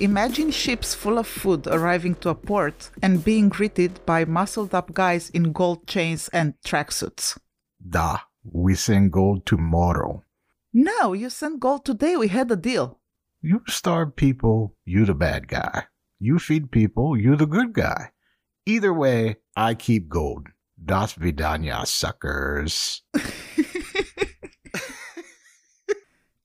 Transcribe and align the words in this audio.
Imagine 0.00 0.52
ships 0.52 0.94
full 0.94 1.18
of 1.18 1.26
food 1.26 1.66
arriving 1.66 2.14
to 2.16 2.28
a 2.28 2.34
port 2.34 2.90
and 3.02 3.24
being 3.24 3.48
greeted 3.48 3.98
by 4.06 4.24
muscled 4.24 4.72
up 4.72 4.94
guys 4.94 5.28
in 5.30 5.50
gold 5.50 5.88
chains 5.88 6.28
and 6.28 6.54
tracksuits. 6.64 7.36
Da, 7.82 8.18
we 8.44 8.76
send 8.76 9.10
gold 9.10 9.44
tomorrow. 9.44 10.22
No, 10.72 11.14
you 11.14 11.30
sent 11.30 11.58
gold 11.58 11.84
today. 11.84 12.16
We 12.16 12.28
had 12.28 12.48
a 12.52 12.56
deal. 12.56 13.00
You 13.42 13.62
starve 13.66 14.14
people, 14.14 14.76
you 14.84 15.04
the 15.04 15.14
bad 15.14 15.48
guy. 15.48 15.86
You 16.20 16.38
feed 16.38 16.70
people, 16.70 17.16
you 17.16 17.34
the 17.34 17.46
good 17.46 17.72
guy. 17.72 18.12
Either 18.66 18.94
way, 18.94 19.38
I 19.56 19.74
keep 19.74 20.08
gold. 20.08 20.46
Das 20.84 21.14
Vidanya, 21.14 21.84
suckers. 21.86 23.02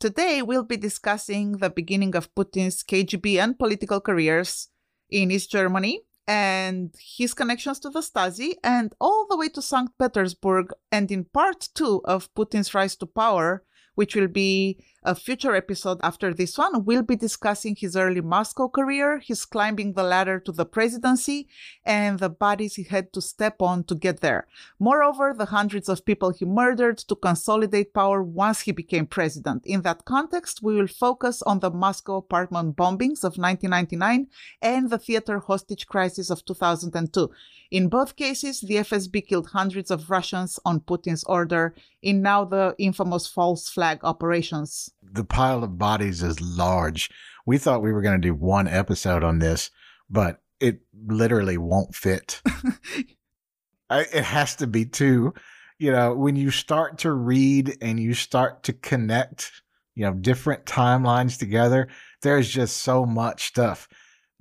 Today, 0.03 0.41
we'll 0.41 0.65
be 0.65 0.75
discussing 0.75 1.53
the 1.59 1.69
beginning 1.69 2.13
of 2.17 2.35
Putin's 2.35 2.83
KGB 2.83 3.41
and 3.41 3.57
political 3.57 4.01
careers 4.01 4.67
in 5.09 5.31
East 5.31 5.49
Germany 5.49 6.01
and 6.27 6.93
his 6.99 7.33
connections 7.33 7.79
to 7.79 7.89
the 7.89 8.01
Stasi, 8.01 8.55
and 8.65 8.93
all 8.99 9.25
the 9.29 9.37
way 9.37 9.47
to 9.47 9.61
St. 9.61 9.89
Petersburg. 9.97 10.73
And 10.91 11.09
in 11.09 11.23
part 11.23 11.69
two 11.73 12.01
of 12.03 12.27
Putin's 12.33 12.73
rise 12.73 12.97
to 12.97 13.05
power, 13.05 13.63
which 13.95 14.13
will 14.13 14.27
be 14.27 14.83
a 15.05 15.15
future 15.15 15.55
episode 15.55 15.99
after 16.01 16.33
this 16.33 16.57
one, 16.57 16.85
we'll 16.85 17.03
be 17.03 17.15
discussing 17.15 17.75
his 17.75 17.95
early 17.95 18.21
Moscow 18.21 18.67
career, 18.67 19.19
his 19.19 19.45
climbing 19.45 19.93
the 19.93 20.03
ladder 20.03 20.39
to 20.39 20.51
the 20.51 20.65
presidency, 20.65 21.47
and 21.85 22.19
the 22.19 22.29
bodies 22.29 22.75
he 22.75 22.83
had 22.83 23.11
to 23.13 23.21
step 23.21 23.61
on 23.61 23.83
to 23.83 23.95
get 23.95 24.21
there. 24.21 24.47
Moreover, 24.79 25.33
the 25.37 25.45
hundreds 25.45 25.89
of 25.89 26.05
people 26.05 26.31
he 26.31 26.45
murdered 26.45 26.97
to 26.99 27.15
consolidate 27.15 27.93
power 27.93 28.23
once 28.23 28.61
he 28.61 28.71
became 28.71 29.05
president. 29.05 29.65
In 29.65 29.81
that 29.81 30.05
context, 30.05 30.63
we 30.63 30.75
will 30.75 30.87
focus 30.87 31.41
on 31.41 31.59
the 31.59 31.69
Moscow 31.69 32.17
apartment 32.17 32.75
bombings 32.75 33.23
of 33.23 33.37
1999 33.37 34.27
and 34.61 34.89
the 34.89 34.97
theater 34.97 35.39
hostage 35.39 35.87
crisis 35.87 36.29
of 36.29 36.45
2002. 36.45 37.29
In 37.71 37.89
both 37.89 38.15
cases, 38.15 38.61
the 38.61 38.75
FSB 38.75 39.27
killed 39.27 39.47
hundreds 39.47 39.89
of 39.91 40.09
Russians 40.09 40.59
on 40.63 40.79
Putin's 40.79 41.23
order 41.25 41.73
in 42.01 42.21
now 42.21 42.45
the 42.45 42.75
infamous 42.77 43.27
false 43.27 43.67
flag 43.67 43.99
operations. 44.03 44.92
The 45.11 45.23
pile 45.23 45.63
of 45.63 45.77
bodies 45.77 46.23
is 46.23 46.41
large. 46.41 47.09
We 47.45 47.57
thought 47.57 47.81
we 47.81 47.91
were 47.91 48.01
going 48.01 48.19
to 48.19 48.27
do 48.27 48.33
one 48.33 48.67
episode 48.67 49.23
on 49.23 49.39
this, 49.39 49.69
but 50.09 50.41
it 50.59 50.81
literally 51.07 51.57
won't 51.57 51.95
fit. 51.95 52.41
I, 53.89 54.01
it 54.01 54.23
has 54.23 54.55
to 54.57 54.67
be 54.67 54.85
two. 54.85 55.33
You 55.77 55.91
know, 55.91 56.13
when 56.13 56.35
you 56.35 56.51
start 56.51 56.99
to 56.99 57.11
read 57.11 57.77
and 57.81 57.99
you 57.99 58.13
start 58.13 58.63
to 58.63 58.73
connect, 58.73 59.51
you 59.95 60.05
know, 60.05 60.13
different 60.13 60.65
timelines 60.65 61.37
together, 61.37 61.89
there's 62.21 62.49
just 62.49 62.77
so 62.77 63.05
much 63.05 63.47
stuff 63.47 63.87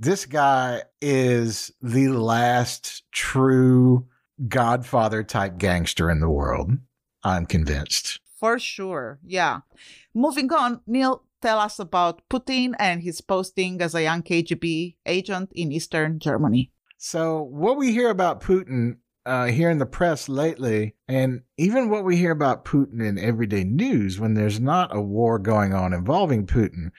this 0.02 0.26
guy 0.26 0.82
is 1.00 1.70
the 1.80 2.08
last 2.08 3.04
true 3.12 4.08
godfather 4.48 5.22
type 5.22 5.58
gangster 5.58 6.10
in 6.10 6.18
the 6.18 6.28
world. 6.28 6.72
I'm 7.22 7.46
convinced. 7.46 8.18
For 8.42 8.58
sure. 8.58 9.20
Yeah. 9.24 9.60
Moving 10.12 10.52
on, 10.52 10.80
Neil, 10.84 11.22
tell 11.40 11.60
us 11.60 11.78
about 11.78 12.28
Putin 12.28 12.74
and 12.76 13.00
his 13.00 13.20
posting 13.20 13.80
as 13.80 13.94
a 13.94 14.02
young 14.02 14.24
KGB 14.24 14.96
agent 15.06 15.50
in 15.54 15.70
Eastern 15.70 16.18
Germany. 16.18 16.72
So, 16.98 17.40
what 17.40 17.76
we 17.76 17.92
hear 17.92 18.10
about 18.10 18.40
Putin 18.40 18.96
uh, 19.24 19.46
here 19.46 19.70
in 19.70 19.78
the 19.78 19.86
press 19.86 20.28
lately, 20.28 20.96
and 21.06 21.42
even 21.56 21.88
what 21.88 22.02
we 22.02 22.16
hear 22.16 22.32
about 22.32 22.64
Putin 22.64 23.00
in 23.00 23.16
everyday 23.16 23.62
news 23.62 24.18
when 24.18 24.34
there's 24.34 24.58
not 24.58 24.92
a 24.92 25.00
war 25.00 25.38
going 25.38 25.72
on 25.72 25.92
involving 25.92 26.44
Putin, 26.44 26.90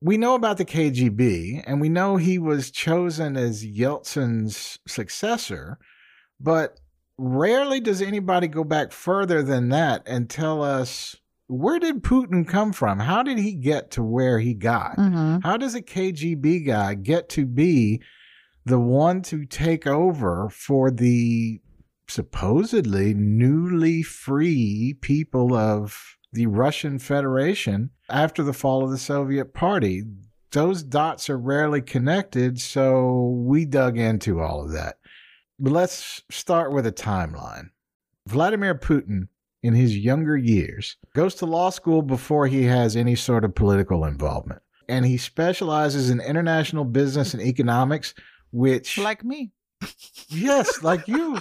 we 0.00 0.16
know 0.16 0.34
about 0.34 0.58
the 0.58 0.64
KGB 0.64 1.62
and 1.64 1.80
we 1.80 1.88
know 1.88 2.16
he 2.16 2.40
was 2.40 2.72
chosen 2.72 3.36
as 3.36 3.64
Yeltsin's 3.64 4.80
successor, 4.88 5.78
but 6.40 6.80
rarely 7.18 7.80
does 7.80 8.02
anybody 8.02 8.48
go 8.48 8.64
back 8.64 8.92
further 8.92 9.42
than 9.42 9.68
that 9.70 10.02
and 10.06 10.28
tell 10.28 10.62
us 10.62 11.16
where 11.48 11.78
did 11.78 12.02
Putin 12.02 12.46
come 12.46 12.72
from? 12.72 12.98
How 12.98 13.22
did 13.22 13.38
he 13.38 13.52
get 13.52 13.92
to 13.92 14.02
where 14.02 14.40
he 14.40 14.52
got? 14.54 14.96
Mm-hmm. 14.96 15.38
How 15.42 15.56
does 15.56 15.74
a 15.74 15.82
KGB 15.82 16.66
guy 16.66 16.94
get 16.94 17.28
to 17.30 17.46
be 17.46 18.02
the 18.64 18.80
one 18.80 19.22
to 19.22 19.46
take 19.46 19.86
over 19.86 20.48
for 20.50 20.90
the 20.90 21.60
supposedly 22.08 23.14
newly 23.14 24.02
free 24.02 24.96
people 25.00 25.54
of 25.54 26.16
the 26.32 26.46
Russian 26.46 26.98
Federation 26.98 27.90
after 28.10 28.42
the 28.42 28.52
fall 28.52 28.84
of 28.84 28.90
the 28.90 28.98
Soviet 28.98 29.54
Party. 29.54 30.02
Those 30.52 30.82
dots 30.82 31.28
are 31.28 31.38
rarely 31.38 31.80
connected, 31.80 32.60
so 32.60 33.34
we 33.44 33.64
dug 33.64 33.98
into 33.98 34.40
all 34.40 34.64
of 34.64 34.72
that. 34.72 34.96
But 35.58 35.72
let's 35.72 36.22
start 36.30 36.72
with 36.72 36.86
a 36.86 36.92
timeline. 36.92 37.70
Vladimir 38.26 38.74
Putin, 38.74 39.28
in 39.62 39.74
his 39.74 39.96
younger 39.96 40.36
years, 40.36 40.96
goes 41.14 41.34
to 41.36 41.46
law 41.46 41.70
school 41.70 42.02
before 42.02 42.46
he 42.46 42.64
has 42.64 42.96
any 42.96 43.14
sort 43.14 43.44
of 43.44 43.54
political 43.54 44.04
involvement. 44.04 44.60
And 44.88 45.04
he 45.06 45.16
specializes 45.16 46.10
in 46.10 46.20
international 46.20 46.84
business 46.84 47.34
and 47.34 47.42
economics, 47.42 48.14
which. 48.50 48.98
Like 48.98 49.24
me. 49.24 49.52
yes, 50.28 50.82
like 50.82 51.08
you. 51.08 51.40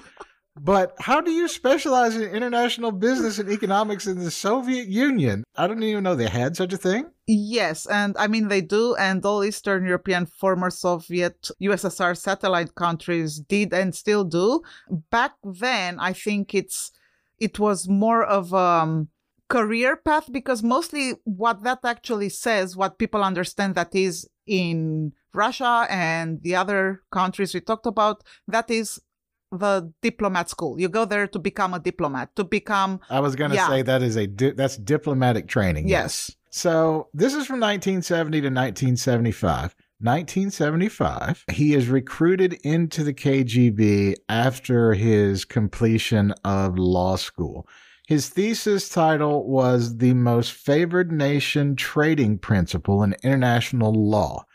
But 0.60 0.96
how 1.00 1.20
do 1.20 1.32
you 1.32 1.48
specialize 1.48 2.16
in 2.16 2.34
international 2.34 2.92
business 2.92 3.40
and 3.40 3.50
economics 3.50 4.08
in 4.08 4.20
the 4.20 4.32
Soviet 4.32 4.88
Union? 4.88 5.44
I 5.56 5.68
don't 5.68 5.84
even 5.84 6.04
know 6.04 6.16
they 6.16 6.30
had 6.30 6.56
such 6.56 6.72
a 6.72 6.78
thing. 6.78 7.12
Yes, 7.28 7.86
and 7.88 8.16
I 8.18 8.28
mean 8.28 8.48
they 8.48 8.62
do, 8.62 8.96
and 8.96 9.26
all 9.26 9.44
Eastern 9.44 9.86
European 9.86 10.26
former 10.26 10.70
Soviet 10.70 11.50
USSR 11.62 12.16
satellite 12.16 12.76
countries 12.76 13.40
did 13.40 13.74
and 13.74 13.94
still 13.94 14.24
do. 14.24 14.62
Back 15.12 15.34
then, 15.44 16.00
I 16.00 16.14
think 16.14 16.54
it's 16.54 16.92
it 17.38 17.60
was 17.60 17.90
more 17.90 18.24
of 18.24 18.54
a 18.54 18.58
um, 18.58 19.10
career 19.50 19.98
path 19.98 20.32
because 20.32 20.64
mostly 20.64 21.14
what 21.26 21.64
that 21.64 21.80
actually 21.84 22.30
says, 22.30 22.78
what 22.78 22.98
people 22.98 23.24
understand 23.24 23.76
that 23.76 23.94
is 23.94 24.28
in 24.48 25.14
Russia 25.34 25.86
and 25.90 26.42
the 26.44 26.56
other 26.56 27.02
countries 27.12 27.54
we 27.54 27.60
talked 27.60 27.86
about, 27.86 28.24
that 28.48 28.72
is 28.72 29.02
the 29.52 29.92
diplomat 30.02 30.50
school. 30.50 30.80
You 30.80 30.90
go 30.90 31.06
there 31.06 31.28
to 31.28 31.40
become 31.40 31.74
a 31.74 31.80
diplomat, 31.80 32.36
to 32.36 32.44
become. 32.44 33.00
I 33.10 33.20
was 33.20 33.36
going 33.36 33.52
to 33.52 33.56
yeah. 33.56 33.68
say 33.68 33.82
that 33.82 34.02
is 34.02 34.16
a 34.16 34.28
di- 34.28 34.52
that's 34.52 34.78
diplomatic 34.78 35.48
training. 35.48 35.88
Yes. 35.88 36.30
yes. 36.30 36.38
So 36.50 37.10
this 37.14 37.34
is 37.34 37.46
from 37.46 37.60
1970 37.60 38.42
to 38.42 38.48
1975. 38.48 39.76
1975, 40.00 41.46
he 41.52 41.74
is 41.74 41.88
recruited 41.88 42.54
into 42.64 43.04
the 43.04 43.14
KGB 43.14 44.16
after 44.28 44.94
his 44.94 45.46
completion 45.46 46.34
of 46.44 46.78
law 46.78 47.16
school. 47.16 47.66
His 48.06 48.30
thesis 48.30 48.90
title 48.90 49.50
was 49.50 49.98
The 49.98 50.14
Most 50.14 50.52
Favored 50.52 51.12
Nation 51.12 51.76
Trading 51.76 52.38
Principle 52.38 53.02
in 53.04 53.16
International 53.24 53.94
Law. 53.94 54.46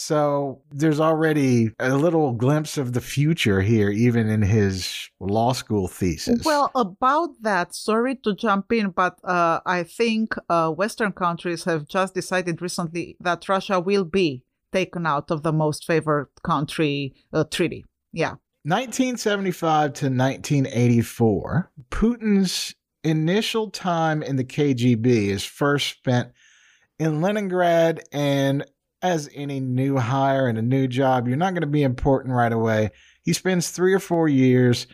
So 0.00 0.62
there's 0.72 0.98
already 0.98 1.72
a 1.78 1.94
little 1.94 2.32
glimpse 2.32 2.78
of 2.78 2.94
the 2.94 3.02
future 3.02 3.60
here, 3.60 3.90
even 3.90 4.30
in 4.30 4.40
his 4.40 5.10
law 5.20 5.52
school 5.52 5.88
thesis. 5.88 6.42
Well, 6.42 6.70
about 6.74 7.42
that, 7.42 7.74
sorry 7.74 8.16
to 8.24 8.34
jump 8.34 8.72
in, 8.72 8.92
but 8.92 9.18
uh, 9.22 9.60
I 9.66 9.82
think 9.82 10.34
uh, 10.48 10.70
Western 10.70 11.12
countries 11.12 11.64
have 11.64 11.86
just 11.86 12.14
decided 12.14 12.62
recently 12.62 13.18
that 13.20 13.46
Russia 13.46 13.78
will 13.78 14.06
be 14.06 14.42
taken 14.72 15.04
out 15.04 15.30
of 15.30 15.42
the 15.42 15.52
most 15.52 15.84
favored 15.84 16.30
country 16.42 17.12
uh, 17.34 17.44
treaty. 17.44 17.84
Yeah. 18.10 18.36
1975 18.62 19.92
to 19.92 20.06
1984, 20.06 21.72
Putin's 21.90 22.74
initial 23.04 23.68
time 23.68 24.22
in 24.22 24.36
the 24.36 24.44
KGB 24.44 25.28
is 25.28 25.44
first 25.44 25.88
spent 25.88 26.32
in 26.98 27.20
Leningrad 27.20 28.00
and 28.12 28.64
as 29.02 29.28
any 29.34 29.60
new 29.60 29.96
hire 29.96 30.46
and 30.46 30.58
a 30.58 30.62
new 30.62 30.86
job, 30.86 31.26
you're 31.26 31.36
not 31.36 31.54
going 31.54 31.62
to 31.62 31.66
be 31.66 31.82
important 31.82 32.34
right 32.34 32.52
away. 32.52 32.90
He 33.22 33.32
spends 33.32 33.70
three 33.70 33.94
or 33.94 34.00
four 34.00 34.28
years 34.28 34.86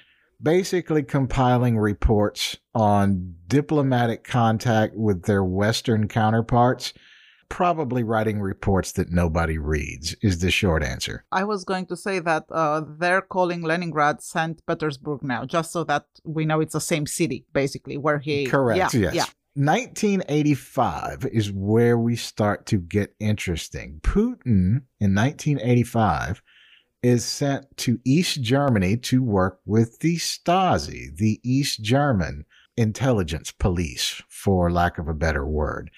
basically 0.42 1.02
compiling 1.02 1.78
reports 1.78 2.56
on 2.74 3.34
diplomatic 3.48 4.24
contact 4.24 4.94
with 4.94 5.22
their 5.22 5.44
Western 5.44 6.08
counterparts. 6.08 6.92
Probably 7.48 8.02
writing 8.02 8.40
reports 8.40 8.90
that 8.92 9.10
nobody 9.12 9.56
reads 9.56 10.16
is 10.20 10.40
the 10.40 10.50
short 10.50 10.82
answer. 10.82 11.24
I 11.30 11.44
was 11.44 11.64
going 11.64 11.86
to 11.86 11.96
say 11.96 12.18
that 12.18 12.44
uh, 12.50 12.82
they're 12.98 13.22
calling 13.22 13.62
Leningrad 13.62 14.20
St. 14.20 14.60
Petersburg 14.66 15.22
now, 15.22 15.44
just 15.44 15.70
so 15.70 15.84
that 15.84 16.06
we 16.24 16.44
know 16.44 16.60
it's 16.60 16.72
the 16.72 16.80
same 16.80 17.06
city, 17.06 17.46
basically, 17.52 17.98
where 17.98 18.18
he. 18.18 18.46
Correct. 18.46 18.94
Yeah, 18.94 19.00
yes. 19.00 19.14
Yeah. 19.14 19.26
1985 19.56 21.28
is 21.32 21.50
where 21.50 21.96
we 21.96 22.14
start 22.14 22.66
to 22.66 22.76
get 22.76 23.14
interesting. 23.18 24.00
Putin 24.02 24.82
in 25.00 25.14
1985 25.14 26.42
is 27.02 27.24
sent 27.24 27.74
to 27.78 27.98
East 28.04 28.42
Germany 28.42 28.98
to 28.98 29.22
work 29.22 29.60
with 29.64 30.00
the 30.00 30.16
Stasi, 30.16 31.16
the 31.16 31.40
East 31.42 31.82
German 31.82 32.44
intelligence 32.76 33.50
police, 33.50 34.22
for 34.28 34.70
lack 34.70 34.98
of 34.98 35.08
a 35.08 35.14
better 35.14 35.46
word. 35.46 35.90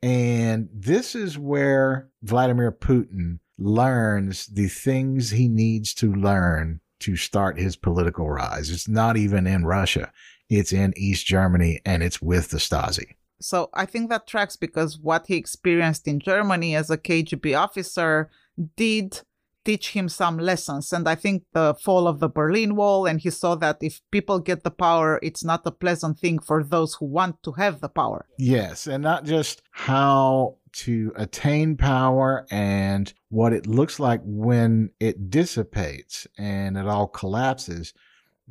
And 0.00 0.68
this 0.72 1.16
is 1.16 1.36
where 1.36 2.08
Vladimir 2.22 2.70
Putin 2.70 3.40
learns 3.58 4.46
the 4.46 4.68
things 4.68 5.30
he 5.30 5.48
needs 5.48 5.92
to 5.94 6.14
learn 6.14 6.80
to 7.00 7.16
start 7.16 7.58
his 7.58 7.74
political 7.74 8.30
rise. 8.30 8.70
It's 8.70 8.88
not 8.88 9.16
even 9.16 9.48
in 9.48 9.64
Russia, 9.64 10.12
it's 10.58 10.72
in 10.72 10.92
East 10.96 11.26
Germany 11.26 11.80
and 11.84 12.02
it's 12.02 12.20
with 12.20 12.50
the 12.50 12.58
Stasi. 12.58 13.14
So 13.40 13.70
I 13.74 13.86
think 13.86 14.08
that 14.10 14.26
tracks 14.26 14.56
because 14.56 14.98
what 14.98 15.26
he 15.26 15.36
experienced 15.36 16.06
in 16.06 16.20
Germany 16.20 16.76
as 16.76 16.90
a 16.90 16.98
KGB 16.98 17.58
officer 17.58 18.30
did 18.76 19.22
teach 19.64 19.90
him 19.90 20.08
some 20.08 20.38
lessons. 20.38 20.92
And 20.92 21.08
I 21.08 21.14
think 21.14 21.44
the 21.52 21.74
fall 21.74 22.06
of 22.08 22.20
the 22.20 22.28
Berlin 22.28 22.76
Wall, 22.76 23.06
and 23.06 23.20
he 23.20 23.30
saw 23.30 23.54
that 23.56 23.78
if 23.80 24.00
people 24.10 24.38
get 24.38 24.64
the 24.64 24.70
power, 24.70 25.18
it's 25.22 25.44
not 25.44 25.66
a 25.66 25.70
pleasant 25.70 26.18
thing 26.18 26.38
for 26.38 26.62
those 26.62 26.94
who 26.94 27.06
want 27.06 27.42
to 27.44 27.52
have 27.52 27.80
the 27.80 27.88
power. 27.88 28.26
Yes. 28.38 28.86
And 28.86 29.02
not 29.02 29.24
just 29.24 29.62
how 29.70 30.56
to 30.72 31.12
attain 31.16 31.76
power 31.76 32.46
and 32.50 33.12
what 33.28 33.52
it 33.52 33.66
looks 33.66 34.00
like 34.00 34.20
when 34.24 34.90
it 35.00 35.30
dissipates 35.30 36.26
and 36.38 36.76
it 36.76 36.86
all 36.86 37.06
collapses. 37.08 37.92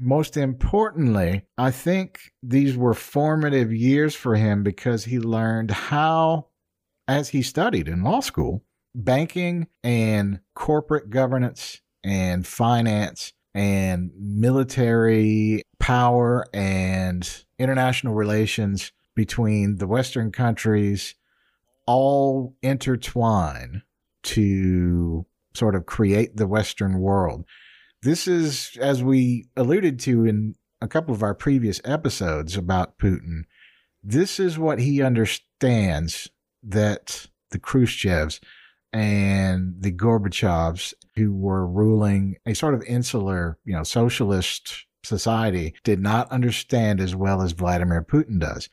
Most 0.04 0.36
importantly, 0.36 1.44
I 1.60 1.70
think 1.70 2.32
these 2.42 2.76
were 2.76 2.96
formative 2.96 3.72
years 3.72 4.16
for 4.16 4.36
him 4.36 4.64
because 4.64 5.06
he 5.06 5.20
learned 5.20 5.70
how, 5.70 6.48
as 7.08 7.30
he 7.30 7.44
studied 7.44 7.88
in 7.88 8.02
law 8.02 8.20
school, 8.22 8.64
banking 8.96 9.68
and 9.84 10.40
corporate 10.56 11.12
governance 11.12 11.82
and 12.04 12.48
finance 12.48 13.34
and 13.54 14.10
military 14.18 15.62
power 15.78 16.48
and 16.52 17.46
international 17.60 18.16
relations 18.16 18.92
between 19.14 19.76
the 19.76 19.88
Western 19.88 20.32
countries 20.32 21.14
all 21.86 22.56
intertwine 22.64 23.84
to 24.24 25.28
sort 25.54 25.76
of 25.76 25.86
create 25.86 26.38
the 26.38 26.48
Western 26.48 27.00
world. 27.00 27.46
This 28.04 28.28
is, 28.28 28.78
as 28.82 29.04
we 29.04 29.48
alluded 29.56 30.00
to 30.02 30.26
in 30.26 30.56
a 30.82 30.88
couple 30.88 31.14
of 31.14 31.22
our 31.22 31.36
previous 31.36 31.80
episodes 31.86 32.58
about 32.58 32.98
Putin, 32.98 33.44
this 34.04 34.40
is 34.40 34.58
what 34.58 34.80
he 34.80 35.04
understands 35.04 36.30
that 36.64 37.28
the 37.52 37.60
Khrushchevs 37.60 38.40
and 38.92 39.76
the 39.80 39.92
Gorbachevs, 39.92 40.94
who 41.16 41.34
were 41.34 41.68
ruling 41.68 42.38
a 42.46 42.56
sort 42.56 42.74
of 42.74 42.84
insular, 42.84 43.60
you 43.64 43.74
know, 43.74 43.84
socialist 43.84 44.86
society, 45.04 45.76
did 45.84 46.00
not 46.00 46.32
understand 46.32 47.00
as 47.00 47.16
well 47.16 47.42
as 47.42 47.52
Vladimir 47.52 48.04
Putin 48.04 48.40
does. 48.40 48.68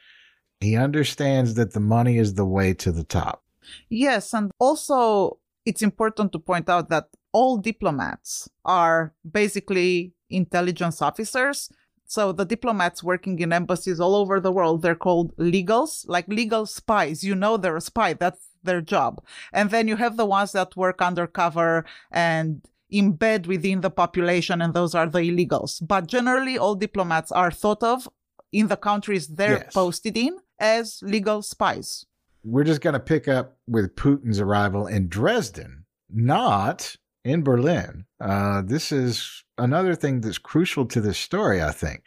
He 0.60 0.76
understands 0.76 1.54
that 1.54 1.72
the 1.72 1.80
money 1.80 2.18
is 2.18 2.34
the 2.34 2.46
way 2.46 2.72
to 2.74 2.90
the 2.90 3.04
top. 3.04 3.44
Yes, 3.90 4.32
and 4.32 4.50
also 4.58 5.38
it's 5.66 5.82
important 5.82 6.32
to 6.32 6.38
point 6.38 6.68
out 6.68 6.88
that 6.88 7.08
all 7.38 7.56
diplomats 7.56 8.48
are 8.64 9.14
basically 9.40 10.12
intelligence 10.28 11.00
officers. 11.00 11.70
So 12.04 12.32
the 12.32 12.44
diplomats 12.44 13.00
working 13.12 13.38
in 13.38 13.52
embassies 13.52 14.00
all 14.00 14.16
over 14.16 14.40
the 14.40 14.50
world, 14.58 14.82
they're 14.82 15.04
called 15.06 15.36
legals, 15.36 16.04
like 16.08 16.26
legal 16.26 16.66
spies. 16.66 17.22
You 17.22 17.36
know 17.36 17.56
they're 17.56 17.76
a 17.76 17.90
spy. 17.92 18.14
That's 18.14 18.44
their 18.64 18.80
job. 18.80 19.12
And 19.52 19.70
then 19.70 19.86
you 19.86 19.96
have 20.04 20.16
the 20.16 20.26
ones 20.26 20.50
that 20.52 20.74
work 20.84 21.00
undercover 21.00 21.84
and 22.10 22.66
embed 22.92 23.46
within 23.46 23.82
the 23.82 23.90
population, 24.02 24.60
and 24.62 24.74
those 24.74 24.94
are 24.96 25.08
the 25.08 25.20
illegals. 25.30 25.72
But 25.86 26.08
generally, 26.08 26.58
all 26.58 26.74
diplomats 26.74 27.30
are 27.30 27.52
thought 27.52 27.84
of 27.84 28.08
in 28.50 28.66
the 28.66 28.80
countries 28.90 29.28
they're 29.28 29.62
yes. 29.64 29.74
posted 29.74 30.16
in 30.16 30.38
as 30.58 31.00
legal 31.02 31.42
spies. 31.42 32.04
We're 32.42 32.64
just 32.64 32.80
going 32.80 32.94
to 32.94 33.10
pick 33.14 33.28
up 33.28 33.58
with 33.68 33.94
Putin's 33.94 34.40
arrival 34.40 34.88
in 34.88 35.06
Dresden, 35.08 35.84
not 36.10 36.96
in 37.24 37.42
Berlin. 37.42 38.04
Uh, 38.20 38.62
this 38.62 38.92
is 38.92 39.44
another 39.56 39.94
thing 39.94 40.20
that's 40.20 40.38
crucial 40.38 40.86
to 40.86 41.00
this 41.00 41.18
story, 41.18 41.62
I 41.62 41.72
think. 41.72 42.02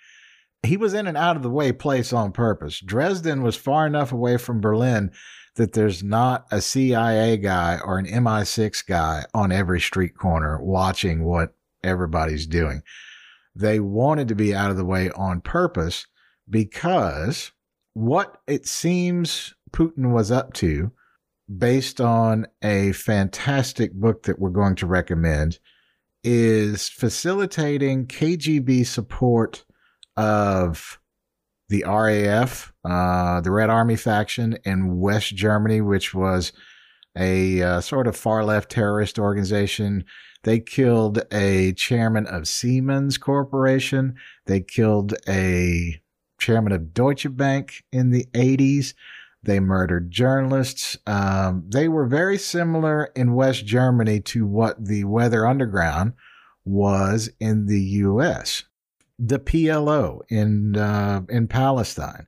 He 0.63 0.77
was 0.77 0.93
in 0.93 1.07
an 1.07 1.15
out 1.15 1.35
of 1.35 1.43
the 1.43 1.49
way 1.49 1.71
place 1.71 2.13
on 2.13 2.31
purpose. 2.31 2.79
Dresden 2.79 3.41
was 3.41 3.55
far 3.55 3.87
enough 3.87 4.11
away 4.11 4.37
from 4.37 4.61
Berlin 4.61 5.11
that 5.55 5.73
there's 5.73 6.03
not 6.03 6.45
a 6.51 6.61
CIA 6.61 7.37
guy 7.37 7.79
or 7.83 7.97
an 7.97 8.05
MI6 8.05 8.85
guy 8.85 9.25
on 9.33 9.51
every 9.51 9.81
street 9.81 10.15
corner 10.15 10.61
watching 10.61 11.23
what 11.23 11.55
everybody's 11.83 12.47
doing. 12.47 12.83
They 13.55 13.79
wanted 13.79 14.27
to 14.29 14.35
be 14.35 14.55
out 14.55 14.71
of 14.71 14.77
the 14.77 14.85
way 14.85 15.09
on 15.11 15.41
purpose 15.41 16.05
because 16.49 17.51
what 17.93 18.37
it 18.47 18.65
seems 18.65 19.53
Putin 19.71 20.11
was 20.11 20.31
up 20.31 20.53
to, 20.53 20.91
based 21.57 22.00
on 22.00 22.45
a 22.63 22.92
fantastic 22.94 23.94
book 23.94 24.24
that 24.24 24.39
we're 24.39 24.50
going 24.50 24.75
to 24.75 24.86
recommend, 24.86 25.59
is 26.24 26.88
facilitating 26.88 28.06
KGB 28.06 28.86
support 28.86 29.65
of 30.15 31.00
the 31.69 31.83
RAF, 31.88 32.74
uh, 32.83 33.42
the 33.42 33.51
Red 33.51 33.69
Army 33.69 33.95
faction 33.95 34.57
in 34.65 35.00
West 35.00 35.36
Germany, 35.36 35.81
which 35.81 36.13
was 36.13 36.51
a 37.18 37.62
uh, 37.62 37.81
sort 37.81 38.07
of 38.07 38.15
far 38.15 38.44
left 38.44 38.69
terrorist 38.69 39.18
organization. 39.18 40.06
They 40.44 40.59
killed 40.59 41.21
a 41.31 41.74
chairman 41.74 42.27
of 42.27 42.48
Siemens 42.48 43.18
Corporation. 43.18 44.15
They 44.48 44.62
killed 44.62 45.13
a 45.27 46.01
chairman 46.39 46.74
of 46.74 46.94
Deutsche 46.94 47.36
Bank 47.36 47.83
in 47.92 48.09
the 48.09 48.25
80s. 48.33 48.94
They 49.43 49.59
murdered 49.59 50.11
journalists. 50.11 50.97
Um, 51.07 51.65
they 51.67 51.88
were 51.88 52.05
very 52.05 52.38
similar 52.38 53.05
in 53.15 53.33
West 53.33 53.65
Germany 53.65 54.19
to 54.21 54.45
what 54.45 54.85
the 54.85 55.03
Weather 55.05 55.47
Underground 55.47 56.13
was 56.63 57.29
in 57.39 57.65
the 57.65 57.81
US 57.81 58.65
the 59.21 59.39
PLO 59.39 60.21
in 60.29 60.75
uh, 60.75 61.21
in 61.29 61.47
Palestine, 61.47 62.25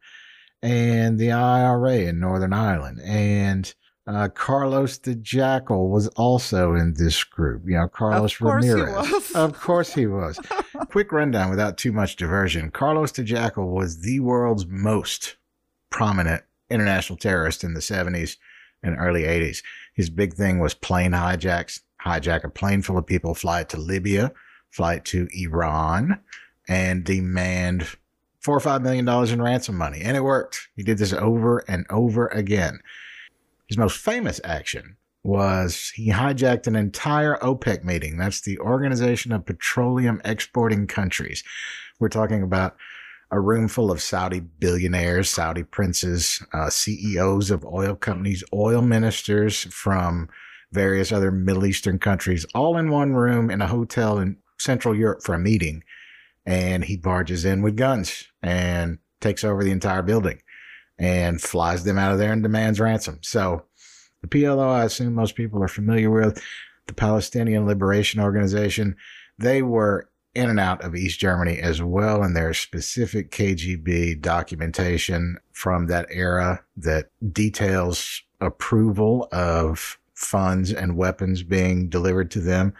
and 0.62 1.18
the 1.18 1.32
IRA 1.32 1.98
in 1.98 2.20
Northern 2.20 2.54
Ireland, 2.54 3.02
and 3.04 3.74
uh, 4.06 4.30
Carlos 4.30 4.98
the 5.00 5.16
Jackal 5.16 5.90
was 5.90 6.08
also 6.10 6.76
in 6.76 6.94
this 6.94 7.24
group. 7.24 7.64
You 7.66 7.78
know, 7.78 7.88
Carlos 7.88 8.40
Ramirez. 8.40 9.32
Of 9.36 9.60
course 9.60 9.94
he 9.94 10.06
was. 10.06 10.40
Quick 10.90 11.12
rundown 11.12 11.50
without 11.50 11.78
too 11.78 11.92
much 11.92 12.16
diversion. 12.16 12.70
Carlos 12.70 13.12
the 13.12 13.24
Jackal 13.24 13.74
was 13.74 14.02
the 14.02 14.20
world's 14.20 14.68
most 14.68 15.38
prominent 15.90 16.44
international 16.70 17.18
terrorist 17.18 17.64
in 17.64 17.74
the 17.74 17.80
70s 17.80 18.38
and 18.82 18.98
early 19.00 19.24
80s. 19.24 19.64
His 19.94 20.10
big 20.10 20.34
thing 20.34 20.60
was 20.60 20.74
plane 20.74 21.12
hijacks, 21.12 21.82
hijack 22.04 22.44
a 22.44 22.50
plane 22.50 22.82
full 22.82 22.98
of 22.98 23.06
people, 23.06 23.34
fly 23.34 23.62
it 23.62 23.70
to 23.70 23.78
Libya, 23.78 24.34
fly 24.70 24.96
it 24.96 25.06
to 25.06 25.28
Iran, 25.34 26.20
and 26.68 27.04
demand 27.04 27.88
four 28.40 28.58
or 28.58 28.60
five 28.60 28.82
million 28.82 29.06
dollars 29.06 29.32
in 29.32 29.42
ransom 29.42 29.78
money. 29.78 30.02
And 30.02 30.18
it 30.18 30.24
worked. 30.24 30.68
He 30.76 30.84
did 30.84 30.98
this 30.98 31.14
over 31.14 31.60
and 31.68 31.86
over 31.90 32.28
again. 32.28 32.80
His 33.68 33.78
most 33.78 33.98
famous 33.98 34.42
action 34.44 34.98
was 35.24 35.94
he 35.96 36.10
hijacked 36.10 36.68
an 36.68 36.76
entire 36.76 37.38
OPEC 37.38 37.84
meeting. 37.86 38.18
That's 38.18 38.42
the 38.42 38.60
Organization 38.60 39.32
of 39.32 39.46
Petroleum 39.46 40.22
Exporting 40.26 40.86
Countries. 40.86 41.44
We're 42.00 42.10
talking 42.10 42.44
about 42.44 42.76
a 43.34 43.40
room 43.40 43.68
full 43.68 43.92
of 43.92 44.00
Saudi 44.00 44.40
billionaires, 44.40 45.28
Saudi 45.28 45.64
princes, 45.64 46.46
uh, 46.54 46.70
CEOs 46.70 47.50
of 47.50 47.66
oil 47.66 47.96
companies, 47.96 48.44
oil 48.54 48.82
ministers 48.84 49.64
from 49.64 50.30
various 50.72 51.12
other 51.12 51.32
Middle 51.32 51.66
Eastern 51.66 51.98
countries, 51.98 52.46
all 52.54 52.78
in 52.78 52.92
one 52.92 53.14
room 53.14 53.50
in 53.50 53.60
a 53.60 53.68
hotel 53.68 54.20
in 54.20 54.38
Central 54.60 54.96
Europe 54.96 55.24
for 55.24 55.34
a 55.34 55.40
meeting 55.40 55.84
and 56.46 56.86
he 56.86 56.96
barges 56.96 57.44
in 57.44 57.64
with 57.64 57.76
guns 57.76 58.28
and 58.44 59.00
takes 59.20 59.44
over 59.44 59.64
the 59.64 59.72
entire 59.72 60.04
building 60.04 60.40
and 61.00 61.42
flies 61.42 61.84
them 61.84 61.98
out 61.98 62.12
of 62.12 62.20
there 62.20 62.32
and 62.32 62.44
demands 62.44 62.80
ransom. 62.80 63.18
So 63.22 63.64
the 64.22 64.28
PLO, 64.28 64.68
I 64.68 64.84
assume 64.84 65.16
most 65.16 65.36
people 65.36 65.64
are 65.64 65.68
familiar 65.68 66.12
with, 66.12 66.42
the 66.86 66.94
Palestinian 66.94 67.66
Liberation 67.66 68.20
Organization, 68.20 68.96
they 69.40 69.62
were 69.62 70.10
in 70.36 70.50
and 70.50 70.60
out 70.60 70.84
of 70.84 70.96
East 70.96 71.20
Germany 71.20 71.60
as 71.60 71.82
well. 71.82 72.24
And 72.24 72.36
there's 72.36 72.58
specific 72.58 73.32
KGB 73.32 74.22
documentation 74.22 75.38
from 75.52 75.88
that 75.88 76.08
era 76.10 76.64
that 76.78 77.10
details 77.32 78.22
approval 78.42 79.28
of 79.32 79.98
funds 80.14 80.72
and 80.72 80.98
weapons 80.98 81.44
being 81.44 81.90
delivered 81.90 82.32
to 82.32 82.40
them 82.40 82.74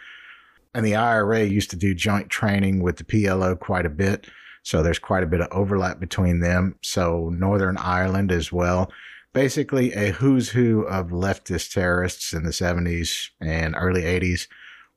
and 0.74 0.84
the 0.84 0.96
IRA 0.96 1.44
used 1.44 1.70
to 1.70 1.76
do 1.76 1.94
joint 1.94 2.28
training 2.28 2.82
with 2.82 2.96
the 2.96 3.04
PLO 3.04 3.58
quite 3.58 3.86
a 3.86 3.90
bit. 3.90 4.26
So 4.64 4.82
there's 4.82 4.98
quite 4.98 5.22
a 5.22 5.28
bit 5.28 5.40
of 5.40 5.48
overlap 5.52 6.00
between 6.00 6.40
them. 6.40 6.76
So 6.82 7.30
Northern 7.30 7.76
Ireland 7.76 8.32
as 8.32 8.50
well. 8.50 8.90
Basically, 9.32 9.92
a 9.92 10.10
who's 10.10 10.50
who 10.50 10.82
of 10.82 11.08
leftist 11.08 11.72
terrorists 11.72 12.32
in 12.32 12.44
the 12.44 12.50
70s 12.50 13.30
and 13.40 13.74
early 13.76 14.02
80s 14.02 14.48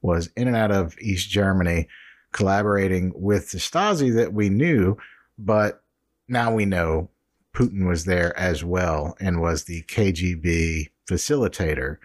was 0.02 0.30
in 0.36 0.48
and 0.48 0.58
out 0.58 0.72
of 0.72 0.98
East 1.00 1.30
Germany 1.30 1.88
collaborating 2.32 3.14
with 3.16 3.52
the 3.52 3.58
Stasi 3.58 4.14
that 4.16 4.34
we 4.34 4.50
knew, 4.50 4.98
but 5.38 5.84
now 6.28 6.54
we 6.54 6.66
know 6.66 7.10
Putin 7.54 7.88
was 7.88 8.06
there 8.06 8.38
as 8.38 8.64
well 8.64 9.16
and 9.20 9.42
was 9.42 9.64
the 9.64 9.84
KGB 9.84 10.90
facilitator 11.08 11.98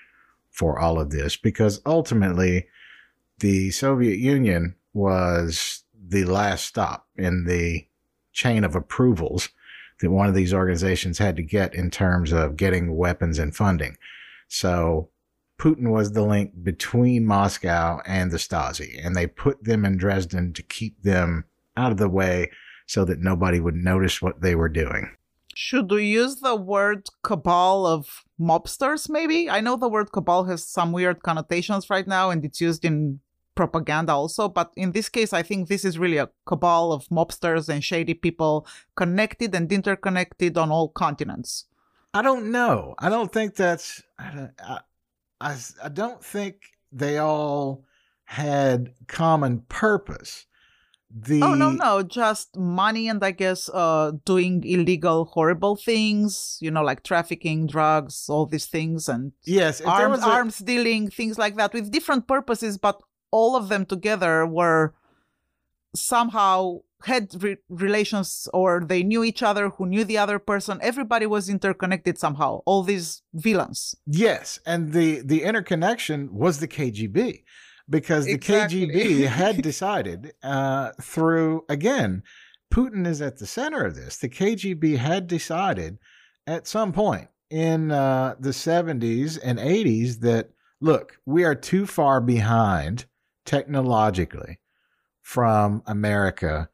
for 0.50 0.78
all 0.78 1.00
of 1.00 1.10
this 1.10 1.36
because 1.36 1.80
ultimately 1.84 2.66
the 3.38 3.70
Soviet 3.70 4.18
Union 4.18 4.74
was 4.94 5.82
the 5.94 6.24
last 6.24 6.66
stop 6.66 7.06
in 7.16 7.44
the 7.44 7.86
chain 8.32 8.64
of 8.64 8.74
approvals 8.74 9.48
that 10.00 10.10
one 10.10 10.28
of 10.28 10.34
these 10.34 10.54
organizations 10.54 11.18
had 11.18 11.36
to 11.36 11.42
get 11.42 11.74
in 11.74 11.90
terms 11.90 12.32
of 12.32 12.56
getting 12.56 12.96
weapons 12.96 13.38
and 13.38 13.54
funding. 13.54 13.96
So 14.48 15.08
Putin 15.62 15.92
was 15.92 16.10
the 16.10 16.22
link 16.22 16.50
between 16.64 17.24
Moscow 17.24 18.00
and 18.04 18.32
the 18.32 18.36
Stasi, 18.36 18.98
and 19.00 19.14
they 19.14 19.28
put 19.28 19.62
them 19.62 19.84
in 19.84 19.96
Dresden 19.96 20.52
to 20.54 20.62
keep 20.64 21.00
them 21.04 21.44
out 21.76 21.92
of 21.92 21.98
the 21.98 22.08
way 22.08 22.50
so 22.86 23.04
that 23.04 23.20
nobody 23.20 23.60
would 23.60 23.76
notice 23.76 24.20
what 24.20 24.40
they 24.40 24.56
were 24.56 24.68
doing. 24.68 25.08
Should 25.54 25.88
we 25.92 26.06
use 26.06 26.40
the 26.40 26.56
word 26.56 27.06
cabal 27.22 27.86
of 27.86 28.24
mobsters, 28.40 29.08
maybe? 29.08 29.48
I 29.48 29.60
know 29.60 29.76
the 29.76 29.88
word 29.88 30.10
cabal 30.10 30.42
has 30.44 30.66
some 30.66 30.90
weird 30.90 31.22
connotations 31.22 31.88
right 31.88 32.08
now 32.08 32.30
and 32.30 32.44
it's 32.44 32.60
used 32.60 32.84
in 32.84 33.20
propaganda 33.54 34.14
also, 34.14 34.48
but 34.48 34.72
in 34.76 34.90
this 34.90 35.08
case, 35.08 35.32
I 35.32 35.42
think 35.42 35.68
this 35.68 35.84
is 35.84 35.96
really 35.96 36.16
a 36.16 36.30
cabal 36.44 36.92
of 36.92 37.06
mobsters 37.06 37.68
and 37.68 37.84
shady 37.84 38.14
people 38.14 38.66
connected 38.96 39.54
and 39.54 39.70
interconnected 39.70 40.58
on 40.58 40.72
all 40.72 40.88
continents. 40.88 41.66
I 42.14 42.22
don't 42.22 42.50
know. 42.50 42.96
I 42.98 43.08
don't 43.08 43.32
think 43.32 43.54
that's. 43.54 44.02
I, 44.18 44.80
I, 45.42 45.56
I, 45.82 45.88
don't 45.88 46.24
think 46.24 46.56
they 46.92 47.18
all 47.18 47.84
had 48.24 48.94
common 49.08 49.64
purpose. 49.68 50.46
The 51.14 51.42
oh 51.42 51.52
no 51.52 51.72
no 51.72 52.02
just 52.02 52.56
money 52.56 53.06
and 53.06 53.22
I 53.22 53.32
guess 53.32 53.68
uh 53.68 54.12
doing 54.24 54.64
illegal 54.64 55.26
horrible 55.26 55.76
things 55.76 56.56
you 56.62 56.70
know 56.70 56.82
like 56.82 57.02
trafficking 57.02 57.66
drugs 57.66 58.30
all 58.30 58.46
these 58.46 58.64
things 58.64 59.10
and 59.10 59.32
yes 59.44 59.82
arms 59.82 60.22
a... 60.22 60.26
arms 60.26 60.56
dealing 60.56 61.10
things 61.10 61.36
like 61.36 61.56
that 61.56 61.74
with 61.74 61.90
different 61.90 62.26
purposes 62.26 62.78
but 62.78 63.02
all 63.30 63.56
of 63.56 63.68
them 63.68 63.84
together 63.84 64.46
were 64.46 64.94
somehow 65.94 66.80
had 67.04 67.42
re- 67.42 67.56
relations 67.68 68.48
or 68.52 68.82
they 68.84 69.02
knew 69.02 69.24
each 69.24 69.42
other 69.42 69.70
who 69.70 69.86
knew 69.86 70.04
the 70.04 70.18
other 70.18 70.38
person 70.38 70.78
everybody 70.82 71.26
was 71.26 71.48
interconnected 71.48 72.18
somehow 72.18 72.60
all 72.66 72.82
these 72.82 73.22
villains 73.34 73.94
yes 74.06 74.58
and 74.66 74.92
the 74.92 75.20
the 75.20 75.42
interconnection 75.42 76.32
was 76.32 76.60
the 76.60 76.68
kgb 76.68 77.42
because 77.88 78.26
the 78.26 78.32
exactly. 78.32 78.86
kgb 78.86 79.26
had 79.26 79.62
decided 79.70 80.32
uh, 80.42 80.90
through 81.00 81.64
again 81.68 82.22
putin 82.72 83.06
is 83.06 83.20
at 83.20 83.38
the 83.38 83.46
center 83.46 83.84
of 83.84 83.94
this 83.94 84.16
the 84.18 84.28
kgb 84.28 84.96
had 84.96 85.26
decided 85.26 85.98
at 86.46 86.66
some 86.66 86.92
point 86.92 87.28
in 87.50 87.90
uh, 87.90 88.34
the 88.40 88.50
70s 88.50 89.38
and 89.42 89.58
80s 89.58 90.20
that 90.20 90.50
look 90.80 91.18
we 91.26 91.44
are 91.44 91.54
too 91.54 91.86
far 91.86 92.20
behind 92.20 93.04
technologically 93.44 94.58
from 95.20 95.82
America 95.86 96.68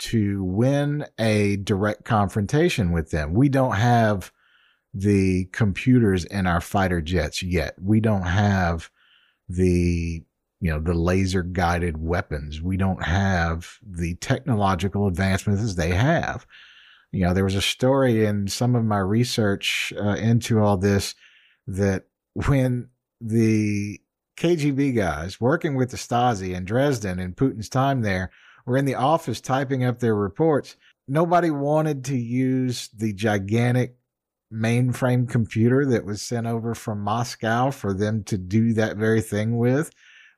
to 0.00 0.42
win 0.42 1.06
a 1.18 1.56
direct 1.56 2.04
confrontation 2.04 2.90
with 2.90 3.10
them. 3.10 3.34
We 3.34 3.48
don't 3.48 3.76
have 3.76 4.32
the 4.94 5.44
computers 5.52 6.24
in 6.24 6.46
our 6.46 6.60
fighter 6.60 7.00
jets 7.00 7.42
yet. 7.42 7.74
We 7.80 8.00
don't 8.00 8.22
have 8.22 8.90
the 9.48 10.24
you 10.62 10.70
know 10.70 10.80
the 10.80 10.94
laser 10.94 11.42
guided 11.42 11.98
weapons. 11.98 12.60
We 12.60 12.76
don't 12.76 13.04
have 13.04 13.78
the 13.82 14.14
technological 14.16 15.06
advancements 15.06 15.62
as 15.62 15.76
they 15.76 15.90
have. 15.90 16.46
You 17.12 17.24
know, 17.24 17.34
there 17.34 17.44
was 17.44 17.54
a 17.54 17.62
story 17.62 18.24
in 18.24 18.48
some 18.48 18.74
of 18.74 18.84
my 18.84 18.98
research 18.98 19.92
uh, 19.98 20.16
into 20.16 20.60
all 20.60 20.76
this 20.76 21.14
that 21.66 22.04
when 22.34 22.88
the 23.20 24.00
KGB 24.38 24.96
guys 24.96 25.40
working 25.40 25.74
with 25.74 25.90
the 25.90 25.96
Stasi 25.96 26.54
in 26.54 26.64
Dresden 26.64 27.18
in 27.18 27.34
Putin's 27.34 27.68
time 27.68 28.00
there 28.00 28.30
were 28.70 28.76
in 28.76 28.84
the 28.84 28.94
office 28.94 29.40
typing 29.40 29.82
up 29.82 29.98
their 29.98 30.14
reports. 30.14 30.76
Nobody 31.08 31.50
wanted 31.50 32.04
to 32.04 32.16
use 32.16 32.88
the 32.96 33.12
gigantic 33.12 33.96
mainframe 34.54 35.28
computer 35.28 35.84
that 35.86 36.04
was 36.04 36.22
sent 36.22 36.46
over 36.46 36.76
from 36.76 37.00
Moscow 37.00 37.72
for 37.72 37.92
them 37.92 38.22
to 38.24 38.38
do 38.38 38.72
that 38.74 38.96
very 38.96 39.22
thing 39.22 39.58
with. 39.58 39.90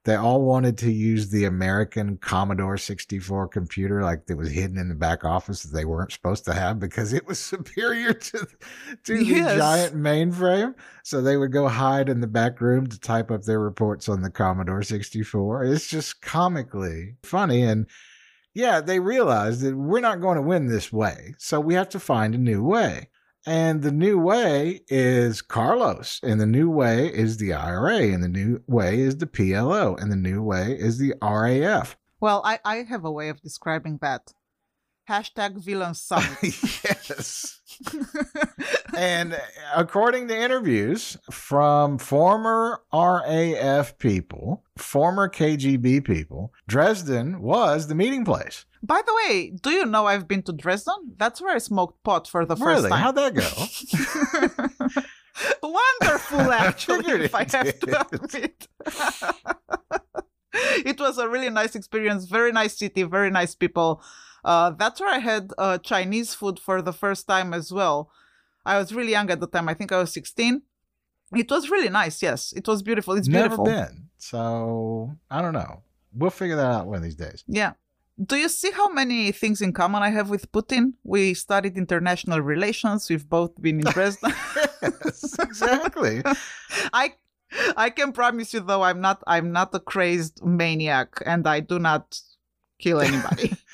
They 0.04 0.14
all 0.14 0.40
wanted 0.40 0.78
to 0.78 0.90
use 0.90 1.28
the 1.28 1.44
American 1.44 2.16
Commodore 2.16 2.78
64 2.78 3.48
computer, 3.48 4.02
like 4.02 4.24
that 4.26 4.36
was 4.38 4.50
hidden 4.50 4.78
in 4.78 4.88
the 4.88 4.94
back 4.94 5.24
office 5.24 5.62
that 5.62 5.76
they 5.76 5.84
weren't 5.84 6.10
supposed 6.10 6.46
to 6.46 6.54
have 6.54 6.80
because 6.80 7.12
it 7.12 7.26
was 7.26 7.38
superior 7.54 8.14
to, 8.14 8.46
to 9.04 9.22
yes. 9.22 9.52
the 9.52 9.58
giant 9.58 9.94
mainframe. 9.94 10.74
So 11.04 11.20
they 11.20 11.36
would 11.36 11.52
go 11.52 11.68
hide 11.68 12.08
in 12.08 12.22
the 12.22 12.26
back 12.26 12.62
room 12.62 12.86
to 12.86 12.98
type 12.98 13.30
up 13.30 13.42
their 13.42 13.60
reports 13.60 14.08
on 14.08 14.22
the 14.22 14.30
Commodore 14.30 14.82
64. 14.82 15.64
It's 15.66 15.86
just 15.86 16.22
comically 16.22 17.16
funny. 17.22 17.62
And 17.62 17.86
yeah, 18.54 18.80
they 18.80 19.00
realized 19.00 19.62
that 19.62 19.76
we're 19.76 20.00
not 20.00 20.20
going 20.20 20.36
to 20.36 20.42
win 20.42 20.66
this 20.66 20.92
way. 20.92 21.34
So 21.38 21.60
we 21.60 21.74
have 21.74 21.88
to 21.90 22.00
find 22.00 22.34
a 22.34 22.38
new 22.38 22.62
way. 22.62 23.08
And 23.44 23.82
the 23.82 23.90
new 23.92 24.20
way 24.20 24.82
is 24.88 25.42
Carlos, 25.42 26.20
and 26.22 26.40
the 26.40 26.46
new 26.46 26.70
way 26.70 27.12
is 27.12 27.38
the 27.38 27.52
IRA, 27.54 28.12
and 28.12 28.22
the 28.22 28.28
new 28.28 28.62
way 28.68 29.00
is 29.00 29.16
the 29.16 29.26
PLO, 29.26 30.00
and 30.00 30.12
the 30.12 30.16
new 30.16 30.42
way 30.42 30.76
is 30.78 30.98
the 30.98 31.14
RAF. 31.20 31.96
Well, 32.20 32.40
I, 32.44 32.60
I 32.64 32.84
have 32.84 33.04
a 33.04 33.10
way 33.10 33.30
of 33.30 33.40
describing 33.40 33.98
that. 34.00 34.32
Hashtag 35.08 35.56
villain 35.56 35.94
yes. 36.42 37.60
and 38.96 39.34
uh, 39.34 39.38
according 39.74 40.28
to 40.28 40.36
interviews 40.36 41.16
from 41.30 41.98
former 41.98 42.82
RAF 42.92 43.98
people, 43.98 44.62
former 44.76 45.28
KGB 45.28 46.04
people, 46.04 46.52
Dresden 46.68 47.40
was 47.40 47.88
the 47.88 47.96
meeting 47.96 48.24
place. 48.24 48.64
By 48.82 49.02
the 49.04 49.14
way, 49.14 49.50
do 49.50 49.70
you 49.70 49.86
know 49.86 50.06
I've 50.06 50.28
been 50.28 50.42
to 50.44 50.52
Dresden? 50.52 51.14
That's 51.16 51.40
where 51.40 51.54
I 51.54 51.58
smoked 51.58 52.04
pot 52.04 52.28
for 52.28 52.46
the 52.46 52.54
really? 52.56 52.74
first 52.74 52.88
time. 52.88 53.00
How'd 53.00 53.16
that 53.16 53.34
go? 53.34 55.02
Wonderful, 55.62 56.52
actually, 56.52 57.24
if 57.24 57.34
I 57.34 57.40
have 57.40 57.78
to 57.80 58.06
admit. 58.12 58.68
it 60.84 61.00
was 61.00 61.18
a 61.18 61.28
really 61.28 61.50
nice 61.50 61.74
experience. 61.74 62.26
Very 62.26 62.52
nice 62.52 62.76
city, 62.78 63.02
very 63.02 63.30
nice 63.30 63.54
people. 63.54 64.02
Uh, 64.44 64.70
that's 64.70 65.00
where 65.00 65.12
I 65.12 65.18
had 65.18 65.52
uh, 65.58 65.78
Chinese 65.78 66.34
food 66.34 66.58
for 66.58 66.82
the 66.82 66.92
first 66.92 67.26
time 67.26 67.54
as 67.54 67.72
well. 67.72 68.10
I 68.64 68.78
was 68.78 68.94
really 68.94 69.12
young 69.12 69.30
at 69.30 69.40
the 69.40 69.46
time. 69.46 69.68
I 69.68 69.74
think 69.74 69.92
I 69.92 69.98
was 69.98 70.12
16. 70.12 70.62
It 71.34 71.50
was 71.50 71.70
really 71.70 71.88
nice. 71.88 72.22
Yes, 72.22 72.52
it 72.52 72.66
was 72.68 72.82
beautiful. 72.82 73.14
It's 73.14 73.28
Never 73.28 73.56
beautiful. 73.56 73.64
been. 73.64 74.08
So 74.18 75.16
I 75.30 75.40
don't 75.40 75.54
know. 75.54 75.82
We'll 76.14 76.30
figure 76.30 76.56
that 76.56 76.70
out 76.70 76.86
one 76.86 76.96
of 76.96 77.02
these 77.02 77.14
days. 77.14 77.42
Yeah 77.46 77.72
do 78.24 78.36
you 78.36 78.48
see 78.48 78.70
how 78.70 78.88
many 78.92 79.32
things 79.32 79.60
in 79.60 79.72
common 79.72 80.02
I 80.02 80.10
have 80.10 80.28
with 80.28 80.50
Putin? 80.52 80.94
We 81.02 81.34
studied 81.34 81.76
international 81.76 82.40
relations. 82.40 83.08
We've 83.08 83.28
both 83.28 83.60
been 83.60 83.80
in 83.80 83.86
Dresden. 83.86 84.32
yes, 84.82 85.38
exactly. 85.38 86.22
I 86.92 87.14
I 87.76 87.90
can 87.90 88.12
promise 88.12 88.54
you 88.54 88.60
though 88.60 88.82
I'm 88.82 89.00
not 89.00 89.22
I'm 89.26 89.52
not 89.52 89.74
a 89.74 89.80
crazed 89.80 90.42
maniac 90.44 91.22
and 91.24 91.46
I 91.46 91.60
do 91.60 91.78
not 91.78 92.20
kill 92.78 93.00
anybody. 93.00 93.56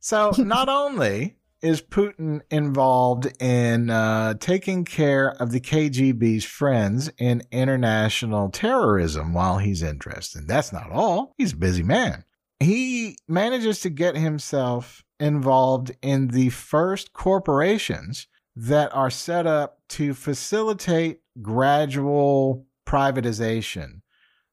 so 0.00 0.32
not 0.38 0.68
only 0.68 1.36
is 1.60 1.82
Putin 1.82 2.40
involved 2.50 3.26
in 3.42 3.90
uh, 3.90 4.34
taking 4.34 4.84
care 4.84 5.30
of 5.42 5.50
the 5.50 5.60
KGB's 5.60 6.44
friends 6.44 7.10
in 7.18 7.42
international 7.50 8.48
terrorism 8.50 9.34
while 9.34 9.58
he's 9.58 9.82
interested? 9.82 10.46
That's 10.46 10.72
not 10.72 10.90
all. 10.90 11.34
He's 11.36 11.52
a 11.52 11.56
busy 11.56 11.82
man 11.82 12.24
he 12.60 13.16
manages 13.28 13.80
to 13.80 13.90
get 13.90 14.16
himself 14.16 15.04
involved 15.20 15.92
in 16.02 16.28
the 16.28 16.48
first 16.50 17.12
corporations 17.12 18.26
that 18.56 18.92
are 18.94 19.10
set 19.10 19.46
up 19.46 19.78
to 19.88 20.14
facilitate 20.14 21.20
gradual 21.40 22.66
privatization 22.86 24.00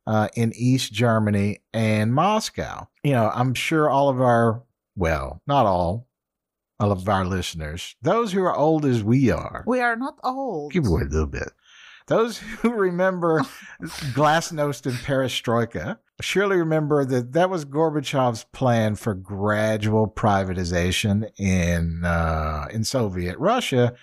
uh, 0.05 0.27
in 0.36 0.53
East 0.55 0.93
Germany 0.93 1.60
and 1.74 2.13
Moscow. 2.13 2.88
You 3.03 3.13
know, 3.13 3.31
I'm 3.34 3.55
sure 3.55 3.89
all 3.89 4.10
of 4.10 4.22
our, 4.22 4.62
well, 4.96 5.42
not 5.48 5.66
all, 5.66 6.08
all 6.80 6.92
of 6.92 7.08
our 7.08 7.25
listeners, 7.25 7.96
those 8.02 8.32
who 8.32 8.44
are 8.44 8.56
old 8.56 8.86
as 8.86 9.04
we 9.04 9.30
are. 9.32 9.64
We 9.68 9.80
are 9.80 9.96
not 9.96 10.18
old. 10.24 10.72
Give 10.72 10.88
away 10.88 11.04
a 11.04 11.06
little 11.06 11.28
bit. 11.28 11.52
Those 12.08 12.38
who 12.62 12.72
remember 12.72 13.42
Glasnost 13.82 14.86
and 14.86 14.96
Perestroika 14.96 15.98
surely 16.22 16.58
remember 16.58 17.06
that 17.06 17.34
that 17.34 17.50
was 17.50 17.66
Gorbachev's 17.66 18.46
plan 18.46 18.96
for 18.96 19.14
gradual 19.14 20.08
privatization 20.08 21.30
in 21.38 22.06
uh, 22.06 22.68
in 22.72 22.84
Soviet 22.84 23.38
Russia, 23.38 23.94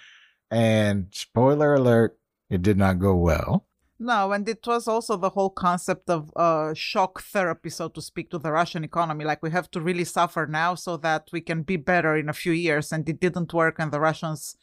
and 0.51 1.07
spoiler 1.13 1.75
alert, 1.75 2.19
it 2.51 2.63
did 2.63 2.77
not 2.77 2.99
go 2.99 3.15
well. 3.15 3.67
No, 4.03 4.33
and 4.33 4.49
it 4.49 4.67
was 4.67 4.89
also 4.89 5.17
the 5.17 5.31
whole 5.31 5.51
concept 5.51 6.11
of 6.11 6.33
uh, 6.35 6.75
shock 6.75 7.23
therapy, 7.23 7.71
so 7.71 7.89
to 7.89 8.03
speak, 8.03 8.31
to 8.31 8.39
the 8.39 8.51
Russian 8.51 8.83
economy. 8.83 9.25
Like 9.25 9.45
we 9.45 9.53
have 9.53 9.71
to 9.71 9.81
really 9.81 10.03
suffer 10.05 10.45
now 10.45 10.75
so 10.75 10.97
that 10.97 11.29
we 11.33 11.41
can 11.41 11.63
be 11.63 11.77
better 11.77 12.17
in 12.17 12.29
a 12.29 12.33
few 12.33 12.51
years. 12.51 12.91
And 12.91 13.09
it 13.09 13.21
didn't 13.21 13.55
work, 13.55 13.77
and 13.79 13.93
the 13.93 14.01
Russians 14.01 14.57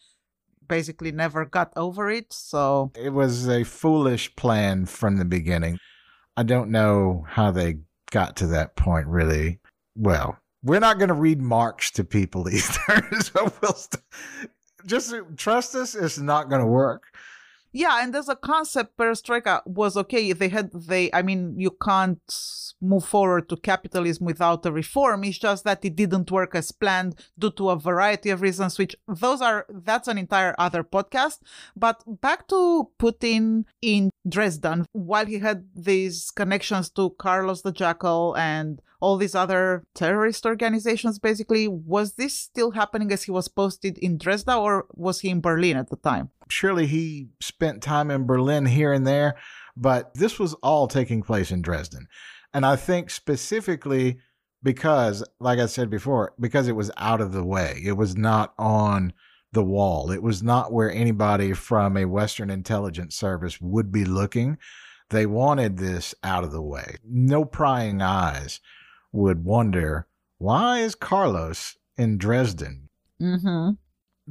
basically 0.67 1.13
never 1.13 1.45
got 1.45 1.71
over 1.77 2.09
it. 2.09 2.33
So 2.33 2.91
it 2.95 3.13
was 3.13 3.47
a 3.47 3.63
foolish 3.63 4.35
plan 4.35 4.85
from 4.85 5.15
the 5.15 5.25
beginning. 5.25 5.79
I 6.35 6.43
don't 6.43 6.69
know 6.69 7.23
how 7.29 7.51
they 7.51 7.77
got 8.11 8.35
to 8.37 8.47
that 8.47 8.75
point, 8.75 9.07
really. 9.07 9.61
Well, 9.95 10.37
we're 10.63 10.81
not 10.81 10.97
going 10.97 11.07
to 11.07 11.13
read 11.13 11.41
Marx 11.41 11.91
to 11.91 12.03
people 12.03 12.49
either. 12.53 13.09
so 13.21 13.53
we'll 13.61 13.73
st- 13.73 14.03
just 14.85 15.13
trust 15.37 15.75
us, 15.75 15.95
it's 15.95 16.17
not 16.17 16.49
going 16.49 16.61
to 16.61 16.67
work. 16.67 17.03
Yeah, 17.71 18.01
and 18.01 18.15
as 18.15 18.27
a 18.29 18.35
concept, 18.35 18.97
perestroika 18.97 19.61
was 19.65 19.95
okay. 19.95 20.33
They 20.33 20.49
had 20.49 20.71
they. 20.71 21.11
I 21.13 21.21
mean, 21.21 21.59
you 21.59 21.71
can't 21.71 22.19
move 22.81 23.05
forward 23.05 23.47
to 23.49 23.57
capitalism 23.57 24.25
without 24.25 24.65
a 24.65 24.71
reform. 24.71 25.23
It's 25.23 25.37
just 25.37 25.65
that 25.65 25.85
it 25.85 25.95
didn't 25.95 26.31
work 26.31 26.55
as 26.55 26.71
planned 26.71 27.15
due 27.37 27.51
to 27.51 27.69
a 27.69 27.75
variety 27.75 28.31
of 28.31 28.41
reasons. 28.41 28.79
Which 28.79 28.95
those 29.07 29.41
are 29.41 29.67
that's 29.69 30.07
an 30.07 30.17
entire 30.17 30.55
other 30.57 30.83
podcast. 30.83 31.39
But 31.75 32.03
back 32.21 32.47
to 32.47 32.89
Putin 32.99 33.65
in 33.81 34.09
Dresden, 34.27 34.85
while 34.93 35.27
he 35.27 35.39
had 35.39 35.67
these 35.75 36.31
connections 36.31 36.89
to 36.91 37.11
Carlos 37.11 37.61
the 37.61 37.71
Jackal 37.71 38.35
and 38.35 38.81
all 39.01 39.17
these 39.17 39.35
other 39.35 39.83
terrorist 39.93 40.45
organizations, 40.45 41.19
basically, 41.19 41.67
was 41.67 42.13
this 42.13 42.33
still 42.33 42.71
happening 42.71 43.11
as 43.11 43.23
he 43.23 43.31
was 43.31 43.47
posted 43.47 43.97
in 43.99 44.17
Dresden, 44.17 44.55
or 44.55 44.87
was 44.93 45.21
he 45.21 45.29
in 45.29 45.39
Berlin 45.39 45.77
at 45.77 45.89
the 45.89 45.95
time? 45.95 46.31
Surely 46.49 46.87
he 46.87 47.29
spent 47.39 47.81
time 47.81 48.11
in 48.11 48.25
Berlin 48.25 48.65
here 48.65 48.91
and 48.91 49.05
there, 49.05 49.35
but 49.77 50.13
this 50.15 50.39
was 50.39 50.53
all 50.55 50.87
taking 50.87 51.21
place 51.21 51.51
in 51.51 51.61
Dresden. 51.61 52.07
And 52.53 52.65
I 52.65 52.75
think 52.75 53.09
specifically 53.09 54.19
because, 54.61 55.23
like 55.39 55.59
I 55.59 55.67
said 55.67 55.89
before, 55.89 56.33
because 56.39 56.67
it 56.67 56.75
was 56.75 56.91
out 56.97 57.21
of 57.21 57.31
the 57.31 57.43
way, 57.43 57.81
it 57.85 57.93
was 57.93 58.17
not 58.17 58.53
on 58.57 59.13
the 59.51 59.63
wall. 59.63 60.11
It 60.11 60.21
was 60.21 60.43
not 60.43 60.71
where 60.71 60.91
anybody 60.91 61.53
from 61.53 61.97
a 61.97 62.05
Western 62.05 62.49
intelligence 62.49 63.15
service 63.15 63.59
would 63.61 63.91
be 63.91 64.05
looking. 64.05 64.57
They 65.09 65.25
wanted 65.25 65.77
this 65.77 66.13
out 66.23 66.43
of 66.43 66.51
the 66.51 66.61
way. 66.61 66.97
No 67.03 67.45
prying 67.45 68.01
eyes 68.01 68.59
would 69.11 69.43
wonder 69.43 70.07
why 70.37 70.79
is 70.79 70.95
Carlos 70.95 71.77
in 71.97 72.17
Dresden? 72.17 72.89
Mm-hmm. 73.21 73.71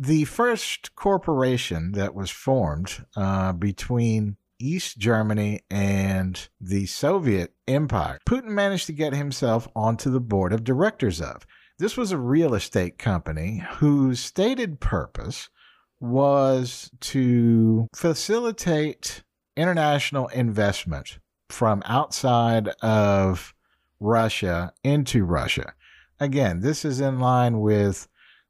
The 0.01 0.27
first 0.27 0.95
corporation 0.95 1.91
that 1.93 2.15
was 2.15 2.31
formed 2.31 3.05
uh, 3.17 3.53
between 3.53 4.37
East 4.61 4.99
Germany 4.99 5.63
and 5.73 6.49
the 6.61 6.87
Soviet 6.87 7.53
Empire, 7.67 8.21
Putin 8.25 8.51
managed 8.51 8.87
to 8.87 8.93
get 8.93 9.13
himself 9.13 9.67
onto 9.75 10.09
the 10.09 10.21
board 10.21 10.53
of 10.53 10.63
directors 10.63 11.21
of. 11.21 11.45
This 11.81 11.97
was 11.97 12.13
a 12.13 12.17
real 12.17 12.55
estate 12.55 12.97
company 12.97 13.65
whose 13.79 14.21
stated 14.21 14.79
purpose 14.79 15.49
was 15.99 16.93
to 17.01 17.89
facilitate 17.93 19.25
international 19.57 20.29
investment 20.29 21.19
from 21.49 21.83
outside 21.87 22.69
of 22.83 23.53
Russia 23.99 24.73
into 24.85 25.25
Russia. 25.25 25.75
Again, 26.21 26.61
this 26.61 26.85
is 26.85 27.01
in 27.01 27.19
line 27.19 27.59
with 27.59 28.07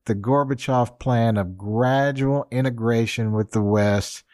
the 0.09 0.15
Gorbachev 0.15 0.99
plan 0.99 1.37
of 1.37 1.57
gradual 1.57 2.49
integration 2.51 3.33
with 3.33 3.53
the 3.53 3.63
West 3.63 4.25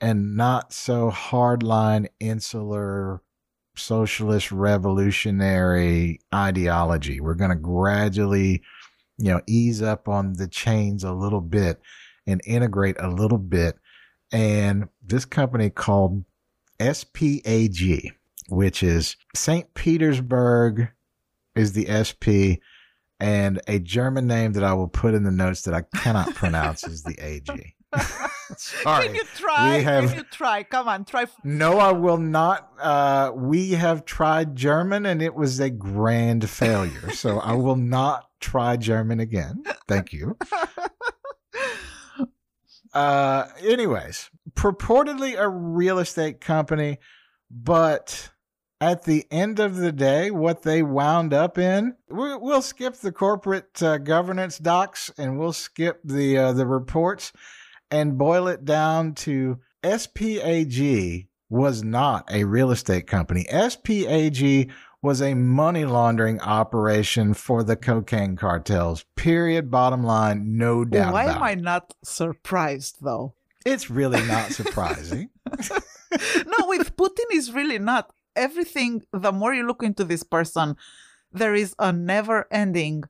and 0.00 0.36
not 0.36 0.72
so 0.72 1.10
hardline 1.10 2.06
insular 2.18 3.20
socialist 3.76 4.50
revolutionary 4.50 6.20
ideology. 6.34 7.20
We're 7.20 7.34
going 7.34 7.50
to 7.50 7.56
gradually, 7.56 8.62
you 9.18 9.32
know, 9.32 9.42
ease 9.46 9.82
up 9.82 10.08
on 10.08 10.34
the 10.34 10.48
chains 10.48 11.04
a 11.04 11.12
little 11.12 11.42
bit 11.42 11.80
and 12.26 12.40
integrate 12.46 12.96
a 12.98 13.10
little 13.10 13.38
bit. 13.38 13.76
And 14.32 14.88
this 15.04 15.26
company 15.26 15.68
called 15.68 16.24
SPAG 16.80 18.12
which 18.48 18.82
is 18.82 19.16
St. 19.34 19.72
Petersburg 19.74 20.88
is 21.54 21.72
the 21.72 21.86
SP, 21.90 22.62
and 23.20 23.60
a 23.66 23.78
German 23.78 24.26
name 24.26 24.52
that 24.54 24.64
I 24.64 24.74
will 24.74 24.88
put 24.88 25.14
in 25.14 25.24
the 25.24 25.30
notes 25.30 25.62
that 25.62 25.74
I 25.74 25.82
cannot 25.98 26.34
pronounce 26.34 26.84
is 26.84 27.02
the 27.02 27.16
AG. 27.18 27.74
Sorry. 28.56 29.06
Can 29.06 29.14
you 29.14 29.24
try? 29.34 29.78
We 29.78 29.84
have, 29.84 30.08
Can 30.08 30.18
you 30.18 30.24
try? 30.24 30.62
Come 30.62 30.88
on, 30.88 31.04
try. 31.04 31.26
No, 31.42 31.78
I 31.78 31.92
will 31.92 32.18
not. 32.18 32.70
Uh, 32.78 33.32
we 33.34 33.72
have 33.72 34.04
tried 34.04 34.54
German 34.56 35.06
and 35.06 35.22
it 35.22 35.34
was 35.34 35.60
a 35.60 35.70
grand 35.70 36.48
failure. 36.48 37.10
so 37.10 37.38
I 37.38 37.52
will 37.54 37.76
not 37.76 38.28
try 38.40 38.76
German 38.76 39.20
again. 39.20 39.64
Thank 39.88 40.12
you. 40.12 40.36
Uh, 42.92 43.46
anyways, 43.60 44.30
purportedly 44.54 45.38
a 45.38 45.48
real 45.48 45.98
estate 45.98 46.40
company, 46.40 46.98
but 47.50 48.30
at 48.80 49.04
the 49.04 49.24
end 49.30 49.58
of 49.58 49.76
the 49.76 49.92
day, 49.92 50.30
what 50.30 50.62
they 50.62 50.82
wound 50.82 51.32
up 51.32 51.58
in, 51.58 51.96
we'll 52.08 52.62
skip 52.62 52.96
the 52.96 53.12
corporate 53.12 53.82
uh, 53.82 53.98
governance 53.98 54.58
docs 54.58 55.10
and 55.16 55.38
we'll 55.38 55.52
skip 55.52 56.00
the 56.04 56.36
uh, 56.36 56.52
the 56.52 56.66
reports 56.66 57.32
and 57.90 58.18
boil 58.18 58.48
it 58.48 58.64
down 58.64 59.14
to 59.14 59.58
SPAG 59.82 61.28
was 61.48 61.82
not 61.82 62.30
a 62.30 62.44
real 62.44 62.70
estate 62.70 63.06
company. 63.06 63.46
SPAG 63.50 64.70
was 65.02 65.22
a 65.22 65.34
money 65.34 65.84
laundering 65.84 66.40
operation 66.40 67.32
for 67.32 67.62
the 67.62 67.76
cocaine 67.76 68.36
cartels. 68.36 69.04
Period. 69.14 69.70
Bottom 69.70 70.02
line, 70.02 70.56
no 70.56 70.84
doubt. 70.84 71.12
Why 71.12 71.26
am 71.26 71.42
I 71.42 71.54
not 71.54 71.94
surprised 72.02 72.98
though? 73.00 73.34
It's 73.64 73.88
really 73.88 74.24
not 74.26 74.52
surprising. 74.52 75.30
no, 75.60 76.66
with 76.66 76.96
Putin 76.96 77.26
is 77.32 77.52
really 77.52 77.78
not 77.78 78.10
everything, 78.36 79.02
the 79.12 79.32
more 79.32 79.54
you 79.54 79.66
look 79.66 79.82
into 79.82 80.04
this 80.04 80.22
person, 80.22 80.76
there 81.32 81.54
is 81.54 81.74
a 81.78 81.92
never 81.92 82.46
ending 82.50 83.04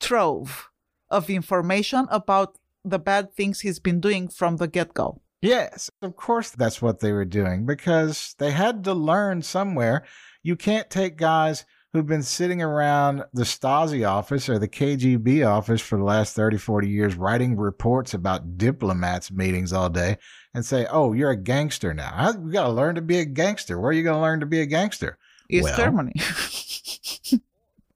trove 0.00 0.70
of 1.10 1.28
information 1.28 2.06
about 2.10 2.58
the 2.84 2.98
bad 2.98 3.32
things 3.32 3.60
he's 3.60 3.78
been 3.78 4.00
doing 4.00 4.28
from 4.28 4.56
the 4.56 4.66
get 4.66 4.94
go. 4.94 5.20
Yes, 5.42 5.90
of 6.02 6.16
course 6.16 6.50
that's 6.50 6.82
what 6.82 7.00
they 7.00 7.12
were 7.12 7.24
doing 7.24 7.64
because 7.64 8.34
they 8.38 8.50
had 8.50 8.84
to 8.84 8.94
learn 8.94 9.42
somewhere. 9.42 10.04
You 10.42 10.56
can't 10.56 10.90
take 10.90 11.16
guys 11.16 11.64
who've 11.92 12.06
been 12.06 12.22
sitting 12.22 12.62
around 12.62 13.24
the 13.32 13.42
Stasi 13.42 14.08
office 14.08 14.48
or 14.48 14.58
the 14.58 14.68
KGB 14.68 15.46
office 15.46 15.80
for 15.80 15.98
the 15.98 16.04
last 16.04 16.36
30, 16.36 16.56
40 16.56 16.88
years 16.88 17.16
writing 17.16 17.56
reports 17.56 18.14
about 18.14 18.56
diplomats' 18.56 19.32
meetings 19.32 19.72
all 19.72 19.90
day 19.90 20.18
and 20.54 20.64
say, 20.64 20.86
oh, 20.90 21.12
you're 21.12 21.30
a 21.30 21.36
gangster 21.36 21.92
now. 21.92 22.32
You 22.32 22.52
got 22.52 22.64
to 22.64 22.72
learn 22.72 22.94
to 22.94 23.02
be 23.02 23.18
a 23.18 23.24
gangster. 23.24 23.80
Where 23.80 23.90
are 23.90 23.94
you 23.94 24.04
going 24.04 24.16
to 24.16 24.22
learn 24.22 24.40
to 24.40 24.46
be 24.46 24.60
a 24.60 24.66
gangster? 24.66 25.18
East 25.48 25.64
well, 25.64 25.76
Germany. 25.76 26.12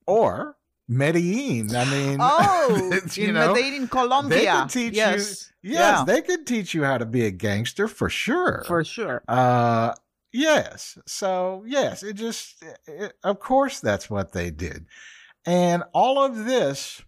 or 0.07 0.57
Medellin. 0.88 1.74
I 1.74 1.85
mean, 1.85 2.18
oh, 2.20 3.00
you 3.14 3.28
in 3.28 3.35
know, 3.35 3.54
Medellin, 3.54 3.88
Colombia. 3.88 4.38
They 4.38 4.46
could 4.46 4.70
teach 4.70 4.94
yes. 4.94 5.52
you. 5.62 5.72
Yes, 5.72 5.78
yeah. 5.80 6.04
they 6.04 6.20
could 6.20 6.46
teach 6.46 6.74
you 6.74 6.85
how 6.85 6.98
to 6.98 7.07
be 7.07 7.24
a 7.24 7.30
gangster 7.30 7.88
for 7.88 8.11
sure. 8.11 8.64
For 8.66 8.85
sure. 8.85 9.22
Uh, 9.26 9.94
yes. 10.35 10.99
So 11.07 11.64
yes, 11.66 12.03
it 12.03 12.14
just, 12.14 12.62
it, 12.87 13.14
of 13.23 13.40
course, 13.40 13.81
that's 13.81 14.11
what 14.11 14.33
they 14.33 14.51
did, 14.51 14.87
and 15.47 15.83
all 15.92 16.23
of 16.23 16.44
this, 16.44 17.03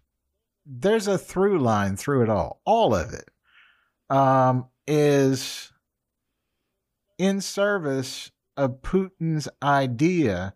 there's 0.65 1.07
a 1.07 1.17
through 1.17 1.59
line 1.59 1.95
through 1.95 2.23
it 2.23 2.29
all. 2.29 2.61
All 2.65 2.95
of 2.95 3.13
it. 3.13 3.29
Um, 4.09 4.67
is 4.87 5.73
in 7.17 7.41
service 7.41 8.31
of 8.55 8.81
Putin's 8.81 9.47
idea 9.61 10.53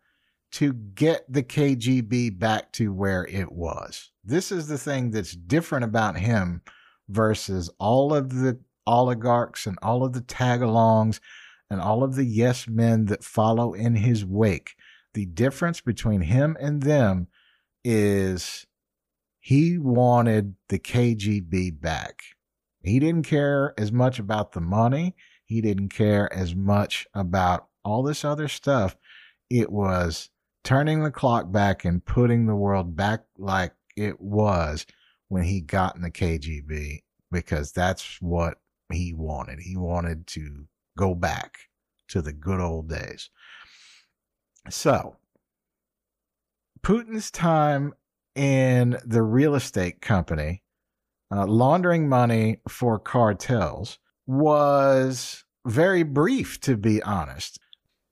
to 0.51 0.73
get 0.73 1.31
the 1.31 1.43
KGB 1.43 2.37
back 2.37 2.71
to 2.73 2.93
where 2.93 3.25
it 3.27 3.51
was. 3.51 4.11
This 4.23 4.51
is 4.51 4.67
the 4.67 4.77
thing 4.77 5.11
that's 5.11 5.35
different 5.35 5.85
about 5.85 6.17
him 6.17 6.61
versus 7.07 7.69
all 7.79 8.13
of 8.13 8.33
the 8.33 8.59
oligarchs 8.85 9.65
and 9.65 9.77
all 9.81 10.03
of 10.03 10.13
the 10.13 10.21
tagalongs 10.21 11.19
and 11.71 11.79
all 11.79 12.03
of 12.03 12.15
the 12.15 12.25
yes 12.25 12.67
men 12.67 13.05
that 13.05 13.23
follow 13.23 13.71
in 13.73 13.95
his 13.95 14.25
wake. 14.25 14.75
The 15.13 15.25
difference 15.25 15.79
between 15.79 16.19
him 16.19 16.57
and 16.59 16.83
them 16.83 17.27
is 17.85 18.67
he 19.39 19.77
wanted 19.77 20.55
the 20.67 20.79
KGB 20.79 21.79
back. 21.79 22.23
He 22.83 22.99
didn't 22.99 23.25
care 23.25 23.73
as 23.77 23.89
much 23.89 24.19
about 24.19 24.51
the 24.51 24.59
money. 24.59 25.15
He 25.45 25.61
didn't 25.61 25.89
care 25.89 26.31
as 26.33 26.53
much 26.53 27.07
about 27.13 27.67
all 27.85 28.03
this 28.03 28.25
other 28.25 28.49
stuff. 28.49 28.97
It 29.49 29.71
was 29.71 30.29
turning 30.65 31.03
the 31.03 31.09
clock 31.09 31.53
back 31.53 31.85
and 31.85 32.03
putting 32.03 32.47
the 32.47 32.55
world 32.55 32.97
back 32.97 33.23
like 33.37 33.71
it 33.95 34.19
was 34.19 34.85
when 35.29 35.43
he 35.43 35.61
got 35.61 35.95
in 35.95 36.01
the 36.01 36.11
KGB 36.11 37.03
because 37.31 37.71
that's 37.71 38.21
what 38.21 38.57
he 38.91 39.13
wanted. 39.13 39.59
He 39.61 39.77
wanted 39.77 40.27
to 40.27 40.65
go 40.97 41.15
back 41.15 41.57
to 42.09 42.21
the 42.21 42.33
good 42.33 42.59
old 42.59 42.89
days. 42.89 43.29
So, 44.69 45.17
Putin's 46.83 47.31
time 47.31 47.93
in 48.35 48.97
the 49.05 49.21
real 49.21 49.55
estate 49.55 50.01
company 50.01 50.63
uh, 51.31 51.45
laundering 51.45 52.09
money 52.09 52.57
for 52.67 52.99
cartels 52.99 53.99
was 54.27 55.45
very 55.65 56.03
brief, 56.03 56.59
to 56.61 56.75
be 56.77 57.01
honest. 57.03 57.59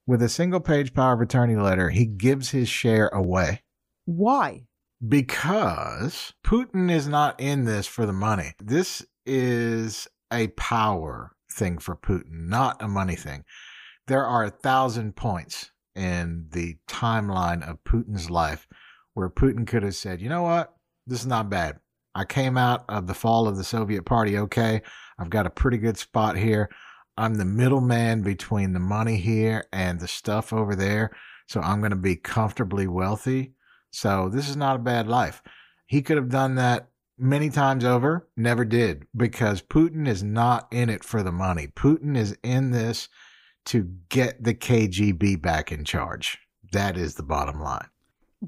With 0.08 0.22
a 0.24 0.30
single 0.30 0.60
page 0.60 0.94
power 0.94 1.14
of 1.14 1.22
attorney 1.22 1.56
letter, 1.56 1.90
he 1.90 2.06
gives 2.06 2.50
his 2.50 2.70
share 2.70 3.10
away. 3.10 3.64
Why? 4.06 4.64
Because 5.06 6.34
Putin 6.44 6.92
is 6.92 7.08
not 7.08 7.40
in 7.40 7.66
this 7.66 7.86
for 7.86 8.06
the 8.06 8.14
money. 8.14 8.54
This 8.60 9.06
is 9.26 10.08
a 10.32 10.48
power 10.50 11.36
thing 11.52 11.78
for 11.78 11.96
Putin, 11.96 12.48
not 12.48 12.82
a 12.82 12.88
money 12.88 13.16
thing. 13.16 13.44
There 14.08 14.26
are 14.26 14.44
a 14.44 14.50
thousand 14.50 15.16
points 15.16 15.72
in 15.96 16.48
the 16.52 16.78
timeline 16.88 17.68
of 17.68 17.84
Putin's 17.84 18.30
life 18.30 18.68
where 19.14 19.30
Putin 19.30 19.68
could 19.68 19.84
have 19.84 19.96
said, 19.96 20.22
you 20.22 20.30
know 20.30 20.44
what? 20.44 20.74
This 21.06 21.22
is 21.22 21.28
not 21.28 21.50
bad. 21.50 21.80
I 22.16 22.26
came 22.26 22.58
out 22.58 22.86
of 22.90 23.08
the 23.08 23.14
fall 23.14 23.48
of 23.48 23.58
the 23.58 23.64
Soviet 23.64 24.04
party 24.04 24.38
okay. 24.38 24.82
I've 25.18 25.30
got 25.30 25.46
a 25.46 25.52
pretty 25.52 25.78
good 25.78 25.98
spot 25.98 26.38
here. 26.38 26.70
I'm 27.18 27.36
the 27.36 27.46
middleman 27.46 28.22
between 28.22 28.74
the 28.74 28.80
money 28.80 29.18
here 29.18 29.66
and 29.74 30.00
the 30.00 30.08
stuff 30.08 30.54
over 30.54 30.76
there. 30.76 31.12
So 31.48 31.62
I'm 31.62 31.80
going 31.80 31.92
to 31.92 31.98
be 31.98 32.16
comfortably 32.16 32.88
wealthy. 32.88 33.54
So 33.92 34.30
this 34.30 34.48
is 34.48 34.56
not 34.56 34.76
a 34.76 34.80
bad 34.80 35.08
life. 35.08 35.42
He 35.86 36.02
could 36.02 36.18
have 36.18 36.30
done 36.30 36.56
that 36.56 36.89
many 37.20 37.50
times 37.50 37.84
over, 37.84 38.28
never 38.38 38.66
did 38.66 39.06
because 39.16 39.62
Putin 39.62 40.08
is 40.08 40.24
not 40.24 40.68
in 40.72 40.90
it 40.90 41.04
for 41.04 41.24
the 41.24 41.32
money. 41.32 41.68
Putin 41.68 42.18
is 42.18 42.38
in 42.44 42.72
this 42.72 43.10
to 43.66 43.90
get 44.10 44.44
the 44.44 44.54
KGB 44.54 45.42
back 45.42 45.72
in 45.72 45.86
charge. 45.86 46.38
That 46.72 46.98
is 46.98 47.16
the 47.16 47.24
bottom 47.24 47.60
line. 47.60 47.88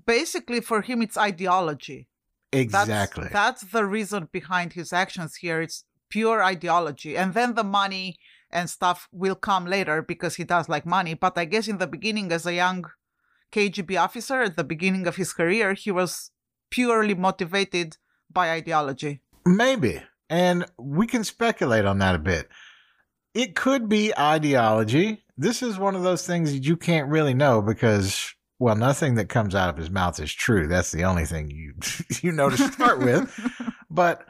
Basically, 0.06 0.62
for 0.62 0.82
him, 0.82 1.02
it's 1.02 1.18
ideology. 1.18 2.08
Exactly. 2.54 3.24
That's, 3.32 3.62
that's 3.62 3.72
the 3.72 3.86
reason 3.86 4.30
behind 4.32 4.74
his 4.74 4.94
actions 4.94 5.36
here. 5.36 5.62
It's 5.62 5.84
pure 6.10 6.44
ideology. 6.44 7.18
And 7.18 7.34
then 7.34 7.56
the 7.56 7.64
money 7.64 8.18
and 8.52 8.70
stuff 8.70 9.08
will 9.12 9.36
come 9.36 9.66
later 9.66 10.02
because 10.02 10.36
he 10.36 10.44
does 10.44 10.68
like 10.70 10.86
money. 10.86 11.14
But 11.14 11.38
I 11.38 11.46
guess 11.46 11.68
in 11.68 11.78
the 11.78 11.88
beginning, 11.88 12.32
as 12.32 12.46
a 12.46 12.54
young 12.54 12.86
KGB 13.52 14.00
officer, 14.02 14.42
at 14.42 14.58
the 14.58 14.64
beginning 14.64 15.08
of 15.08 15.16
his 15.16 15.34
career, 15.34 15.74
he 15.74 15.92
was 15.92 16.32
purely 16.70 17.14
motivated 17.14 17.98
by 18.34 18.52
ideology. 18.52 19.22
Maybe. 19.46 20.02
And 20.30 20.66
we 20.78 21.08
can 21.08 21.24
speculate 21.24 21.86
on 21.86 22.00
that 22.00 22.16
a 22.16 22.20
bit. 22.20 22.50
It 23.34 23.56
could 23.56 23.90
be 23.90 24.18
ideology. 24.18 25.24
This 25.38 25.62
is 25.62 25.80
one 25.80 25.96
of 25.96 26.04
those 26.04 26.26
things 26.26 26.52
that 26.52 26.66
you 26.66 26.78
can't 26.78 27.10
really 27.10 27.34
know 27.34 27.62
because, 27.62 28.34
well, 28.60 28.76
nothing 28.76 29.16
that 29.16 29.30
comes 29.30 29.56
out 29.56 29.70
of 29.70 29.78
his 29.78 29.90
mouth 29.90 30.20
is 30.20 30.34
true. 30.34 30.68
That's 30.68 30.92
the 30.92 31.04
only 31.04 31.26
thing 31.26 31.50
you 31.50 31.74
you 32.22 32.32
know 32.32 32.50
to 32.50 32.58
start 32.58 33.00
with. 33.00 33.30
But 33.94 34.26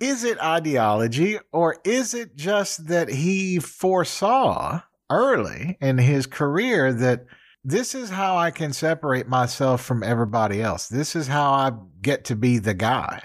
is 0.00 0.22
it 0.22 0.40
ideology 0.40 1.40
or 1.52 1.78
is 1.84 2.14
it 2.14 2.36
just 2.36 2.86
that 2.86 3.08
he 3.08 3.58
foresaw 3.58 4.82
early 5.10 5.76
in 5.80 5.98
his 5.98 6.26
career 6.26 6.92
that 6.92 7.26
this 7.64 7.94
is 7.94 8.08
how 8.08 8.36
I 8.36 8.50
can 8.50 8.72
separate 8.72 9.28
myself 9.28 9.82
from 9.82 10.02
everybody 10.02 10.62
else. 10.62 10.88
This 10.88 11.14
is 11.14 11.26
how 11.26 11.52
I 11.52 11.72
get 12.00 12.24
to 12.26 12.36
be 12.36 12.58
the 12.58 12.72
guy. 12.72 13.22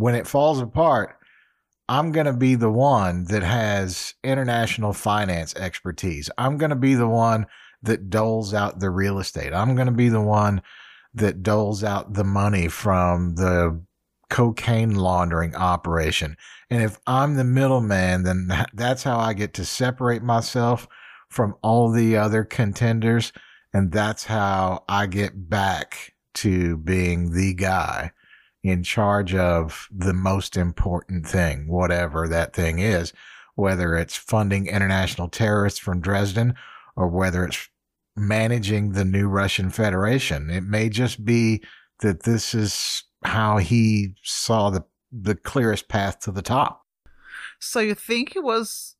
When 0.00 0.14
it 0.14 0.26
falls 0.26 0.62
apart, 0.62 1.18
I'm 1.86 2.10
going 2.10 2.24
to 2.24 2.32
be 2.32 2.54
the 2.54 2.70
one 2.70 3.24
that 3.24 3.42
has 3.42 4.14
international 4.24 4.94
finance 4.94 5.54
expertise. 5.56 6.30
I'm 6.38 6.56
going 6.56 6.70
to 6.70 6.76
be 6.76 6.94
the 6.94 7.06
one 7.06 7.44
that 7.82 8.08
doles 8.08 8.54
out 8.54 8.80
the 8.80 8.88
real 8.88 9.18
estate. 9.18 9.52
I'm 9.52 9.74
going 9.74 9.88
to 9.88 9.92
be 9.92 10.08
the 10.08 10.22
one 10.22 10.62
that 11.12 11.42
doles 11.42 11.84
out 11.84 12.14
the 12.14 12.24
money 12.24 12.66
from 12.66 13.34
the 13.34 13.78
cocaine 14.30 14.94
laundering 14.94 15.54
operation. 15.54 16.34
And 16.70 16.82
if 16.82 16.98
I'm 17.06 17.34
the 17.34 17.44
middleman, 17.44 18.22
then 18.22 18.48
that's 18.72 19.02
how 19.02 19.18
I 19.18 19.34
get 19.34 19.52
to 19.54 19.66
separate 19.66 20.22
myself 20.22 20.88
from 21.28 21.56
all 21.60 21.92
the 21.92 22.16
other 22.16 22.42
contenders. 22.42 23.34
And 23.74 23.92
that's 23.92 24.24
how 24.24 24.82
I 24.88 25.08
get 25.08 25.50
back 25.50 26.14
to 26.36 26.78
being 26.78 27.34
the 27.34 27.52
guy 27.52 28.12
in 28.62 28.82
charge 28.82 29.34
of 29.34 29.88
the 29.90 30.12
most 30.12 30.56
important 30.56 31.26
thing, 31.26 31.66
whatever 31.68 32.28
that 32.28 32.52
thing 32.52 32.78
is, 32.78 33.12
whether 33.54 33.96
it's 33.96 34.16
funding 34.16 34.66
international 34.66 35.28
terrorists 35.28 35.78
from 35.78 36.00
Dresden 36.00 36.54
or 36.96 37.08
whether 37.08 37.44
it's 37.44 37.68
managing 38.16 38.92
the 38.92 39.04
new 39.04 39.28
Russian 39.28 39.70
Federation. 39.70 40.50
It 40.50 40.64
may 40.64 40.88
just 40.88 41.24
be 41.24 41.62
that 42.00 42.24
this 42.24 42.54
is 42.54 43.04
how 43.24 43.58
he 43.58 44.14
saw 44.22 44.70
the 44.70 44.84
the 45.12 45.34
clearest 45.34 45.88
path 45.88 46.20
to 46.20 46.30
the 46.30 46.42
top. 46.42 46.82
So 47.58 47.80
you 47.80 47.94
think 47.94 48.34
he 48.34 48.38
was 48.38 48.96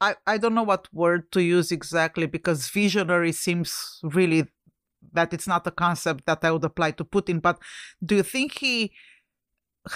I, 0.00 0.16
I 0.26 0.38
don't 0.38 0.54
know 0.54 0.62
what 0.62 0.92
word 0.92 1.30
to 1.32 1.42
use 1.42 1.70
exactly 1.70 2.26
because 2.26 2.68
visionary 2.70 3.32
seems 3.32 4.00
really 4.02 4.46
that 5.12 5.32
it's 5.32 5.46
not 5.46 5.66
a 5.66 5.70
concept 5.70 6.26
that 6.26 6.44
I 6.44 6.50
would 6.50 6.64
apply 6.64 6.92
to 6.92 7.04
Putin, 7.04 7.40
but 7.40 7.58
do 8.04 8.16
you 8.16 8.22
think 8.22 8.58
he 8.58 8.92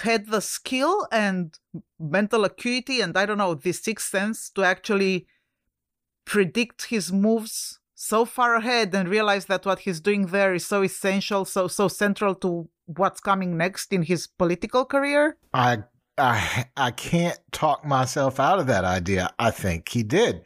had 0.01 0.27
the 0.27 0.41
skill 0.41 1.07
and 1.11 1.57
mental 1.99 2.43
acuity 2.43 3.01
and 3.01 3.17
I 3.17 3.25
don't 3.25 3.37
know, 3.37 3.53
the 3.53 3.71
sixth 3.71 4.09
sense 4.09 4.49
to 4.51 4.63
actually 4.63 5.27
predict 6.25 6.85
his 6.85 7.11
moves 7.11 7.79
so 7.93 8.25
far 8.25 8.55
ahead 8.55 8.93
and 8.93 9.07
realize 9.07 9.45
that 9.45 9.65
what 9.65 9.79
he's 9.79 9.99
doing 9.99 10.27
there 10.27 10.53
is 10.53 10.65
so 10.65 10.81
essential, 10.83 11.45
so 11.45 11.67
so 11.67 11.87
central 11.87 12.35
to 12.35 12.69
what's 12.85 13.19
coming 13.19 13.57
next 13.57 13.93
in 13.93 14.03
his 14.03 14.27
political 14.27 14.85
career? 14.85 15.37
I 15.53 15.83
I 16.17 16.65
I 16.75 16.91
can't 16.91 17.39
talk 17.51 17.85
myself 17.85 18.39
out 18.39 18.59
of 18.59 18.67
that 18.67 18.83
idea. 18.83 19.33
I 19.39 19.51
think 19.51 19.89
he 19.89 20.03
did. 20.03 20.41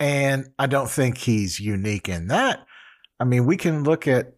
And 0.00 0.48
I 0.58 0.66
don't 0.66 0.90
think 0.90 1.18
he's 1.18 1.60
unique 1.60 2.08
in 2.08 2.26
that. 2.28 2.66
I 3.22 3.24
mean, 3.24 3.46
we 3.46 3.56
can 3.56 3.84
look 3.84 4.08
at 4.08 4.34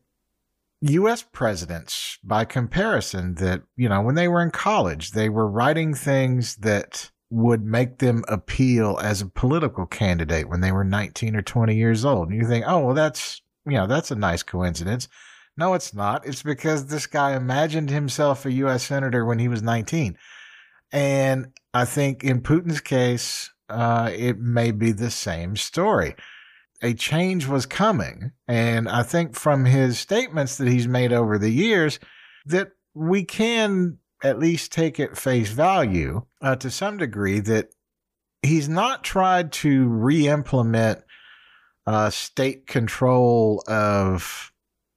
US 0.82 1.22
presidents 1.22 2.18
by 2.22 2.44
comparison 2.44 3.36
that, 3.36 3.62
you 3.76 3.88
know, 3.88 4.02
when 4.02 4.14
they 4.14 4.28
were 4.28 4.42
in 4.42 4.50
college, 4.50 5.12
they 5.12 5.30
were 5.30 5.48
writing 5.48 5.94
things 5.94 6.56
that 6.56 7.10
would 7.30 7.64
make 7.64 7.96
them 7.96 8.24
appeal 8.28 8.98
as 9.02 9.22
a 9.22 9.26
political 9.26 9.86
candidate 9.86 10.50
when 10.50 10.60
they 10.60 10.70
were 10.70 10.84
19 10.84 11.34
or 11.34 11.40
20 11.40 11.74
years 11.74 12.04
old. 12.04 12.28
And 12.28 12.38
you 12.38 12.46
think, 12.46 12.66
oh, 12.68 12.80
well, 12.80 12.94
that's, 12.94 13.40
you 13.64 13.72
know, 13.72 13.86
that's 13.86 14.10
a 14.10 14.16
nice 14.16 14.42
coincidence. 14.42 15.08
No, 15.56 15.72
it's 15.72 15.94
not. 15.94 16.26
It's 16.26 16.42
because 16.42 16.88
this 16.88 17.06
guy 17.06 17.34
imagined 17.34 17.88
himself 17.88 18.44
a 18.44 18.52
U.S. 18.52 18.82
Senator 18.82 19.24
when 19.24 19.38
he 19.38 19.48
was 19.48 19.62
19. 19.62 20.18
And 20.92 21.46
I 21.72 21.86
think 21.86 22.22
in 22.22 22.42
Putin's 22.42 22.82
case, 22.82 23.50
uh, 23.70 24.10
it 24.14 24.38
may 24.38 24.72
be 24.72 24.92
the 24.92 25.10
same 25.10 25.56
story 25.56 26.16
a 26.82 26.94
change 26.94 27.46
was 27.46 27.66
coming. 27.66 28.32
And 28.46 28.88
I 28.88 29.02
think 29.02 29.34
from 29.34 29.64
his 29.64 29.98
statements 29.98 30.56
that 30.56 30.68
he's 30.68 30.88
made 30.88 31.12
over 31.12 31.38
the 31.38 31.50
years, 31.50 31.98
that 32.46 32.72
we 32.94 33.24
can 33.24 33.98
at 34.22 34.38
least 34.38 34.72
take 34.72 34.98
at 35.00 35.16
face 35.16 35.50
value 35.50 36.24
uh, 36.40 36.56
to 36.56 36.70
some 36.70 36.96
degree 36.96 37.40
that 37.40 37.68
he's 38.42 38.68
not 38.68 39.04
tried 39.04 39.52
to 39.52 39.86
re 39.86 40.28
implement 40.28 41.00
uh, 41.86 42.10
state 42.10 42.66
control 42.66 43.62
of 43.66 44.52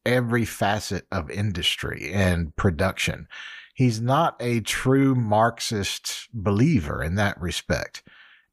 every 0.05 0.45
facet 0.45 1.05
of 1.11 1.29
industry 1.29 2.11
and 2.13 2.55
production. 2.55 3.27
He's 3.75 4.01
not 4.01 4.35
a 4.39 4.61
true 4.61 5.13
Marxist 5.13 6.29
believer 6.33 7.03
in 7.03 7.15
that 7.15 7.39
respect. 7.39 8.03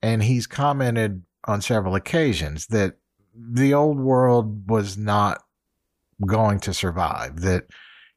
And 0.03 0.23
he's 0.23 0.47
commented 0.47 1.23
on 1.47 1.63
several 1.63 1.95
occasions 1.95 2.67
that 2.67 2.97
the 3.35 3.75
old 3.75 3.99
world 3.99 4.69
was 4.69 4.97
not 4.97 5.43
going 6.27 6.61
to 6.61 6.75
survive, 6.75 7.41
that, 7.41 7.67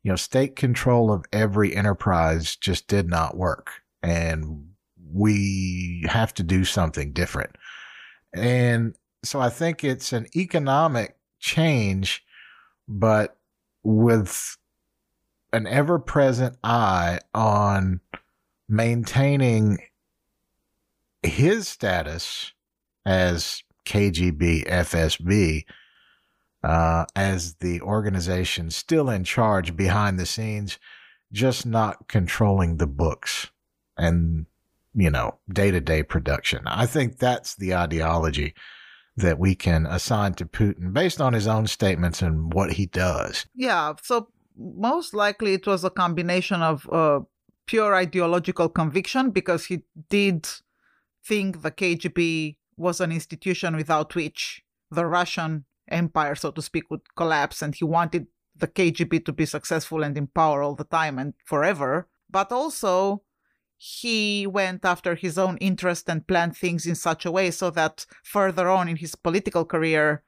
you 0.03 0.11
know, 0.11 0.15
state 0.15 0.55
control 0.55 1.11
of 1.11 1.25
every 1.33 1.75
enterprise 1.75 2.55
just 2.55 2.87
did 2.87 3.09
not 3.09 3.35
work. 3.35 3.71
And 4.03 4.69
we 5.13 6.05
have 6.07 6.33
to 6.35 6.43
do 6.43 6.65
something 6.65 7.13
different. 7.13 7.55
And 8.33 8.95
so 9.23 9.39
I 9.39 9.49
think 9.49 9.83
it's 9.83 10.13
an 10.13 10.27
economic 10.35 11.17
change, 11.39 12.23
but 12.87 13.37
with 13.83 14.57
an 15.53 15.65
ever 15.65 15.97
present 15.97 16.57
eye 16.63 17.19
on 17.33 18.01
maintaining 18.69 19.79
his 21.23 21.67
status 21.67 22.51
as 23.05 23.63
KGB, 23.87 24.67
FSB, 24.67 25.63
uh, 26.63 27.05
as 27.15 27.55
the 27.55 27.79
organization 27.81 28.69
still 28.69 29.09
in 29.09 29.23
charge 29.23 29.75
behind 29.75 30.19
the 30.19 30.25
scenes, 30.25 30.77
just 31.31 31.65
not 31.65 32.07
controlling 32.09 32.77
the 32.77 32.87
books 32.87 33.47
and, 33.97 34.45
you 34.93 35.09
know, 35.09 35.39
day 35.51 35.71
to 35.71 35.79
day 35.79 36.03
production. 36.03 36.63
I 36.65 36.85
think 36.85 37.17
that's 37.17 37.55
the 37.55 37.73
ideology 37.73 38.53
that 39.15 39.39
we 39.39 39.55
can 39.55 39.85
assign 39.85 40.33
to 40.35 40.45
Putin 40.45 40.93
based 40.93 41.21
on 41.21 41.33
his 41.33 41.47
own 41.47 41.65
statements 41.67 42.21
and 42.21 42.53
what 42.53 42.73
he 42.73 42.85
does. 42.85 43.45
Yeah. 43.55 43.93
So 44.03 44.27
most 44.57 45.13
likely 45.13 45.53
it 45.53 45.65
was 45.65 45.83
a 45.83 45.89
combination 45.89 46.61
of 46.61 46.87
uh, 46.91 47.21
pure 47.65 47.95
ideological 47.95 48.69
conviction 48.69 49.31
because 49.31 49.65
he 49.65 49.83
did 50.09 50.47
think 51.25 51.61
the 51.61 51.71
KGB 51.71 52.57
was 52.77 53.01
an 53.01 53.11
institution 53.11 53.75
without 53.75 54.15
which 54.15 54.63
the 54.91 55.05
Russian 55.05 55.65
empire, 55.89 56.35
so 56.35 56.51
to 56.51 56.61
speak, 56.61 56.89
would 56.89 57.15
collapse, 57.15 57.61
and 57.61 57.75
he 57.75 57.83
wanted 57.83 58.27
the 58.55 58.67
KGB 58.67 59.25
to 59.25 59.33
be 59.33 59.45
successful 59.45 60.03
and 60.03 60.17
in 60.17 60.27
power 60.27 60.61
all 60.61 60.75
the 60.75 60.83
time 60.83 61.19
and 61.19 61.33
forever. 61.45 62.07
But 62.29 62.51
also, 62.51 63.23
he 63.77 64.47
went 64.47 64.83
after 64.83 65.15
his 65.15 65.37
own 65.37 65.57
interest 65.57 66.09
and 66.09 66.27
planned 66.27 66.57
things 66.57 66.85
in 66.85 66.95
such 66.95 67.25
a 67.25 67.31
way 67.31 67.51
so 67.51 67.69
that 67.71 68.05
further 68.23 68.69
on 68.69 68.89
in 68.89 68.97
his 68.97 69.15
political 69.15 69.65
career, 69.65 70.23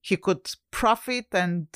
he 0.00 0.16
could 0.16 0.50
profit 0.70 1.26
and 1.32 1.66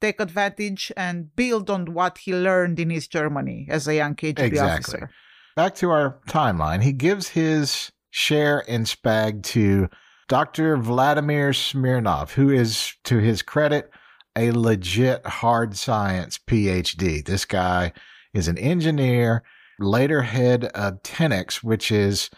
take 0.00 0.20
advantage 0.20 0.92
and 0.96 1.34
build 1.36 1.70
on 1.70 1.92
what 1.92 2.18
he 2.18 2.34
learned 2.34 2.78
in 2.78 2.90
East 2.90 3.12
Germany 3.12 3.66
as 3.70 3.86
a 3.86 3.94
young 3.94 4.14
KGB 4.14 4.38
exactly. 4.40 5.00
officer. 5.00 5.10
Back 5.56 5.74
to 5.76 5.90
our 5.90 6.20
timeline, 6.26 6.82
he 6.82 6.92
gives 6.92 7.28
his 7.28 7.90
share 8.10 8.64
and 8.68 8.86
SPAG 8.86 9.42
to 9.44 9.88
Dr. 10.28 10.76
Vladimir 10.76 11.52
Smirnov, 11.52 12.34
who 12.34 12.50
is, 12.50 12.94
to 13.04 13.18
his 13.18 13.42
credit, 13.42 13.90
a 14.36 14.52
legit 14.52 15.26
hard 15.26 15.76
science 15.76 16.38
PhD. 16.38 17.24
This 17.24 17.44
guy 17.44 17.92
is 18.32 18.46
an 18.48 18.58
engineer, 18.58 19.42
later 19.78 20.22
head 20.22 20.66
of 20.66 21.02
Tenex, 21.02 21.64
which 21.64 21.90
is 21.90 22.30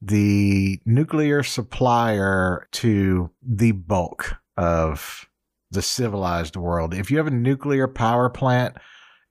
the 0.00 0.80
nuclear 0.84 1.42
supplier 1.42 2.68
to 2.72 3.30
the 3.42 3.72
bulk 3.72 4.36
of 4.56 5.26
the 5.70 5.82
civilized 5.82 6.56
world. 6.56 6.94
If 6.94 7.10
you 7.10 7.18
have 7.18 7.26
a 7.26 7.32
nuclear 7.32 7.88
power 7.88 8.28
plant 8.30 8.76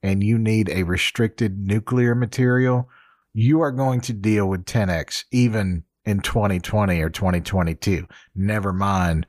and 0.02 0.22
you 0.22 0.38
need 0.38 0.68
a 0.68 0.84
restricted 0.84 1.58
nuclear 1.58 2.14
material, 2.14 2.88
you 3.32 3.60
are 3.60 3.72
going 3.72 4.00
to 4.02 4.12
deal 4.12 4.48
with 4.48 4.64
Tenex 4.64 5.24
even 5.32 5.84
in 6.08 6.20
2020 6.20 7.02
or 7.02 7.10
2022. 7.10 8.06
Never 8.34 8.72
mind, 8.72 9.26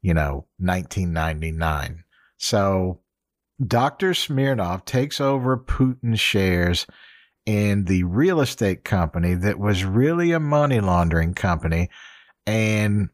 you 0.00 0.14
know, 0.14 0.46
1999. 0.58 2.04
So 2.36 3.00
Dr. 3.64 4.14
Smirnov 4.14 4.84
takes 4.84 5.20
over 5.20 5.58
Putin's 5.58 6.20
shares 6.20 6.86
in 7.46 7.84
the 7.84 8.04
real 8.04 8.40
estate 8.40 8.84
company 8.84 9.34
that 9.34 9.58
was 9.58 9.84
really 9.84 10.30
a 10.30 10.40
money 10.40 10.80
laundering 10.80 11.34
company 11.34 11.90
and 12.46 13.08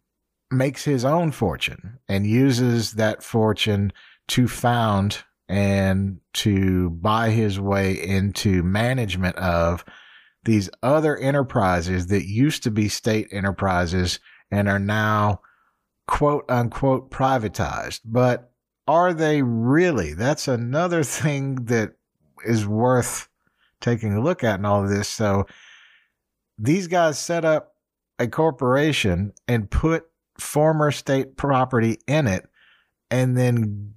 makes 0.50 0.84
his 0.84 1.04
own 1.04 1.32
fortune 1.32 1.98
and 2.08 2.26
uses 2.26 2.92
that 2.92 3.22
fortune 3.22 3.92
to 4.28 4.46
found 4.46 5.24
and 5.48 6.20
to 6.34 6.90
buy 6.90 7.30
his 7.30 7.58
way 7.58 7.92
into 7.92 8.62
management 8.62 9.36
of 9.36 9.84
these 10.44 10.70
other 10.82 11.16
enterprises 11.16 12.06
that 12.08 12.26
used 12.26 12.62
to 12.62 12.70
be 12.70 12.88
state 12.88 13.28
enterprises 13.30 14.20
and 14.50 14.68
are 14.68 14.78
now 14.78 15.40
quote 16.06 16.44
unquote 16.48 17.10
privatized. 17.10 18.00
But 18.04 18.52
are 18.88 19.12
they 19.12 19.42
really? 19.42 20.14
That's 20.14 20.48
another 20.48 21.02
thing 21.04 21.66
that 21.66 21.92
is 22.44 22.66
worth 22.66 23.28
taking 23.80 24.14
a 24.14 24.22
look 24.22 24.44
at 24.44 24.58
in 24.58 24.64
all 24.64 24.82
of 24.82 24.90
this. 24.90 25.08
So 25.08 25.46
these 26.58 26.86
guys 26.86 27.18
set 27.18 27.44
up 27.44 27.74
a 28.18 28.28
corporation 28.28 29.32
and 29.48 29.70
put 29.70 30.04
former 30.38 30.90
state 30.90 31.36
property 31.36 31.98
in 32.06 32.26
it 32.26 32.46
and 33.10 33.36
then 33.36 33.94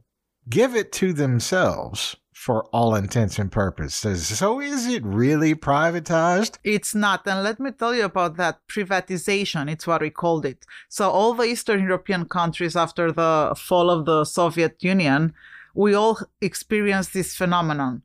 give 0.49 0.75
it 0.75 0.91
to 0.93 1.13
themselves 1.13 2.15
for 2.33 2.65
all 2.65 2.95
intents 2.95 3.39
and 3.39 3.51
purposes. 3.51 4.27
So 4.27 4.59
is 4.59 4.87
it 4.87 5.03
really 5.05 5.55
privatized? 5.55 6.57
It's 6.63 6.93
not. 6.93 7.27
And 7.27 7.43
let 7.43 7.59
me 7.59 7.71
tell 7.71 7.93
you 7.95 8.05
about 8.05 8.37
that 8.37 8.59
privatization. 8.67 9.71
It's 9.71 9.87
what 9.87 10.01
we 10.01 10.09
called 10.09 10.45
it. 10.45 10.65
So 10.89 11.09
all 11.09 11.33
the 11.33 11.43
Eastern 11.43 11.81
European 11.81 12.25
countries 12.25 12.75
after 12.75 13.11
the 13.11 13.55
fall 13.57 13.89
of 13.89 14.05
the 14.05 14.25
Soviet 14.25 14.83
Union, 14.83 15.33
we 15.73 15.93
all 15.93 16.19
experienced 16.41 17.13
this 17.13 17.35
phenomenon. 17.35 18.01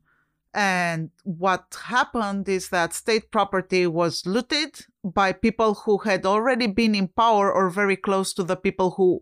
And 0.53 1.11
what 1.23 1.77
happened 1.85 2.49
is 2.49 2.69
that 2.69 2.93
state 2.93 3.31
property 3.31 3.85
was 3.85 4.25
looted 4.25 4.85
by 5.03 5.31
people 5.31 5.75
who 5.75 5.99
had 5.99 6.25
already 6.25 6.65
been 6.65 6.95
in 6.95 7.07
power 7.07 7.53
or 7.53 7.69
very 7.69 7.95
close 7.95 8.33
to 8.33 8.43
the 8.43 8.55
people 8.55 8.91
who 8.91 9.21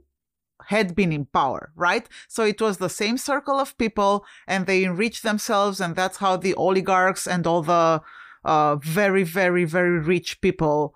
had 0.65 0.95
been 0.95 1.11
in 1.11 1.25
power, 1.25 1.71
right? 1.75 2.07
So 2.27 2.43
it 2.43 2.59
was 2.61 2.77
the 2.77 2.89
same 2.89 3.17
circle 3.17 3.59
of 3.59 3.77
people 3.77 4.25
and 4.47 4.65
they 4.65 4.83
enriched 4.83 5.23
themselves. 5.23 5.79
And 5.79 5.95
that's 5.95 6.17
how 6.17 6.37
the 6.37 6.53
oligarchs 6.55 7.27
and 7.27 7.45
all 7.47 7.61
the 7.61 8.01
uh, 8.43 8.75
very, 8.77 9.23
very, 9.23 9.65
very 9.65 9.99
rich 9.99 10.41
people 10.41 10.93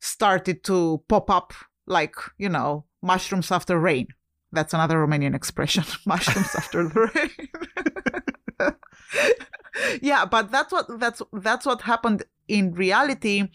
started 0.00 0.64
to 0.64 1.02
pop 1.08 1.30
up 1.30 1.52
like, 1.86 2.16
you 2.38 2.48
know, 2.48 2.84
mushrooms 3.02 3.50
after 3.50 3.78
rain. 3.78 4.08
That's 4.52 4.74
another 4.74 4.96
Romanian 4.96 5.34
expression 5.34 5.84
mushrooms 6.06 6.54
after 6.54 6.88
the 6.88 7.10
rain. 7.14 8.74
yeah, 10.00 10.24
but 10.24 10.50
that's 10.50 10.72
what 10.72 10.86
that's 11.00 11.22
that's 11.32 11.66
what 11.66 11.82
happened 11.82 12.22
in 12.46 12.72
reality 12.72 13.48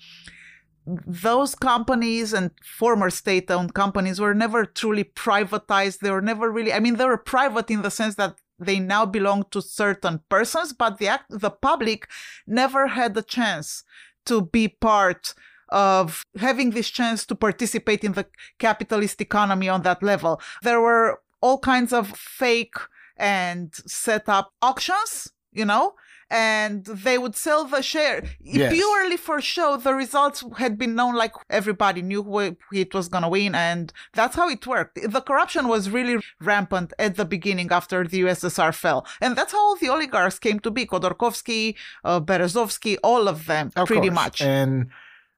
those 0.85 1.55
companies 1.55 2.33
and 2.33 2.51
former 2.63 3.09
state 3.09 3.51
owned 3.51 3.73
companies 3.73 4.19
were 4.19 4.33
never 4.33 4.65
truly 4.65 5.03
privatized. 5.03 5.99
They 5.99 6.11
were 6.11 6.21
never 6.21 6.51
really, 6.51 6.73
I 6.73 6.79
mean, 6.79 6.95
they 6.95 7.05
were 7.05 7.17
private 7.17 7.69
in 7.69 7.81
the 7.81 7.91
sense 7.91 8.15
that 8.15 8.35
they 8.57 8.79
now 8.79 9.05
belong 9.05 9.45
to 9.51 9.61
certain 9.61 10.21
persons, 10.29 10.73
but 10.73 10.97
the, 10.97 11.07
act, 11.07 11.25
the 11.29 11.49
public 11.49 12.07
never 12.45 12.87
had 12.87 13.13
the 13.13 13.21
chance 13.21 13.83
to 14.25 14.41
be 14.41 14.67
part 14.67 15.33
of 15.69 16.23
having 16.37 16.71
this 16.71 16.89
chance 16.89 17.25
to 17.27 17.35
participate 17.35 18.03
in 18.03 18.13
the 18.13 18.25
capitalist 18.57 19.21
economy 19.21 19.69
on 19.69 19.83
that 19.83 20.03
level. 20.03 20.41
There 20.63 20.81
were 20.81 21.21
all 21.41 21.59
kinds 21.59 21.93
of 21.93 22.09
fake 22.17 22.75
and 23.15 23.73
set 23.85 24.27
up 24.27 24.53
auctions, 24.61 25.31
you 25.51 25.65
know, 25.65 25.93
and 26.29 26.85
they 26.85 27.17
would 27.17 27.35
sell 27.35 27.65
the 27.65 27.81
share 27.81 28.23
yes. 28.39 28.73
purely 28.73 29.17
for 29.17 29.41
show. 29.41 29.77
The 29.77 29.93
results 29.93 30.43
had 30.57 30.77
been 30.77 30.95
known, 30.95 31.15
like 31.15 31.33
everybody 31.49 32.01
knew 32.01 32.23
who 32.23 32.55
it 32.71 32.93
was 32.93 33.07
going 33.07 33.23
to 33.23 33.29
win, 33.29 33.55
and 33.55 33.91
that's 34.13 34.35
how 34.35 34.49
it 34.49 34.65
worked. 34.67 34.99
The 35.01 35.21
corruption 35.21 35.67
was 35.67 35.89
really 35.89 36.23
rampant 36.39 36.93
at 36.99 37.15
the 37.15 37.25
beginning 37.25 37.71
after 37.71 38.07
the 38.07 38.21
USSR 38.21 38.73
fell, 38.73 39.05
and 39.21 39.35
that's 39.35 39.53
how 39.53 39.59
all 39.59 39.75
the 39.75 39.89
oligarchs 39.89 40.39
came 40.39 40.59
to 40.61 40.71
be: 40.71 40.85
Khodorkovsky, 40.85 41.75
uh, 42.03 42.19
Berezovsky, 42.19 42.97
all 43.03 43.27
of 43.27 43.45
them, 43.45 43.71
of 43.75 43.87
pretty 43.87 44.09
course. 44.09 44.15
much. 44.15 44.41
And 44.41 44.89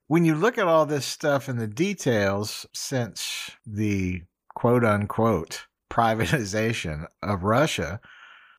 when 0.07 0.25
you 0.25 0.35
look 0.35 0.57
at 0.57 0.67
all 0.67 0.85
this 0.85 1.05
stuff 1.05 1.47
and 1.47 1.59
the 1.59 1.67
details 1.67 2.65
since 2.73 3.51
the 3.65 4.23
quote 4.53 4.83
unquote 4.83 5.67
privatization 5.89 7.05
of 7.21 7.43
Russia, 7.43 8.01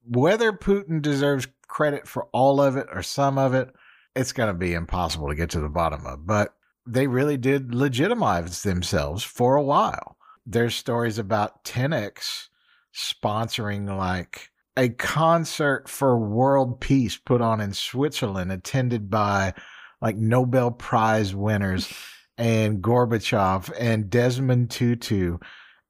whether 0.04 0.52
Putin 0.52 1.00
deserves 1.00 1.46
credit 1.72 2.06
for 2.06 2.28
all 2.32 2.60
of 2.60 2.76
it 2.76 2.86
or 2.92 3.02
some 3.02 3.38
of 3.38 3.54
it, 3.54 3.70
it's 4.14 4.32
going 4.32 4.48
to 4.48 4.54
be 4.54 4.74
impossible 4.74 5.28
to 5.28 5.34
get 5.34 5.48
to 5.48 5.60
the 5.60 5.70
bottom 5.70 6.06
of. 6.06 6.26
But 6.26 6.54
they 6.86 7.06
really 7.06 7.38
did 7.38 7.74
legitimize 7.74 8.62
themselves 8.62 9.24
for 9.24 9.56
a 9.56 9.62
while. 9.62 10.18
There's 10.44 10.74
stories 10.74 11.18
about 11.18 11.64
Tenex 11.64 12.48
sponsoring 12.94 13.96
like 13.96 14.50
a 14.76 14.90
concert 14.90 15.88
for 15.88 16.18
world 16.18 16.78
peace 16.78 17.16
put 17.16 17.40
on 17.40 17.58
in 17.60 17.72
Switzerland, 17.72 18.52
attended 18.52 19.08
by 19.08 19.54
like 20.02 20.16
Nobel 20.16 20.72
Prize 20.72 21.34
winners 21.34 21.90
and 22.36 22.82
Gorbachev 22.82 23.72
and 23.78 24.10
Desmond 24.10 24.70
Tutu 24.70 25.38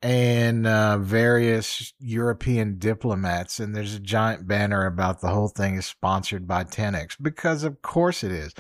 and 0.03 0.67
uh, 0.67 0.99
various 0.99 1.93
European 2.01 2.79
diplomats. 2.79 3.61
And 3.61 3.75
there's 3.75 3.95
a 3.95 4.01
giant 4.01 4.49
banner 4.49 4.85
about 4.85 5.21
the 5.21 5.29
whole 5.29 5.49
thing 5.49 5.77
is 5.77 5.87
sponsored 5.87 6.47
by 6.47 6.65
Tenex 6.65 7.17
because, 7.21 7.63
of 7.63 7.83
course, 7.83 8.25
it 8.25 8.33
is. 8.33 8.53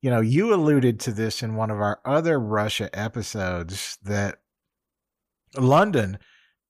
You 0.00 0.10
know, 0.10 0.20
you 0.20 0.52
alluded 0.52 0.98
to 1.00 1.12
this 1.12 1.42
in 1.42 1.54
one 1.54 1.70
of 1.70 1.80
our 1.80 2.00
other 2.04 2.40
Russia 2.40 2.90
episodes 2.92 3.98
that 4.02 4.40
London 5.56 6.18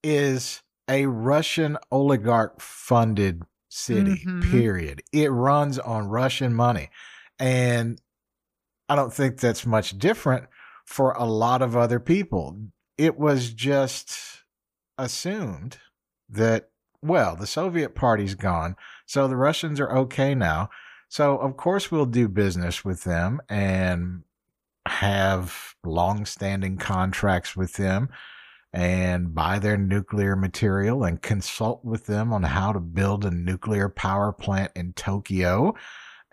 is 0.02 0.62
a 0.88 1.06
Russian 1.06 1.78
oligarch 1.90 2.60
funded 2.60 3.42
city, 3.68 4.22
mm-hmm. 4.26 4.50
period. 4.50 5.02
It 5.12 5.30
runs 5.30 5.78
on 5.78 6.08
Russian 6.08 6.52
money. 6.52 6.90
And 7.38 8.00
I 8.88 8.96
don't 8.96 9.14
think 9.14 9.38
that's 9.38 9.64
much 9.64 9.98
different 9.98 10.46
for 10.84 11.12
a 11.12 11.24
lot 11.24 11.62
of 11.62 11.76
other 11.76 12.00
people 12.00 12.58
it 12.98 13.18
was 13.18 13.52
just 13.52 14.42
assumed 14.98 15.78
that, 16.28 16.70
well, 17.02 17.36
the 17.36 17.46
Soviet 17.46 17.94
party's 17.94 18.34
gone, 18.34 18.76
so 19.06 19.26
the 19.26 19.36
Russians 19.36 19.80
are 19.80 19.90
okay 19.98 20.34
now. 20.34 20.70
So, 21.08 21.36
of 21.36 21.56
course, 21.56 21.90
we'll 21.90 22.06
do 22.06 22.28
business 22.28 22.84
with 22.84 23.04
them 23.04 23.40
and 23.48 24.22
have 24.86 25.74
long 25.84 26.24
standing 26.24 26.76
contracts 26.78 27.54
with 27.54 27.74
them 27.74 28.08
and 28.72 29.34
buy 29.34 29.58
their 29.58 29.76
nuclear 29.76 30.34
material 30.34 31.04
and 31.04 31.20
consult 31.20 31.84
with 31.84 32.06
them 32.06 32.32
on 32.32 32.42
how 32.42 32.72
to 32.72 32.80
build 32.80 33.24
a 33.24 33.30
nuclear 33.30 33.88
power 33.88 34.32
plant 34.32 34.72
in 34.74 34.94
Tokyo 34.94 35.74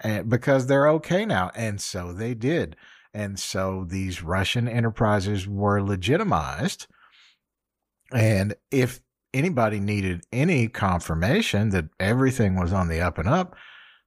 eh, 0.04 0.22
because 0.22 0.68
they're 0.68 0.88
okay 0.88 1.26
now. 1.26 1.52
And 1.56 1.82
so 1.82 2.14
they 2.14 2.34
did. 2.34 2.78
And 3.14 3.40
so 3.40 3.86
these 3.88 4.24
Russian 4.24 4.68
enterprises 4.68 5.48
were 5.48 5.82
legitimized. 5.82 6.88
And 8.12 8.56
if 8.72 9.02
anybody 9.34 9.80
needed 9.80 10.26
any 10.32 10.68
confirmation 10.68 11.70
that 11.70 11.90
everything 12.00 12.56
was 12.56 12.74
on 12.74 12.88
the 12.88 13.02
up 13.02 13.18
and 13.18 13.28
up, 13.28 13.56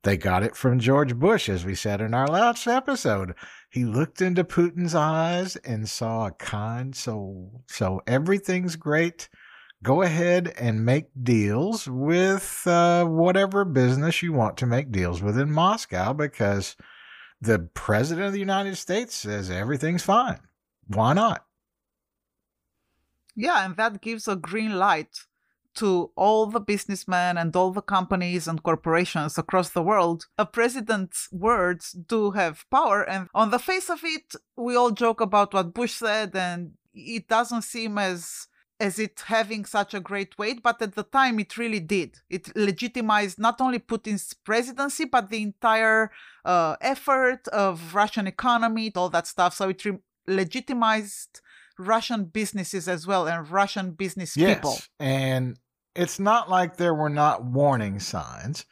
they 0.04 0.16
got 0.16 0.42
it 0.42 0.56
from 0.56 0.80
George 0.80 1.14
Bush, 1.14 1.48
as 1.48 1.64
we 1.64 1.76
said 1.76 2.00
in 2.00 2.12
our 2.12 2.26
last 2.26 2.66
episode. 2.66 3.34
He 3.70 3.84
looked 3.84 4.20
into 4.20 4.42
Putin's 4.42 4.94
eyes 4.94 5.54
and 5.56 5.88
saw 5.88 6.26
a 6.26 6.32
kind 6.32 6.94
soul. 6.94 7.62
So 7.68 8.02
everything's 8.06 8.74
great. 8.74 9.28
Go 9.82 10.02
ahead 10.02 10.52
and 10.58 10.84
make 10.84 11.06
deals 11.22 11.88
with 11.88 12.66
uh, 12.66 13.04
whatever 13.04 13.64
business 13.64 14.22
you 14.22 14.32
want 14.32 14.56
to 14.58 14.66
make 14.66 14.90
deals 14.90 15.22
with 15.22 15.38
in 15.38 15.52
Moscow 15.52 16.12
because 16.12 16.76
the 17.42 17.58
president 17.74 18.28
of 18.28 18.32
the 18.32 18.38
United 18.38 18.76
States 18.76 19.16
says 19.16 19.50
everything's 19.50 20.04
fine. 20.04 20.38
Why 20.86 21.12
not? 21.12 21.44
Yeah, 23.34 23.64
and 23.64 23.76
that 23.76 24.00
gives 24.00 24.28
a 24.28 24.36
green 24.36 24.78
light 24.78 25.26
to 25.74 26.12
all 26.14 26.46
the 26.46 26.60
businessmen 26.60 27.36
and 27.36 27.56
all 27.56 27.72
the 27.72 27.82
companies 27.82 28.46
and 28.46 28.62
corporations 28.62 29.38
across 29.38 29.70
the 29.70 29.82
world. 29.82 30.26
A 30.38 30.46
president's 30.46 31.28
words 31.32 31.92
do 31.92 32.30
have 32.32 32.64
power, 32.70 33.02
and 33.02 33.28
on 33.34 33.50
the 33.50 33.58
face 33.58 33.90
of 33.90 34.00
it, 34.04 34.34
we 34.56 34.76
all 34.76 34.92
joke 34.92 35.20
about 35.20 35.52
what 35.52 35.74
Bush 35.74 35.94
said, 35.94 36.36
and 36.36 36.72
it 36.94 37.26
doesn't 37.26 37.62
seem 37.62 37.98
as 37.98 38.46
as 38.82 38.98
it 38.98 39.22
having 39.26 39.64
such 39.64 39.94
a 39.94 40.00
great 40.00 40.36
weight, 40.36 40.60
but 40.62 40.82
at 40.82 40.96
the 40.96 41.04
time 41.04 41.38
it 41.38 41.56
really 41.56 41.78
did. 41.80 42.10
It 42.28 42.54
legitimized 42.56 43.38
not 43.38 43.60
only 43.60 43.78
Putin's 43.78 44.34
presidency, 44.34 45.04
but 45.04 45.30
the 45.30 45.42
entire 45.42 46.10
uh, 46.44 46.74
effort 46.80 47.46
of 47.48 47.94
Russian 47.94 48.26
economy, 48.26 48.90
all 48.96 49.08
that 49.10 49.28
stuff. 49.28 49.54
So 49.54 49.68
it 49.68 49.84
re- 49.84 49.98
legitimized 50.26 51.40
Russian 51.78 52.24
businesses 52.24 52.88
as 52.88 53.06
well 53.06 53.28
and 53.28 53.48
Russian 53.48 53.92
business 53.92 54.36
yes, 54.36 54.56
people. 54.56 54.76
And 54.98 55.56
it's 55.94 56.18
not 56.18 56.50
like 56.50 56.76
there 56.76 56.94
were 56.94 57.16
not 57.24 57.44
warning 57.44 58.00
signs. 58.00 58.66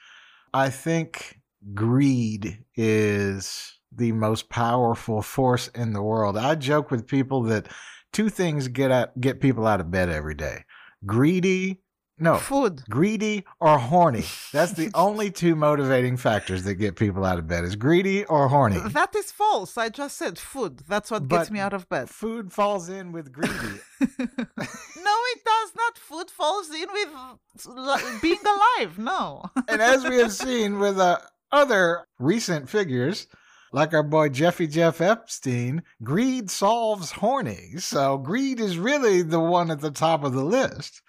I 0.53 0.71
think 0.71 1.41
greed 1.73 2.65
is 2.75 3.79
the 3.93 4.13
most 4.13 4.49
powerful 4.49 5.23
force 5.23 5.69
in 5.69 5.93
the 5.93 6.03
world. 6.03 6.37
I 6.37 6.57
joke 6.57 6.91
with 6.91 7.07
people 7.07 7.43
that 7.45 7.69
two 8.13 8.29
things 8.29 8.69
get 8.69 8.91
at 8.91 9.21
get 9.21 9.41
people 9.41 9.67
out 9.67 9.81
of 9.81 9.91
bed 9.91 10.09
every 10.09 10.35
day. 10.35 10.65
Greedy 11.07 11.81
no. 12.21 12.37
Food. 12.37 12.83
Greedy 12.91 13.47
or 13.61 13.79
horny. 13.79 14.27
That's 14.53 14.73
the 14.73 14.91
only 14.95 15.31
two 15.31 15.57
motivating 15.57 16.19
factors 16.19 16.65
that 16.65 16.75
get 16.75 16.95
people 16.97 17.25
out 17.25 17.39
of 17.39 17.49
bed 17.49 17.65
is 17.65 17.77
greedy 17.77 18.27
or 18.27 18.47
horny. 18.49 18.79
That 18.79 19.17
is 19.17 19.33
false. 19.33 19.79
I 19.79 19.89
just 19.89 20.19
said 20.19 20.39
food. 20.39 20.83
That's 20.87 21.11
what 21.11 21.27
But 21.27 21.37
gets 21.39 21.51
me 21.51 21.61
out 21.61 21.73
of 21.73 21.89
bed. 21.89 22.11
Food 22.11 22.53
falls 22.53 22.91
in 22.91 23.13
with 23.13 23.33
greedy. 23.33 23.55
no, 24.01 24.07
it 24.19 25.45
does 25.45 25.73
not. 25.75 25.97
Food 25.97 26.31
falls 26.31 26.69
in 26.71 26.89
with 26.93 28.21
being 28.21 28.39
alive. 28.45 28.99
No. 28.99 29.45
and 29.67 29.81
as 29.81 30.05
we 30.05 30.19
have 30.19 30.33
seen 30.33 30.79
with 30.79 30.99
uh, 31.01 31.19
other 31.53 32.07
recent 32.19 32.69
figures, 32.69 33.29
like 33.73 33.95
our 33.95 34.03
boy 34.03 34.29
Jeffy 34.29 34.67
Jeff 34.67 35.01
Epstein, 35.01 35.83
greed 36.03 36.51
solves 36.51 37.13
horny. 37.13 37.75
So 37.79 38.19
greed 38.19 38.61
is 38.61 38.79
really 38.79 39.23
the 39.23 39.41
one 39.41 39.71
at 39.71 39.81
the 39.81 39.91
top 39.91 40.25
of 40.25 40.33
the 40.33 40.45
list. 40.45 41.03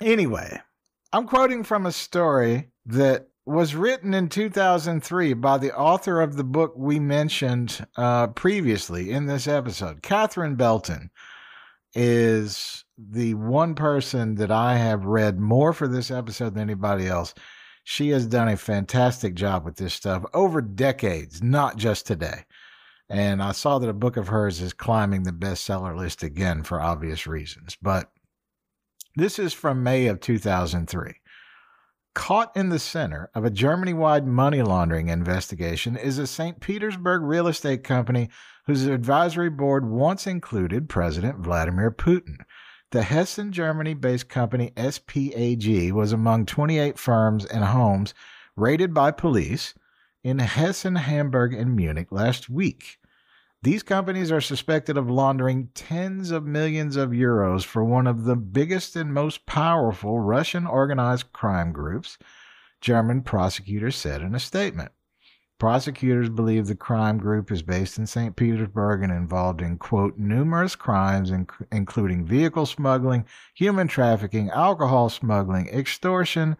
Anyway, 0.00 0.60
I'm 1.12 1.26
quoting 1.26 1.64
from 1.64 1.86
a 1.86 1.92
story 1.92 2.70
that 2.86 3.28
was 3.44 3.74
written 3.74 4.12
in 4.12 4.28
2003 4.28 5.32
by 5.32 5.58
the 5.58 5.74
author 5.74 6.20
of 6.20 6.36
the 6.36 6.44
book 6.44 6.74
we 6.76 7.00
mentioned 7.00 7.86
uh, 7.96 8.26
previously 8.28 9.10
in 9.10 9.26
this 9.26 9.48
episode. 9.48 10.02
Catherine 10.02 10.54
Belton 10.54 11.10
is 11.94 12.84
the 12.98 13.32
one 13.34 13.74
person 13.74 14.34
that 14.34 14.50
I 14.50 14.76
have 14.76 15.06
read 15.06 15.40
more 15.40 15.72
for 15.72 15.88
this 15.88 16.10
episode 16.10 16.54
than 16.54 16.62
anybody 16.62 17.06
else. 17.06 17.34
She 17.90 18.10
has 18.10 18.26
done 18.26 18.48
a 18.48 18.58
fantastic 18.58 19.34
job 19.34 19.64
with 19.64 19.76
this 19.76 19.94
stuff 19.94 20.22
over 20.34 20.60
decades, 20.60 21.42
not 21.42 21.78
just 21.78 22.06
today. 22.06 22.44
And 23.08 23.42
I 23.42 23.52
saw 23.52 23.78
that 23.78 23.88
a 23.88 23.94
book 23.94 24.18
of 24.18 24.28
hers 24.28 24.60
is 24.60 24.74
climbing 24.74 25.22
the 25.22 25.32
bestseller 25.32 25.96
list 25.96 26.22
again 26.22 26.64
for 26.64 26.82
obvious 26.82 27.26
reasons. 27.26 27.78
But 27.80 28.10
this 29.16 29.38
is 29.38 29.54
from 29.54 29.82
May 29.82 30.06
of 30.06 30.20
2003. 30.20 31.14
Caught 32.14 32.54
in 32.54 32.68
the 32.68 32.78
center 32.78 33.30
of 33.34 33.46
a 33.46 33.50
Germany 33.50 33.94
wide 33.94 34.26
money 34.26 34.60
laundering 34.60 35.08
investigation 35.08 35.96
is 35.96 36.18
a 36.18 36.26
St. 36.26 36.60
Petersburg 36.60 37.22
real 37.22 37.48
estate 37.48 37.84
company 37.84 38.28
whose 38.66 38.84
advisory 38.84 39.48
board 39.48 39.88
once 39.88 40.26
included 40.26 40.90
President 40.90 41.38
Vladimir 41.38 41.90
Putin. 41.90 42.36
The 42.90 43.02
Hessen, 43.02 43.52
Germany 43.52 43.92
based 43.92 44.30
company 44.30 44.72
SPAG 44.74 45.92
was 45.92 46.12
among 46.12 46.46
28 46.46 46.98
firms 46.98 47.44
and 47.44 47.64
homes 47.64 48.14
raided 48.56 48.94
by 48.94 49.10
police 49.10 49.74
in 50.24 50.38
Hessen, 50.38 50.96
Hamburg, 50.96 51.52
and 51.52 51.76
Munich 51.76 52.10
last 52.10 52.48
week. 52.48 52.98
These 53.62 53.82
companies 53.82 54.32
are 54.32 54.40
suspected 54.40 54.96
of 54.96 55.10
laundering 55.10 55.68
tens 55.74 56.30
of 56.30 56.46
millions 56.46 56.96
of 56.96 57.10
euros 57.10 57.62
for 57.62 57.84
one 57.84 58.06
of 58.06 58.24
the 58.24 58.36
biggest 58.36 58.96
and 58.96 59.12
most 59.12 59.44
powerful 59.44 60.20
Russian 60.20 60.66
organized 60.66 61.32
crime 61.34 61.72
groups, 61.72 62.16
German 62.80 63.20
prosecutors 63.20 63.96
said 63.96 64.22
in 64.22 64.34
a 64.34 64.40
statement. 64.40 64.92
Prosecutors 65.58 66.28
believe 66.28 66.66
the 66.66 66.76
crime 66.76 67.18
group 67.18 67.50
is 67.50 67.62
based 67.62 67.98
in 67.98 68.06
St. 68.06 68.36
Petersburg 68.36 69.02
and 69.02 69.10
involved 69.10 69.60
in, 69.60 69.76
quote, 69.76 70.16
numerous 70.16 70.76
crimes, 70.76 71.32
inc- 71.32 71.66
including 71.72 72.24
vehicle 72.24 72.64
smuggling, 72.64 73.24
human 73.54 73.88
trafficking, 73.88 74.50
alcohol 74.50 75.08
smuggling, 75.08 75.66
extortion, 75.68 76.56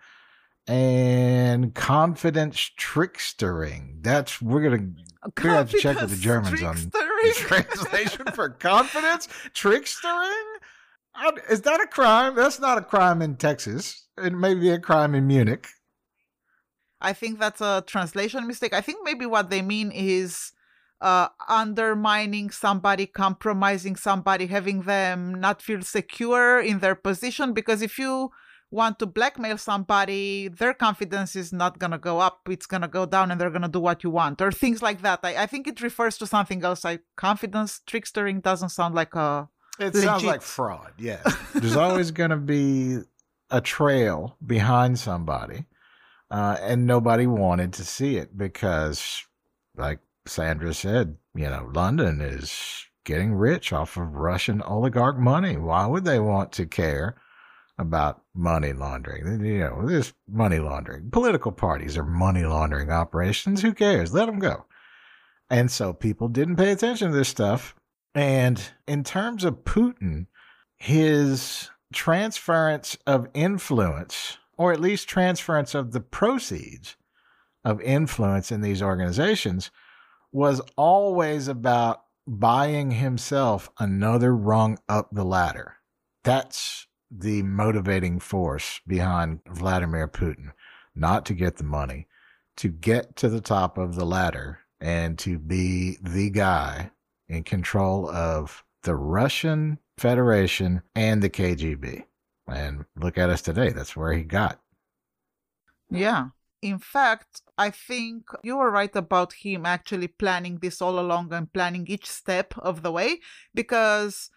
and 0.67 1.75
confidence 1.75 2.73
trickstering. 2.77 4.03
That's, 4.03 4.43
we're 4.43 4.63
going 4.63 4.97
to 5.37 5.49
have 5.49 5.71
to 5.71 5.79
check 5.79 6.01
with 6.01 6.11
the 6.11 6.17
Germans 6.17 6.63
on 6.63 6.75
the 6.77 7.33
translation 7.37 8.27
for 8.35 8.49
confidence 8.49 9.29
trickstering. 9.55 10.43
Is 11.49 11.63
that 11.63 11.81
a 11.81 11.87
crime? 11.87 12.35
That's 12.35 12.59
not 12.59 12.79
a 12.79 12.83
crime 12.83 13.23
in 13.23 13.37
Texas. 13.37 14.07
It 14.21 14.33
may 14.33 14.55
be 14.55 14.71
a 14.71 14.79
crime 14.81 15.15
in 15.15 15.27
Munich. 15.29 15.69
I 17.01 17.13
think 17.13 17.39
that's 17.39 17.61
a 17.61 17.85
translation 17.87 18.47
mistake. 18.47 18.73
I 18.73 18.81
think 18.81 18.99
maybe 19.05 19.27
what 19.27 19.51
they 19.51 19.63
mean 19.63 19.91
is 19.93 20.53
uh, 21.01 21.29
undermining 21.49 22.51
somebody, 22.51 23.07
compromising 23.07 23.97
somebody, 23.97 24.47
having 24.47 24.83
them 24.83 25.41
not 25.41 25.63
feel 25.63 25.83
secure 25.83 26.61
in 26.61 26.81
their 26.81 26.95
position. 26.95 27.53
Because 27.53 27.83
if 27.83 27.99
you 27.99 28.31
want 28.71 28.99
to 28.99 29.07
blackmail 29.07 29.59
somebody, 29.59 30.49
their 30.49 30.75
confidence 30.75 31.37
is 31.37 31.53
not 31.53 31.79
going 31.79 31.93
to 31.93 31.99
go 31.99 32.19
up. 32.19 32.41
It's 32.49 32.67
going 32.67 32.83
to 32.83 32.89
go 32.89 33.07
down 33.07 33.31
and 33.31 33.41
they're 33.41 33.51
going 33.51 33.63
to 33.63 33.69
do 33.69 33.81
what 33.81 34.03
you 34.03 34.11
want 34.11 34.41
or 34.41 34.51
things 34.53 34.83
like 34.83 35.03
that. 35.03 35.21
I, 35.23 35.43
I 35.45 35.47
think 35.47 35.67
it 35.67 35.81
refers 35.81 36.19
to 36.19 36.27
something 36.27 36.65
else. 36.65 36.85
Like 36.85 37.03
confidence 37.17 37.81
trickstering 37.87 38.43
doesn't 38.43 38.71
sound 38.71 38.95
like 38.95 39.15
a. 39.15 39.49
It 39.79 39.95
sounds 39.95 40.25
like 40.25 40.43
fraud. 40.43 40.93
Yes. 40.99 41.23
There's 41.55 41.77
always 41.77 42.11
going 42.11 42.31
to 42.31 42.37
be 42.37 42.99
a 43.51 43.61
trail 43.61 44.37
behind 44.45 44.99
somebody. 44.99 45.67
Uh, 46.31 46.57
and 46.61 46.87
nobody 46.87 47.27
wanted 47.27 47.73
to 47.73 47.85
see 47.85 48.17
it 48.17 48.37
because, 48.37 49.25
like 49.77 50.01
Sandra 50.27 50.75
said, 50.75 51.17
you 51.35 51.49
know, 51.49 51.71
London 51.73 52.21
is 52.21 52.85
getting 53.05 53.33
rich 53.33 53.73
off 53.73 53.97
of 53.97 54.15
Russian 54.15 54.61
oligarch 54.61 55.19
money. 55.19 55.57
Why 55.57 55.87
would 55.87 56.05
they 56.05 56.21
want 56.21 56.53
to 56.53 56.67
care 56.67 57.17
about 57.79 58.23
money 58.35 58.75
laundering? 58.75 59.43
You 59.45 59.61
know, 59.61 59.87
this 59.87 60.13
money 60.31 60.59
laundering. 60.59 61.11
Political 61.11 61.53
parties 61.53 61.97
are 61.97 62.05
money 62.05 62.45
laundering 62.45 62.91
operations. 62.91 63.63
Who 63.63 63.73
cares? 63.73 64.13
Let 64.13 64.27
them 64.27 64.39
go. 64.39 64.67
And 65.49 65.71
so 65.71 65.95
people 65.95 66.29
didn't 66.29 66.57
pay 66.57 66.73
attention 66.73 67.11
to 67.11 67.17
this 67.17 67.29
stuff. 67.29 67.75
And 68.15 68.63
in 68.87 69.05
terms 69.05 69.45
of 69.45 69.65
Putin, 69.65 70.27
his 70.77 71.71
transference 71.93 72.99
of 73.07 73.29
influence, 73.33 74.39
or 74.59 74.73
at 74.73 74.81
least 74.81 75.09
transference 75.09 75.75
of 75.75 75.93
the 75.93 76.01
proceeds 76.01 76.97
of 77.65 77.81
influence 77.81 78.53
in 78.53 78.61
these 78.61 78.83
organizations, 78.83 79.71
was 80.33 80.61
always 80.77 81.49
about 81.49 82.03
buying 82.27 82.91
himself 82.91 83.71
another 83.79 84.37
rung 84.37 84.79
up 84.89 85.09
the 85.11 85.25
ladder. 85.25 85.77
That's 86.25 86.87
the 87.11 87.43
motivating 87.43 88.21
force 88.21 88.81
behind 88.87 89.41
Vladimir 89.47 90.09
Putin, 90.09 90.53
not 90.95 91.25
to 91.27 91.35
get 91.35 91.57
the 91.57 91.65
money, 91.65 92.07
to 92.59 92.69
get 92.69 93.17
to 93.17 93.29
the 93.29 93.41
top 93.41 93.79
of 93.79 93.95
the 93.95 94.05
ladder 94.05 94.59
and 94.81 95.19
to 95.21 95.39
be 95.39 95.97
the 96.03 96.29
guy 96.31 96.91
in 97.29 97.45
control 97.45 98.09
of 98.11 98.65
the 98.83 98.95
Russian 98.95 99.79
Federation 99.97 100.83
and 100.95 101.23
the 101.23 101.31
KGB. 101.31 102.05
And 102.49 102.85
look 102.97 103.19
at 103.19 103.31
us 103.31 103.43
today. 103.43 103.71
That's 103.71 103.97
where 103.97 104.13
he 104.13 104.23
got. 104.23 104.61
Yeah. 105.91 106.29
In 106.61 106.79
fact, 106.79 107.43
I 107.57 107.71
think 107.71 108.25
you 108.43 108.57
were 108.57 108.71
right 108.71 108.95
about 108.97 109.33
him 109.33 109.65
actually 109.65 110.09
planning 110.09 110.59
this 110.61 110.83
all 110.83 110.99
along 110.99 111.33
and 111.33 111.53
planning 111.53 111.87
each 111.89 112.07
step 112.07 112.55
of 112.59 112.83
the 112.83 112.91
way 112.91 113.21
because 113.55 114.31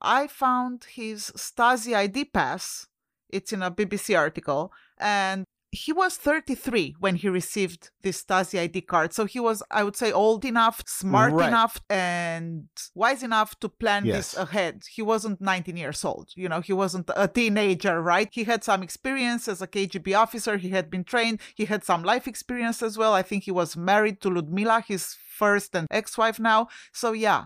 I 0.00 0.26
found 0.26 0.84
his 0.84 1.32
Stasi 1.36 1.94
ID 1.94 2.26
pass. 2.26 2.86
It's 3.30 3.52
in 3.52 3.62
a 3.62 3.70
BBC 3.70 4.18
article. 4.18 4.72
And 4.98 5.44
he 5.74 5.92
was 5.92 6.16
33 6.16 6.94
when 7.00 7.16
he 7.16 7.28
received 7.28 7.90
this 8.02 8.22
Stasi 8.22 8.58
ID 8.60 8.82
card. 8.82 9.12
So 9.12 9.24
he 9.24 9.40
was, 9.40 9.62
I 9.70 9.82
would 9.84 9.96
say, 9.96 10.12
old 10.12 10.44
enough, 10.44 10.82
smart 10.86 11.32
Right. 11.32 11.48
enough, 11.48 11.80
and 11.90 12.68
wise 12.94 13.22
enough 13.22 13.58
to 13.60 13.68
plan 13.68 14.04
Yes. 14.04 14.16
this 14.16 14.28
ahead. 14.44 14.82
He 14.96 15.02
wasn't 15.02 15.40
19 15.40 15.76
years 15.76 16.04
old. 16.04 16.28
You 16.36 16.48
know, 16.48 16.60
he 16.60 16.72
wasn't 16.72 17.10
a 17.16 17.26
teenager, 17.28 18.00
right? 18.00 18.28
He 18.32 18.44
had 18.44 18.62
some 18.62 18.82
experience 18.82 19.48
as 19.48 19.60
a 19.60 19.66
KGB 19.66 20.14
officer. 20.14 20.56
He 20.56 20.70
had 20.70 20.86
been 20.90 21.04
trained. 21.04 21.40
He 21.54 21.64
had 21.64 21.82
some 21.84 22.02
life 22.04 22.26
experience 22.28 22.82
as 22.82 22.96
well. 22.96 23.12
I 23.12 23.22
think 23.22 23.44
he 23.44 23.50
was 23.50 23.76
married 23.76 24.20
to 24.22 24.30
Ludmila, 24.30 24.84
his 24.86 25.16
first 25.40 25.74
and 25.74 25.86
ex 25.90 26.16
wife 26.16 26.38
now. 26.38 26.68
So, 26.92 27.12
yeah. 27.12 27.44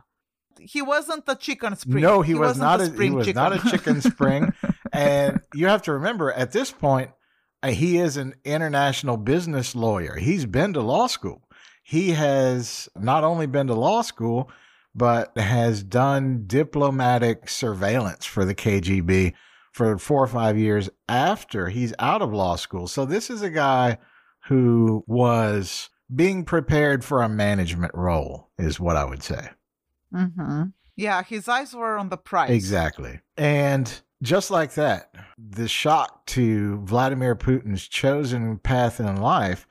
He 0.61 0.83
wasn't 0.83 1.22
a 1.29 1.37
chicken 1.37 1.76
spring. 1.76 2.03
No, 2.03 2.20
he, 2.22 2.35
was 2.35 2.59
wasn't 2.59 2.62
not. 2.64 2.81
A, 2.81 3.03
he 3.03 3.11
was 3.11 3.26
chicken. 3.26 3.43
not 3.43 3.53
a 3.53 3.70
chicken 3.70 4.01
spring. 4.01 4.53
and 4.93 5.41
you 5.55 5.68
have 5.68 5.83
to 5.83 5.93
remember, 5.93 6.33
at 6.33 6.51
this 6.51 6.72
point, 6.72 7.11
he 7.67 7.99
is 7.99 8.17
an 8.17 8.35
international 8.45 9.17
business 9.17 9.75
lawyer. 9.75 10.17
He's 10.17 10.47
been 10.47 10.73
to 10.75 10.81
law 10.81 11.07
school. 11.07 11.43
He 11.83 12.11
has 12.13 12.89
not 12.97 13.25
only 13.25 13.47
been 13.47 13.67
to 13.69 13.75
law 13.75 14.03
school, 14.03 14.51
but 14.95 15.37
has 15.37 15.83
done 15.83 16.45
diplomatic 16.47 17.49
surveillance 17.49 18.27
for 18.27 18.45
the 18.45 18.55
KGB 18.55 19.33
for 19.73 19.97
four 19.99 20.23
or 20.23 20.27
five 20.27 20.59
years 20.59 20.91
after 21.09 21.69
he's 21.69 21.95
out 21.99 22.21
of 22.21 22.33
law 22.33 22.57
school. 22.57 22.89
So 22.89 23.05
this 23.05 23.31
is 23.31 23.43
a 23.43 23.51
guy 23.51 23.99
who 24.47 25.05
was 25.07 25.89
being 26.15 26.45
prepared 26.45 27.05
for 27.05 27.23
a 27.23 27.29
management 27.29 27.93
role, 27.95 28.51
is 28.59 28.81
what 28.81 28.97
I 28.97 29.05
would 29.05 29.23
say. 29.23 29.51
Mm-hmm. 30.13 30.63
Yeah, 30.97 31.23
his 31.23 31.49
eyes 31.49 31.75
were 31.75 31.97
on 31.97 32.09
the 32.09 32.17
prize. 32.17 32.51
Exactly. 32.51 33.21
And 33.37 34.01
just 34.23 34.51
like 34.51 34.75
that, 34.75 35.14
the 35.39 35.69
shock 35.69 36.27
to 36.27 36.81
Vladimir 36.81 37.37
Putin's 37.37 37.87
chosen 37.87 38.59
path 38.59 39.01
in 39.01 39.16
life 39.16 39.66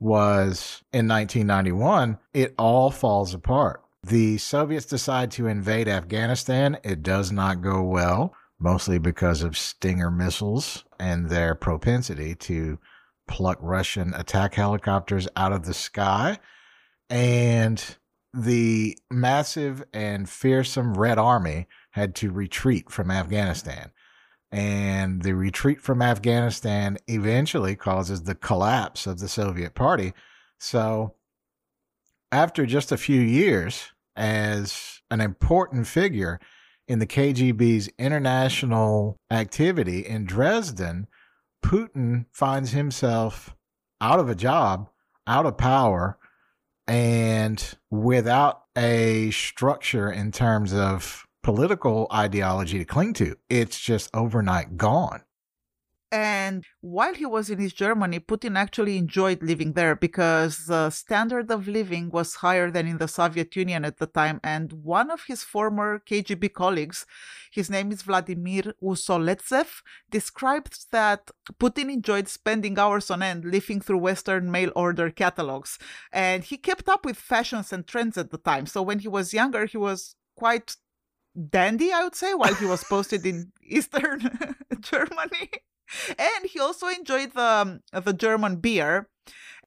was 0.00 0.82
in 0.92 1.06
1991, 1.06 2.18
it 2.34 2.54
all 2.58 2.90
falls 2.90 3.34
apart. 3.34 3.82
The 4.04 4.38
Soviets 4.38 4.86
decide 4.86 5.30
to 5.32 5.46
invade 5.46 5.86
Afghanistan. 5.86 6.76
It 6.82 7.04
does 7.04 7.30
not 7.30 7.62
go 7.62 7.82
well, 7.82 8.34
mostly 8.58 8.98
because 8.98 9.42
of 9.42 9.56
Stinger 9.56 10.10
missiles 10.10 10.84
and 10.98 11.28
their 11.28 11.54
propensity 11.54 12.34
to 12.34 12.80
pluck 13.28 13.58
Russian 13.60 14.12
attack 14.14 14.54
helicopters 14.54 15.28
out 15.36 15.52
of 15.52 15.64
the 15.66 15.74
sky. 15.74 16.38
And 17.08 17.96
the 18.34 18.98
massive 19.10 19.84
and 19.92 20.28
fearsome 20.28 20.94
Red 20.94 21.18
Army 21.18 21.68
had 21.92 22.14
to 22.16 22.30
retreat 22.30 22.90
from 22.90 23.10
Afghanistan. 23.10 23.90
And 24.50 25.22
the 25.22 25.34
retreat 25.34 25.80
from 25.80 26.02
Afghanistan 26.02 26.98
eventually 27.06 27.74
causes 27.74 28.24
the 28.24 28.34
collapse 28.34 29.06
of 29.06 29.18
the 29.18 29.28
Soviet 29.28 29.74
Party. 29.74 30.12
So, 30.58 31.14
after 32.30 32.66
just 32.66 32.92
a 32.92 32.98
few 32.98 33.20
years, 33.20 33.92
as 34.14 35.00
an 35.10 35.20
important 35.20 35.86
figure 35.86 36.38
in 36.86 36.98
the 36.98 37.06
KGB's 37.06 37.88
international 37.98 39.16
activity 39.30 40.00
in 40.04 40.24
Dresden, 40.26 41.06
Putin 41.64 42.26
finds 42.32 42.72
himself 42.72 43.54
out 44.00 44.18
of 44.18 44.28
a 44.28 44.34
job, 44.34 44.90
out 45.26 45.46
of 45.46 45.56
power, 45.56 46.18
and 46.86 47.74
without 47.90 48.62
a 48.76 49.30
structure 49.30 50.10
in 50.10 50.32
terms 50.32 50.74
of 50.74 51.26
political 51.42 52.06
ideology 52.12 52.78
to 52.78 52.84
cling 52.84 53.14
to. 53.14 53.36
It's 53.48 53.80
just 53.80 54.10
overnight 54.14 54.76
gone. 54.76 55.22
And 56.12 56.66
while 56.82 57.14
he 57.14 57.24
was 57.24 57.48
in 57.48 57.58
East 57.58 57.76
Germany, 57.76 58.20
Putin 58.20 58.54
actually 58.54 58.98
enjoyed 58.98 59.42
living 59.42 59.72
there 59.72 59.96
because 59.96 60.66
the 60.66 60.90
standard 60.90 61.50
of 61.50 61.66
living 61.66 62.10
was 62.10 62.34
higher 62.34 62.70
than 62.70 62.86
in 62.86 62.98
the 62.98 63.08
Soviet 63.08 63.56
Union 63.56 63.82
at 63.86 63.96
the 63.96 64.06
time. 64.06 64.38
And 64.44 64.74
one 64.84 65.10
of 65.10 65.24
his 65.26 65.42
former 65.42 66.00
KGB 66.00 66.52
colleagues, 66.52 67.06
his 67.50 67.70
name 67.70 67.90
is 67.90 68.02
Vladimir 68.02 68.74
Usoletsev, 68.82 69.80
described 70.10 70.84
that 70.92 71.30
Putin 71.58 71.90
enjoyed 71.90 72.28
spending 72.28 72.78
hours 72.78 73.10
on 73.10 73.22
end 73.22 73.46
leafing 73.46 73.80
through 73.80 73.98
Western 73.98 74.50
mail 74.50 74.70
order 74.76 75.10
catalogs. 75.10 75.78
And 76.12 76.44
he 76.44 76.58
kept 76.58 76.90
up 76.90 77.06
with 77.06 77.16
fashions 77.16 77.72
and 77.72 77.86
trends 77.86 78.18
at 78.18 78.30
the 78.30 78.36
time. 78.36 78.66
So 78.66 78.82
when 78.82 78.98
he 78.98 79.08
was 79.08 79.32
younger, 79.32 79.64
he 79.64 79.78
was 79.78 80.14
quite 80.36 80.76
dandy, 81.36 81.92
I 81.92 82.04
would 82.04 82.14
say, 82.14 82.34
while 82.34 82.54
he 82.54 82.66
was 82.66 82.84
posted 82.84 83.24
in 83.26 83.52
Eastern 83.62 84.20
Germany. 84.80 85.50
And 86.18 86.46
he 86.46 86.58
also 86.58 86.88
enjoyed 86.88 87.34
the 87.34 87.42
um, 87.42 87.80
the 87.92 88.14
German 88.14 88.56
beer, 88.56 89.08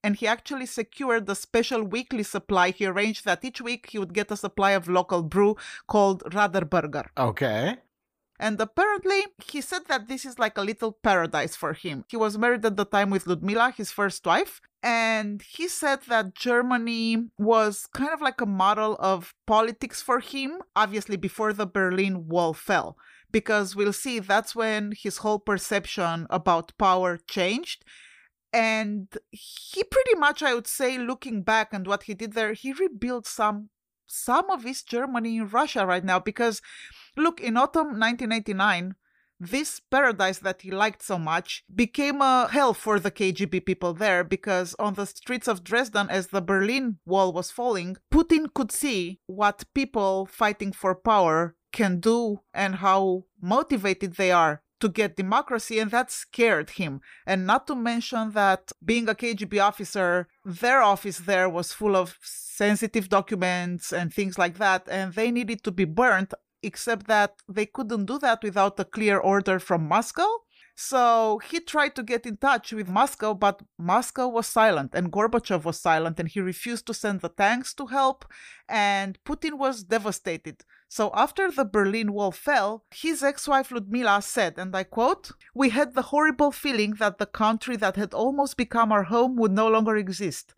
and 0.02 0.16
he 0.16 0.26
actually 0.26 0.66
secured 0.66 1.26
the 1.26 1.36
special 1.36 1.84
weekly 1.84 2.24
supply. 2.24 2.70
He 2.70 2.84
arranged 2.84 3.24
that 3.24 3.44
each 3.44 3.60
week 3.60 3.90
he 3.90 3.98
would 3.98 4.12
get 4.12 4.32
a 4.32 4.36
supply 4.36 4.72
of 4.72 4.88
local 4.88 5.22
brew 5.22 5.56
called 5.86 6.24
Radeberger. 6.32 7.06
Okay. 7.16 7.76
And 8.38 8.60
apparently, 8.60 9.22
he 9.44 9.60
said 9.60 9.82
that 9.88 10.08
this 10.08 10.24
is 10.24 10.38
like 10.38 10.58
a 10.58 10.62
little 10.62 10.92
paradise 10.92 11.56
for 11.56 11.72
him. 11.72 12.04
He 12.08 12.16
was 12.16 12.36
married 12.36 12.64
at 12.64 12.76
the 12.76 12.84
time 12.84 13.10
with 13.10 13.26
Ludmila, 13.26 13.72
his 13.76 13.90
first 13.90 14.26
wife, 14.26 14.60
and 14.82 15.42
he 15.42 15.68
said 15.68 16.00
that 16.08 16.34
Germany 16.34 17.28
was 17.38 17.86
kind 17.92 18.12
of 18.12 18.20
like 18.20 18.40
a 18.40 18.46
model 18.46 18.96
of 19.00 19.34
politics 19.46 20.00
for 20.02 20.20
him, 20.20 20.62
obviously 20.76 21.16
before 21.16 21.52
the 21.52 21.66
Berlin 21.66 22.28
Wall 22.28 22.52
fell. 22.52 22.96
Because 23.32 23.74
we'll 23.74 23.92
see 23.92 24.20
that's 24.20 24.54
when 24.54 24.92
his 24.96 25.18
whole 25.18 25.40
perception 25.40 26.26
about 26.30 26.76
power 26.78 27.18
changed. 27.28 27.84
And 28.52 29.08
he 29.30 29.82
pretty 29.82 30.14
much, 30.14 30.42
I 30.42 30.54
would 30.54 30.68
say, 30.68 30.96
looking 30.98 31.42
back 31.42 31.72
and 31.72 31.86
what 31.86 32.04
he 32.04 32.14
did 32.14 32.34
there, 32.34 32.52
he 32.52 32.72
rebuilt 32.72 33.26
some 33.26 33.70
some 34.06 34.50
of 34.50 34.66
East 34.66 34.88
Germany 34.88 35.36
in 35.36 35.48
Russia 35.48 35.86
right 35.86 36.04
now 36.04 36.18
because 36.18 36.62
look, 37.16 37.40
in 37.40 37.56
autumn 37.56 37.98
1989, 37.98 38.94
this 39.38 39.80
paradise 39.80 40.38
that 40.38 40.62
he 40.62 40.70
liked 40.70 41.02
so 41.02 41.18
much 41.18 41.64
became 41.74 42.22
a 42.22 42.48
hell 42.50 42.72
for 42.72 42.98
the 42.98 43.10
KGB 43.10 43.66
people 43.66 43.92
there 43.92 44.24
because 44.24 44.74
on 44.78 44.94
the 44.94 45.06
streets 45.06 45.46
of 45.46 45.62
Dresden, 45.62 46.08
as 46.08 46.28
the 46.28 46.40
Berlin 46.40 46.98
Wall 47.04 47.32
was 47.32 47.50
falling, 47.50 47.96
Putin 48.12 48.46
could 48.54 48.72
see 48.72 49.20
what 49.26 49.64
people 49.74 50.26
fighting 50.26 50.72
for 50.72 50.94
power 50.94 51.54
can 51.72 52.00
do 52.00 52.40
and 52.54 52.76
how 52.76 53.24
motivated 53.40 54.16
they 54.16 54.32
are 54.32 54.62
to 54.80 54.88
get 54.88 55.16
democracy, 55.16 55.78
and 55.78 55.90
that 55.90 56.10
scared 56.10 56.70
him. 56.70 57.00
And 57.26 57.46
not 57.46 57.66
to 57.66 57.74
mention 57.74 58.32
that 58.32 58.72
being 58.84 59.08
a 59.08 59.14
KGB 59.14 59.62
officer, 59.62 60.28
their 60.44 60.82
office 60.82 61.18
there 61.18 61.48
was 61.48 61.72
full 61.72 61.96
of 61.96 62.18
sensitive 62.22 63.08
documents 63.08 63.92
and 63.92 64.12
things 64.12 64.38
like 64.38 64.58
that, 64.58 64.88
and 64.90 65.12
they 65.12 65.30
needed 65.30 65.62
to 65.64 65.70
be 65.70 65.84
burnt, 65.84 66.34
except 66.62 67.06
that 67.06 67.34
they 67.48 67.66
couldn't 67.66 68.06
do 68.06 68.18
that 68.18 68.42
without 68.42 68.80
a 68.80 68.84
clear 68.84 69.18
order 69.18 69.58
from 69.58 69.88
Moscow. 69.88 70.28
So 70.78 71.40
he 71.50 71.60
tried 71.60 71.94
to 71.96 72.02
get 72.02 72.26
in 72.26 72.36
touch 72.36 72.72
with 72.72 72.88
Moscow, 72.88 73.32
but 73.32 73.62
Moscow 73.78 74.28
was 74.28 74.46
silent 74.46 74.90
and 74.94 75.10
Gorbachev 75.10 75.64
was 75.64 75.80
silent 75.80 76.20
and 76.20 76.28
he 76.28 76.40
refused 76.40 76.86
to 76.86 76.94
send 76.94 77.22
the 77.22 77.30
tanks 77.30 77.72
to 77.74 77.86
help. 77.86 78.26
And 78.68 79.18
Putin 79.24 79.54
was 79.54 79.84
devastated. 79.84 80.64
So 80.88 81.10
after 81.14 81.50
the 81.50 81.64
Berlin 81.64 82.12
Wall 82.12 82.30
fell, 82.30 82.84
his 82.90 83.22
ex 83.22 83.48
wife 83.48 83.70
Ludmila 83.72 84.22
said, 84.22 84.54
and 84.56 84.74
I 84.74 84.84
quote, 84.84 85.32
We 85.54 85.70
had 85.70 85.94
the 85.94 86.02
horrible 86.02 86.52
feeling 86.52 86.94
that 86.94 87.18
the 87.18 87.26
country 87.26 87.76
that 87.76 87.96
had 87.96 88.14
almost 88.14 88.56
become 88.56 88.92
our 88.92 89.04
home 89.04 89.36
would 89.36 89.52
no 89.52 89.68
longer 89.68 89.96
exist. 89.96 90.54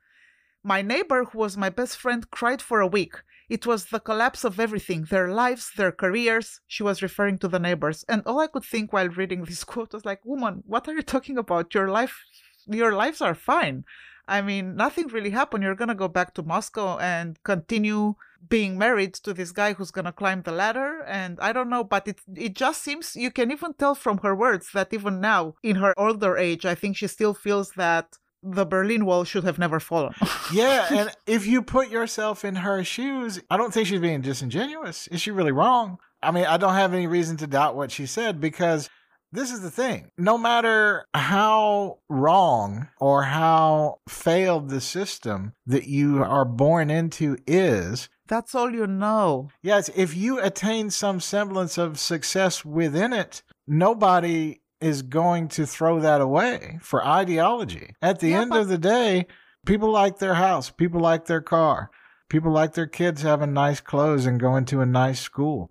My 0.63 0.83
neighbor, 0.83 1.25
who 1.25 1.39
was 1.39 1.57
my 1.57 1.71
best 1.71 1.97
friend, 1.97 2.31
cried 2.31 2.61
for 2.61 2.81
a 2.81 2.87
week. 2.87 3.15
It 3.49 3.67
was 3.67 3.87
the 3.87 4.01
collapse 4.01 4.45
of 4.45 4.61
everything 4.61 5.05
their 5.05 5.29
lives, 5.29 5.73
their 5.75 5.93
careers. 5.93 6.61
She 6.67 6.83
was 6.83 7.01
referring 7.01 7.39
to 7.39 7.49
the 7.49 7.59
neighbors. 7.59 8.05
And 8.09 8.23
all 8.27 8.41
I 8.41 8.49
could 8.49 8.65
think 8.65 8.93
while 8.93 9.09
reading 9.09 9.45
this 9.45 9.65
quote 9.73 9.95
was 9.95 10.05
like, 10.05 10.25
Woman, 10.25 10.63
what 10.67 10.87
are 10.89 10.95
you 10.95 11.03
talking 11.03 11.39
about? 11.39 11.75
Your 11.75 11.89
life, 11.89 12.23
your 12.67 12.93
lives 12.93 13.23
are 13.23 13.35
fine. 13.35 13.85
I 14.29 14.43
mean, 14.43 14.77
nothing 14.77 15.09
really 15.09 15.31
happened. 15.31 15.65
You're 15.65 15.75
going 15.75 15.89
to 15.89 15.95
go 15.95 16.07
back 16.09 16.35
to 16.35 16.43
Moscow 16.43 16.99
and 16.99 17.43
continue 17.43 18.15
being 18.49 18.79
married 18.79 19.15
to 19.15 19.33
this 19.33 19.53
guy 19.53 19.73
who's 19.73 19.91
going 19.91 20.05
to 20.05 20.13
climb 20.13 20.43
the 20.43 20.53
ladder. 20.53 21.03
And 21.07 21.41
I 21.41 21.53
don't 21.53 21.71
know, 21.71 21.83
but 21.83 22.07
it, 22.07 22.21
it 22.37 22.55
just 22.55 22.83
seems 22.83 23.17
you 23.17 23.31
can 23.31 23.51
even 23.51 23.73
tell 23.75 23.95
from 23.95 24.19
her 24.19 24.37
words 24.37 24.69
that 24.75 24.93
even 24.93 25.21
now, 25.21 25.55
in 25.63 25.77
her 25.77 25.99
older 25.99 26.37
age, 26.37 26.67
I 26.67 26.75
think 26.75 26.97
she 26.97 27.07
still 27.07 27.35
feels 27.35 27.73
that 27.73 28.19
the 28.43 28.65
Berlin 28.65 29.05
Wall 29.05 29.25
should 29.25 29.45
have 29.45 29.59
never 29.59 29.81
fallen. 29.81 30.15
Yeah, 30.51 30.87
and 30.91 31.11
if 31.27 31.47
you 31.47 31.61
put 31.61 31.91
yourself 31.91 32.43
in 32.43 32.55
her 32.55 32.83
shoes, 32.83 33.39
I 33.51 33.59
don't 33.59 33.71
think 33.71 33.87
she's 33.87 34.01
being 34.01 34.23
disingenuous. 34.23 35.07
Is 35.09 35.21
she 35.21 35.31
really 35.31 35.53
wrong? 35.53 35.99
I 36.23 36.31
mean, 36.31 36.47
I 36.47 36.57
don't 36.57 36.73
have 36.73 36.95
any 36.95 37.07
reason 37.07 37.37
to 37.39 37.47
doubt 37.47 37.77
what 37.77 37.91
she 37.91 38.07
said 38.07 38.41
because 38.41 38.89
this 39.33 39.51
is 39.53 39.61
the 39.61 39.71
thing. 39.71 40.11
No 40.17 40.39
matter 40.39 41.07
how 41.15 41.99
wrong 42.09 42.89
or 43.01 43.25
how 43.25 44.01
failed 44.09 44.71
the 44.71 44.81
system 44.81 45.53
that 45.67 45.87
you 45.87 46.23
are 46.23 46.45
born 46.45 46.91
into 46.91 47.37
is, 47.47 48.09
That's 48.27 48.55
all 48.55 48.71
you 48.75 48.87
know. 48.87 49.51
yes, 49.63 49.91
if 49.95 50.17
you 50.17 50.39
attain 50.41 50.91
some 50.91 51.21
semblance 51.21 51.79
of 51.79 51.99
success 51.99 52.65
within 52.65 53.13
it, 53.13 53.43
nobody 53.67 54.61
is 54.81 55.03
going 55.03 55.49
to 55.49 55.67
throw 55.67 55.99
that 56.01 56.21
away 56.21 56.79
for 56.81 57.05
ideology. 57.05 57.95
At 58.01 58.21
the 58.21 58.29
Yeah, 58.31 58.41
end 58.43 58.51
but- 58.51 58.61
of 58.61 58.69
the 58.69 58.79
day, 58.79 59.27
people 59.67 59.91
like 59.91 60.19
their 60.19 60.35
house, 60.35 60.71
people 60.71 61.01
like 61.01 61.27
their 61.27 61.41
car, 61.43 61.91
people 62.29 62.53
like 62.53 62.75
their 62.75 62.87
kids 62.87 63.23
having 63.23 63.53
nice 63.53 63.81
clothes 63.81 64.25
and 64.27 64.39
going 64.41 64.65
to 64.67 64.81
a 64.81 64.87
nice 64.87 65.21
school. 65.21 65.71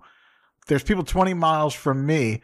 There's 0.68 0.84
people 0.84 1.03
20 1.03 1.34
miles 1.34 1.74
from 1.74 2.05
me 2.05 2.41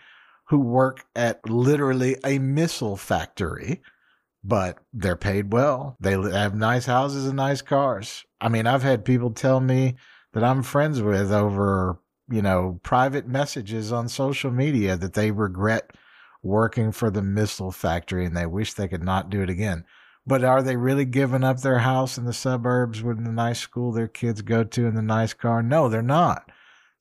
who 0.54 0.60
work 0.60 1.04
at 1.16 1.50
literally 1.50 2.16
a 2.24 2.38
missile 2.38 2.96
factory, 2.96 3.82
but 4.44 4.78
they're 4.94 5.16
paid 5.16 5.52
well. 5.52 5.98
They 6.00 6.12
have 6.12 6.54
nice 6.54 6.86
houses 6.86 7.26
and 7.26 7.38
nice 7.38 7.64
cars. 7.64 8.24
I 8.40 8.50
mean, 8.50 8.68
I've 8.68 8.84
had 8.84 9.04
people 9.04 9.32
tell 9.32 9.60
me 9.60 9.96
that 10.34 10.44
I'm 10.44 10.62
friends 10.62 11.02
with 11.02 11.32
over, 11.32 11.98
you 12.30 12.44
know, 12.44 12.80
private 12.84 13.28
messages 13.28 13.92
on 13.92 14.08
social 14.08 14.52
media 14.52 14.96
that 14.96 15.14
they 15.14 15.32
regret 15.32 15.90
working 16.44 16.92
for 16.92 17.10
the 17.10 17.24
missile 17.24 17.72
factory 17.72 18.24
and 18.24 18.38
they 18.38 18.46
wish 18.46 18.76
they 18.76 18.88
could 18.88 19.04
not 19.04 19.32
do 19.32 19.42
it 19.42 19.50
again. 19.50 19.86
But 20.28 20.44
are 20.44 20.62
they 20.62 20.76
really 20.76 21.06
giving 21.06 21.44
up 21.44 21.62
their 21.62 21.80
house 21.80 22.16
in 22.16 22.26
the 22.26 22.32
suburbs 22.32 23.02
with 23.02 23.26
the 23.26 23.32
nice 23.32 23.60
school 23.60 23.92
their 23.92 24.08
kids 24.08 24.44
go 24.44 24.64
to 24.64 24.86
and 24.86 24.96
the 24.96 25.02
nice 25.02 25.34
car? 25.34 25.64
No, 25.64 25.90
they're 25.90 26.04
not. 26.04 26.48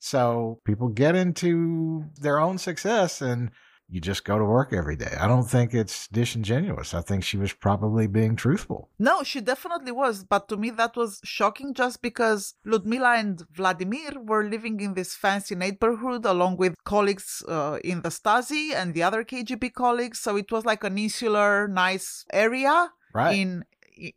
So 0.03 0.59
people 0.65 0.89
get 0.89 1.15
into 1.15 2.03
their 2.19 2.37
own 2.37 2.57
success 2.57 3.21
and 3.21 3.51
you 3.87 4.01
just 4.01 4.25
go 4.25 4.37
to 4.37 4.43
work 4.43 4.73
every 4.73 4.97
day. 4.97 5.15
I 5.17 5.29
don't 5.29 5.49
think 5.49 5.73
it's 5.73 6.09
disingenuous. 6.09 6.93
I 6.93 7.01
think 7.01 7.23
she 7.23 7.37
was 7.37 7.53
probably 7.53 8.07
being 8.07 8.35
truthful. 8.35 8.89
No, 8.99 9.23
she 9.23 9.39
definitely 9.39 9.93
was, 9.93 10.25
but 10.25 10.49
to 10.49 10.57
me 10.57 10.71
that 10.71 10.97
was 10.97 11.21
shocking 11.23 11.73
just 11.73 12.01
because 12.01 12.55
Ludmila 12.65 13.15
and 13.15 13.43
Vladimir 13.53 14.11
were 14.19 14.43
living 14.43 14.81
in 14.81 14.93
this 14.93 15.15
fancy 15.15 15.55
neighborhood 15.55 16.25
along 16.25 16.57
with 16.57 16.75
colleagues 16.83 17.41
uh, 17.47 17.79
in 17.81 18.01
the 18.01 18.09
Stasi 18.09 18.73
and 18.73 18.93
the 18.93 19.03
other 19.03 19.23
KGB 19.23 19.73
colleagues. 19.73 20.19
So 20.19 20.35
it 20.35 20.51
was 20.51 20.65
like 20.65 20.83
an 20.83 20.97
insular, 20.97 21.69
nice 21.69 22.25
area 22.33 22.89
Right. 23.13 23.37
in 23.37 23.63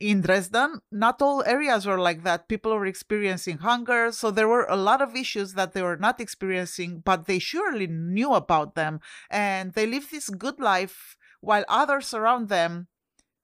in 0.00 0.20
Dresden. 0.20 0.80
Not 0.90 1.22
all 1.22 1.42
areas 1.44 1.86
were 1.86 1.98
like 1.98 2.22
that. 2.24 2.48
People 2.48 2.74
were 2.74 2.86
experiencing 2.86 3.58
hunger, 3.58 4.12
so 4.12 4.30
there 4.30 4.48
were 4.48 4.66
a 4.68 4.76
lot 4.76 5.02
of 5.02 5.16
issues 5.16 5.54
that 5.54 5.72
they 5.72 5.82
were 5.82 5.96
not 5.96 6.20
experiencing, 6.20 7.02
but 7.04 7.26
they 7.26 7.38
surely 7.38 7.86
knew 7.86 8.34
about 8.34 8.74
them, 8.74 9.00
and 9.30 9.72
they 9.72 9.86
lived 9.86 10.10
this 10.10 10.28
good 10.30 10.60
life 10.60 11.16
while 11.40 11.64
others 11.68 12.12
around 12.14 12.48
them 12.48 12.88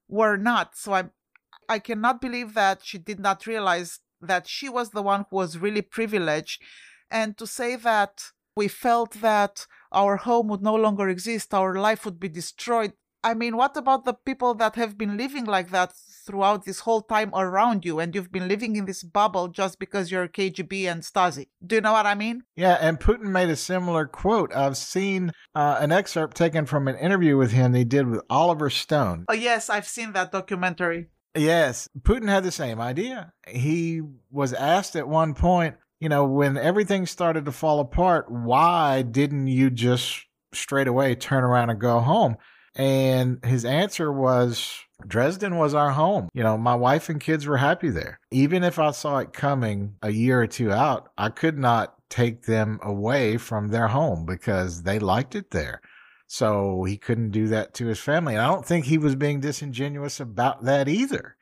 were 0.09 0.37
not. 0.37 0.77
So 0.77 0.95
I 0.95 1.05
I 1.69 1.79
cannot 1.79 2.21
believe 2.21 2.55
that 2.55 2.85
she 2.85 2.99
did 2.99 3.21
not 3.21 3.47
realize 3.47 4.01
that 4.21 4.47
she 4.47 4.69
was 4.69 4.91
the 4.91 5.03
one 5.03 5.25
who 5.29 5.37
was 5.37 5.59
really 5.59 5.83
privileged 5.83 6.63
and 7.11 7.37
to 7.39 7.47
say 7.47 7.77
that 7.77 8.25
we 8.57 8.69
felt 8.69 9.13
that 9.21 9.67
our 9.91 10.17
home 10.17 10.49
would 10.49 10.63
no 10.63 10.75
longer 10.75 11.09
exist, 11.09 11.55
our 11.55 11.75
life 11.75 12.05
would 12.05 12.21
be 12.21 12.29
destroyed. 12.29 12.93
I 13.25 13.35
mean, 13.35 13.57
what 13.57 13.77
about 13.77 14.05
the 14.05 14.15
people 14.15 14.55
that 14.55 14.75
have 14.75 14.99
been 14.99 15.17
living 15.17 15.45
like 15.45 15.71
that 15.71 15.93
throughout 16.25 16.65
this 16.65 16.81
whole 16.81 17.03
time 17.03 17.31
around 17.35 17.85
you 17.85 17.99
and 17.99 18.15
you've 18.15 18.33
been 18.33 18.49
living 18.49 18.77
in 18.77 18.87
this 18.87 19.03
bubble 19.03 19.49
just 19.49 19.79
because 19.79 20.11
you're 20.11 20.29
KGB 20.29 20.91
and 20.91 21.03
Stasi? 21.03 21.49
Do 21.65 21.77
you 21.77 21.81
know 21.81 21.93
what 21.93 22.07
I 22.07 22.15
mean? 22.15 22.45
Yeah, 22.57 22.79
and 22.81 23.01
Putin 23.01 23.31
made 23.31 23.51
a 23.51 23.57
similar 23.57 24.07
quote. 24.07 24.55
I've 24.55 24.77
seen 24.77 25.33
uh, 25.55 25.79
an 25.81 25.93
excerpt 25.93 26.37
taken 26.37 26.67
from 26.67 26.89
an 26.89 26.97
interview 26.97 27.37
with 27.37 27.53
him 27.53 27.75
he 27.75 27.85
did 27.85 28.07
with 28.09 28.23
Oliver 28.31 28.71
Stone. 28.71 29.25
Oh, 29.29 29.35
yes, 29.35 29.69
I've 29.69 29.89
seen 29.89 30.13
that 30.13 30.33
documentary. 30.33 31.09
Yes, 31.35 31.89
Putin 32.01 32.29
had 32.29 32.45
the 32.45 32.53
same 32.53 32.81
idea. 32.81 33.33
He 33.49 34.03
was 34.31 34.53
asked 34.53 34.97
at 34.97 35.09
one 35.09 35.35
point, 35.35 35.77
you 35.99 36.09
know, 36.09 36.25
when 36.25 36.59
everything 36.59 37.07
started 37.07 37.45
to 37.47 37.53
fall 37.53 37.81
apart, 37.81 38.31
why 38.31 39.03
didn't 39.03 39.47
you 39.47 39.71
just 39.71 40.27
straight 40.53 40.89
away 40.89 41.15
turn 41.15 41.45
around 41.45 41.71
and 41.71 41.81
go 41.81 42.01
home? 42.01 42.37
And 42.75 43.45
his 43.45 43.65
answer 43.65 44.11
was 44.11 44.79
Dresden 45.07 45.59
was 45.59 45.75
our 45.75 45.91
home. 45.91 46.29
You 46.33 46.43
know, 46.43 46.57
my 46.57 46.75
wife 46.75 47.09
and 47.09 47.21
kids 47.21 47.47
were 47.47 47.59
happy 47.59 47.91
there. 47.91 48.19
Even 48.31 48.65
if 48.65 48.79
I 48.79 48.93
saw 48.93 49.19
it 49.19 49.33
coming 49.33 49.97
a 50.03 50.11
year 50.11 50.41
or 50.41 50.47
two 50.47 50.73
out, 50.73 51.11
I 51.19 51.29
could 51.29 51.59
not 51.59 51.97
take 52.09 52.45
them 52.45 52.79
away 52.83 53.37
from 53.37 53.69
their 53.69 53.89
home 53.89 54.25
because 54.27 54.83
they 54.83 54.99
liked 54.99 55.35
it 55.35 55.51
there. 55.51 55.81
So 56.27 56.85
he 56.85 56.97
couldn't 56.97 57.31
do 57.31 57.49
that 57.49 57.75
to 57.75 57.87
his 57.87 58.01
family. 58.01 58.35
And 58.35 58.43
I 58.43 58.49
don't 58.49 58.65
think 58.65 58.87
he 58.87 58.99
was 58.99 59.15
being 59.15 59.41
disingenuous 59.41 60.19
about 60.19 60.65
that 60.65 60.89
either. 60.89 61.37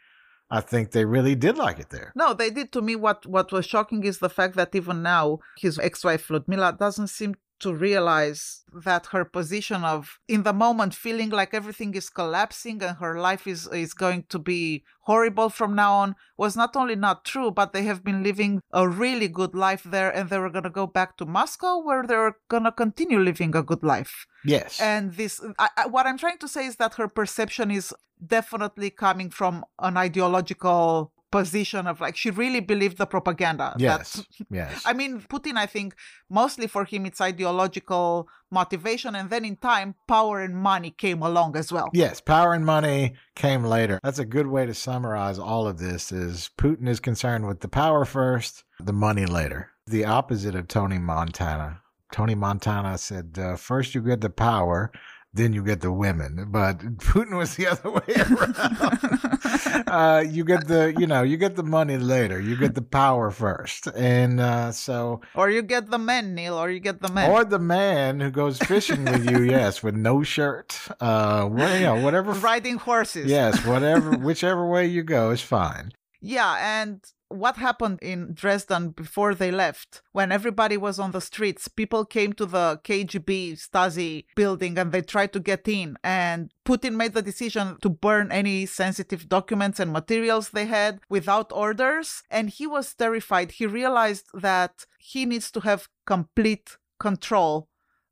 I 0.51 0.61
think 0.61 0.91
they 0.91 1.05
really 1.05 1.37
did 1.37 1.57
like 1.57 1.79
it 1.79 1.91
there. 1.91 2.13
No, 2.17 2.35
they 2.35 2.51
did 2.51 2.73
to 2.73 2.83
me. 2.83 2.97
What 2.97 3.25
what 3.25 3.53
was 3.53 3.67
shocking 3.67 4.03
is 4.03 4.19
the 4.19 4.29
fact 4.29 4.57
that 4.57 4.75
even 4.75 5.01
now 5.01 5.39
his 5.57 5.79
ex-wife 5.79 6.29
Ludmila 6.29 6.77
doesn't 6.77 7.07
seem 7.07 7.37
to 7.61 7.75
realize 7.75 8.63
that 8.85 9.07
her 9.07 9.25
position 9.25 9.85
of 9.85 10.19
in 10.29 10.43
the 10.43 10.53
moment 10.53 10.95
feeling 10.95 11.31
like 11.31 11.53
everything 11.55 11.95
is 11.95 12.09
collapsing 12.11 12.83
and 12.83 12.97
her 12.99 13.19
life 13.21 13.47
is 13.47 13.67
is 13.69 13.95
going 13.95 14.25
to 14.29 14.39
be 14.39 14.83
horrible 15.03 15.49
from 15.49 15.75
now 15.75 15.93
on 15.95 16.15
was 16.37 16.57
not 16.57 16.75
only 16.77 16.97
not 16.97 17.25
true 17.25 17.51
but 17.51 17.73
they 17.73 17.83
have 17.83 18.03
been 18.05 18.23
living 18.23 18.61
a 18.73 18.89
really 18.89 19.29
good 19.29 19.55
life 19.55 19.83
there 19.85 20.11
and 20.17 20.31
they 20.31 20.39
were 20.39 20.51
going 20.51 20.65
to 20.65 20.71
go 20.71 20.87
back 20.87 21.17
to 21.17 21.25
Moscow 21.27 21.79
where 21.87 22.05
they 22.07 22.17
were 22.17 22.37
going 22.49 22.65
to 22.65 22.73
continue 22.73 23.19
living 23.19 23.55
a 23.57 23.63
good 23.63 23.83
life 23.83 24.27
Yes. 24.45 24.81
and 24.81 25.15
this 25.15 25.41
I, 25.59 25.69
I, 25.77 25.87
what 25.87 26.07
i'm 26.07 26.19
trying 26.19 26.39
to 26.39 26.49
say 26.49 26.65
is 26.67 26.77
that 26.77 26.95
her 26.95 27.09
perception 27.09 27.71
is 27.71 27.93
definitely 28.27 28.91
coming 28.91 29.31
from 29.31 29.65
an 29.79 29.97
ideological 29.97 31.13
position 31.31 31.87
of 31.87 32.01
like 32.01 32.17
she 32.17 32.31
really 32.31 32.61
believed 32.61 32.99
the 32.99 33.07
propaganda 33.07 33.73
that- 33.77 33.81
yes. 33.81 34.25
yes. 34.51 34.83
I 34.85 34.93
mean, 34.93 35.21
Putin, 35.21 35.57
I 35.57 35.67
think 35.67 35.95
mostly 36.29 36.67
for 36.67 36.85
him 36.85 37.07
it's 37.07 37.21
ideological 37.21 38.29
motivation, 38.51 39.15
and 39.15 39.31
then 39.31 39.45
in 39.45 39.57
time, 39.57 39.95
power 40.09 40.41
and 40.41 40.57
money 40.57 40.91
came 40.91 41.23
along 41.23 41.57
as 41.57 41.73
well. 41.73 41.89
Yes, 41.93 42.21
power 42.21 42.53
and 42.55 42.67
money 42.67 43.15
came 43.37 43.65
later. 43.65 44.01
That's 44.03 44.19
a 44.19 44.25
good 44.25 44.49
way 44.49 44.67
to 44.67 44.75
summarize 44.75 45.39
all 45.39 45.69
of 45.69 45.79
this 45.79 46.11
is 46.11 46.51
Putin 46.59 46.89
is 46.89 47.01
concerned 47.01 47.47
with 47.47 47.61
the 47.61 47.69
power 47.69 48.05
first, 48.05 48.65
the 48.81 48.93
money 48.93 49.27
later. 49.27 49.71
The 49.87 50.05
opposite 50.05 50.55
of 50.55 50.69
Tony 50.69 50.99
Montana. 50.99 51.81
Tony 52.13 52.35
Montana 52.35 52.99
said, 52.99 53.39
uh, 53.41 53.55
first 53.57 53.95
you 53.95 54.01
get 54.03 54.21
the 54.21 54.31
power, 54.31 54.91
then 55.33 55.53
you 55.53 55.63
get 55.63 55.81
the 55.81 55.93
women. 55.93 56.47
But 56.51 56.79
Putin 56.99 57.37
was 57.37 57.57
the 57.57 57.67
other 57.69 57.91
way 57.91 58.03
around. 58.17 59.87
uh, 59.89 60.25
you 60.29 60.45
get 60.45 60.67
the, 60.67 60.95
you 60.99 61.07
know, 61.07 61.23
you 61.23 61.37
get 61.37 61.57
the 61.57 61.63
money 61.63 61.97
later. 61.97 62.41
You 62.41 62.57
get 62.57 62.75
the 62.75 62.83
power 62.83 63.31
first. 63.31 63.87
And 63.89 64.41
uh, 64.41 64.73
so 64.73 65.21
or 65.35 65.51
you 65.51 65.63
get 65.63 65.91
the 65.91 65.99
men, 65.99 66.35
Neil, 66.35 66.55
or 66.59 66.71
you 66.71 66.81
get 66.81 67.01
the 67.01 67.09
men. 67.13 67.31
or 67.31 67.45
the 67.45 67.59
man 67.59 68.21
who 68.21 68.31
goes 68.31 68.59
fishing 68.59 69.05
with 69.05 69.31
you, 69.31 69.43
yes, 69.51 69.83
with 69.83 69.95
no 69.95 70.23
shirt, 70.23 70.79
uh, 71.01 71.49
well, 71.51 71.77
you 71.77 71.85
know, 71.85 72.03
whatever. 72.03 72.33
riding 72.33 72.77
horses. 72.79 73.27
Yes, 73.31 73.65
whatever, 73.65 74.11
whichever 74.17 74.67
way 74.67 74.87
you 74.87 75.03
go 75.03 75.31
is 75.31 75.41
fine. 75.41 75.93
Yeah, 76.21 76.57
and 76.61 77.03
what 77.29 77.57
happened 77.57 78.01
in 78.03 78.35
Dresden 78.35 78.91
before 78.91 79.35
they 79.35 79.51
left? 79.51 80.03
When 80.13 80.33
everybody 80.33 80.77
was 80.77 80.99
on 80.99 81.13
the 81.13 81.21
streets, 81.21 81.69
people 81.69 82.05
came 82.05 82.33
to 82.35 82.45
the 82.45 82.81
KGB 82.85 83.53
Stasi 83.53 84.27
building 84.37 84.77
and 84.77 84.93
they 84.93 85.01
tried 85.01 85.33
to 85.33 85.41
get 85.41 85.67
in. 85.69 85.97
And 86.03 86.53
Putin 86.67 86.97
made 86.97 87.15
the 87.15 87.23
decision 87.23 87.79
to 87.83 87.89
burn 87.89 88.33
any 88.33 88.67
sensitive 88.67 89.29
documents 89.29 89.81
and 89.81 89.93
materials 89.93 90.51
they 90.51 90.67
had 90.67 91.01
without 91.09 91.53
orders. 91.53 92.23
And 92.31 92.51
he 92.51 92.67
was 92.67 92.95
terrified. 92.95 93.53
He 93.53 93.67
realized 93.67 94.27
that 94.35 94.85
he 94.99 95.25
needs 95.25 95.51
to 95.53 95.61
have 95.61 95.89
complete 96.05 96.77
control 96.99 97.69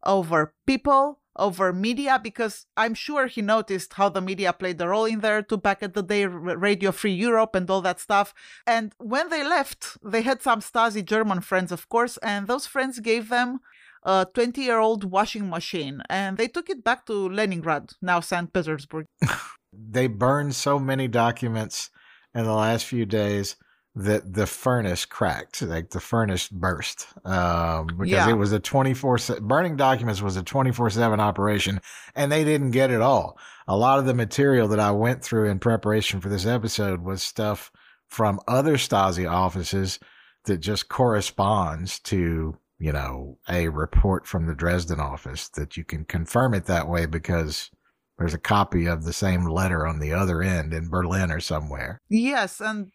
over 0.06 0.54
people, 0.66 1.20
over 1.38 1.72
media, 1.72 2.20
because 2.22 2.66
I'm 2.76 2.94
sure 2.94 3.26
he 3.26 3.42
noticed 3.42 3.94
how 3.94 4.08
the 4.08 4.20
media 4.20 4.52
played 4.52 4.80
a 4.80 4.88
role 4.88 5.04
in 5.04 5.20
there 5.20 5.42
too 5.42 5.56
back 5.56 5.82
at 5.82 5.94
the 5.94 6.02
day, 6.02 6.26
Radio 6.26 6.92
Free 6.92 7.12
Europe 7.12 7.54
and 7.54 7.68
all 7.70 7.80
that 7.82 8.00
stuff. 8.00 8.34
And 8.66 8.92
when 8.98 9.28
they 9.30 9.44
left, 9.44 9.96
they 10.04 10.22
had 10.22 10.42
some 10.42 10.60
Stasi 10.60 11.04
German 11.04 11.40
friends, 11.40 11.72
of 11.72 11.88
course, 11.88 12.16
and 12.18 12.46
those 12.46 12.66
friends 12.66 13.00
gave 13.00 13.28
them 13.28 13.60
a 14.02 14.26
20 14.32 14.62
year 14.62 14.78
old 14.78 15.04
washing 15.04 15.48
machine 15.50 16.02
and 16.08 16.36
they 16.36 16.48
took 16.48 16.70
it 16.70 16.84
back 16.84 17.06
to 17.06 17.28
Leningrad, 17.28 17.92
now 18.02 18.20
St. 18.20 18.52
Petersburg. 18.52 19.06
They 19.70 20.06
burned 20.06 20.54
so 20.54 20.78
many 20.78 21.08
documents 21.08 21.90
in 22.34 22.44
the 22.44 22.54
last 22.54 22.86
few 22.86 23.04
days 23.04 23.56
that 23.94 24.32
the 24.34 24.46
furnace 24.46 25.04
cracked, 25.04 25.62
like 25.62 25.90
the 25.90 26.00
furnace 26.00 26.48
burst, 26.48 27.06
um, 27.24 27.86
because 27.88 28.08
Yeah. 28.10 28.30
it 28.30 28.34
was 28.34 28.52
a 28.52 28.60
24 28.60 29.18
burning 29.40 29.76
documents 29.76 30.22
was 30.22 30.36
a 30.36 30.42
24 30.42 30.90
seven 30.90 31.18
operation 31.20 31.80
and 32.14 32.30
they 32.30 32.44
didn't 32.44 32.70
get 32.70 32.90
it 32.90 33.00
all. 33.00 33.38
A 33.66 33.76
lot 33.76 33.98
of 33.98 34.06
the 34.06 34.14
material 34.14 34.68
that 34.68 34.78
I 34.80 34.92
went 34.92 35.22
through 35.24 35.48
in 35.50 35.58
preparation 35.58 36.20
for 36.20 36.28
this 36.28 36.46
episode 36.46 37.02
was 37.02 37.22
stuff 37.22 37.72
from 38.06 38.40
other 38.46 38.76
Stasi 38.76 39.28
offices 39.30 39.98
that 40.44 40.58
just 40.58 40.88
corresponds 40.88 41.98
to 42.00 42.56
you 42.80 42.92
know, 42.92 43.36
a 43.48 43.66
report 43.68 44.24
from 44.24 44.46
the 44.46 44.54
Dresden 44.54 45.00
office 45.00 45.48
that 45.56 45.76
you 45.76 45.82
can 45.82 46.04
confirm 46.04 46.54
it 46.54 46.66
that 46.66 46.86
way 46.88 47.06
because 47.06 47.72
there's 48.18 48.34
a 48.34 48.38
copy 48.38 48.86
of 48.86 49.02
the 49.02 49.12
same 49.12 49.44
letter 49.46 49.84
on 49.84 49.98
the 49.98 50.12
other 50.12 50.42
end 50.42 50.72
in 50.72 50.88
Berlin 50.88 51.32
or 51.32 51.40
somewhere. 51.40 52.00
Yes, 52.08 52.60
and 52.60 52.92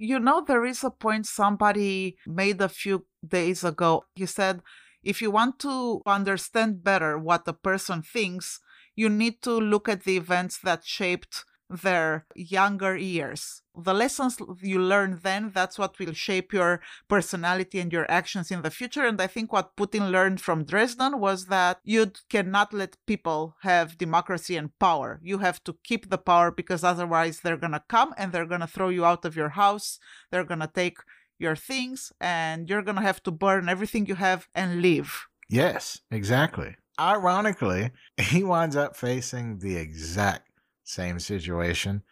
you 0.00 0.18
know, 0.18 0.42
there 0.42 0.64
is 0.64 0.82
a 0.82 0.90
point 0.90 1.26
somebody 1.26 2.16
made 2.26 2.60
a 2.62 2.70
few 2.70 3.04
days 3.26 3.62
ago. 3.62 4.04
He 4.14 4.24
said, 4.24 4.62
if 5.04 5.20
you 5.20 5.30
want 5.30 5.58
to 5.60 6.00
understand 6.06 6.82
better 6.82 7.18
what 7.18 7.46
a 7.46 7.52
person 7.52 8.00
thinks, 8.00 8.60
you 8.96 9.10
need 9.10 9.42
to 9.42 9.52
look 9.52 9.90
at 9.90 10.04
the 10.04 10.16
events 10.16 10.58
that 10.64 10.86
shaped 10.86 11.44
their 11.70 12.26
younger 12.34 12.96
years. 12.96 13.62
The 13.76 13.94
lessons 13.94 14.38
you 14.60 14.80
learn 14.80 15.20
then, 15.22 15.52
that's 15.54 15.78
what 15.78 15.98
will 15.98 16.12
shape 16.12 16.52
your 16.52 16.80
personality 17.08 17.78
and 17.78 17.92
your 17.92 18.10
actions 18.10 18.50
in 18.50 18.62
the 18.62 18.70
future. 18.70 19.04
And 19.04 19.20
I 19.20 19.28
think 19.28 19.52
what 19.52 19.76
Putin 19.76 20.10
learned 20.10 20.40
from 20.40 20.64
Dresden 20.64 21.20
was 21.20 21.46
that 21.46 21.78
you 21.84 22.12
cannot 22.28 22.72
let 22.74 22.96
people 23.06 23.56
have 23.62 23.96
democracy 23.96 24.56
and 24.56 24.76
power. 24.78 25.20
You 25.22 25.38
have 25.38 25.62
to 25.64 25.76
keep 25.84 26.10
the 26.10 26.18
power 26.18 26.50
because 26.50 26.82
otherwise 26.82 27.40
they're 27.40 27.56
going 27.56 27.72
to 27.72 27.84
come 27.88 28.12
and 28.18 28.32
they're 28.32 28.46
going 28.46 28.60
to 28.60 28.66
throw 28.66 28.88
you 28.88 29.04
out 29.04 29.24
of 29.24 29.36
your 29.36 29.50
house. 29.50 29.98
They're 30.30 30.44
going 30.44 30.60
to 30.60 30.70
take 30.72 30.98
your 31.38 31.56
things 31.56 32.12
and 32.20 32.68
you're 32.68 32.82
going 32.82 32.96
to 32.96 33.02
have 33.02 33.22
to 33.22 33.30
burn 33.30 33.68
everything 33.68 34.06
you 34.06 34.16
have 34.16 34.48
and 34.54 34.82
leave. 34.82 35.26
Yes, 35.48 36.00
exactly. 36.10 36.76
Ironically, 36.98 37.92
he 38.18 38.44
winds 38.44 38.76
up 38.76 38.96
facing 38.96 39.58
the 39.58 39.76
exact 39.76 40.49
same 40.90 41.18
situation 41.18 42.02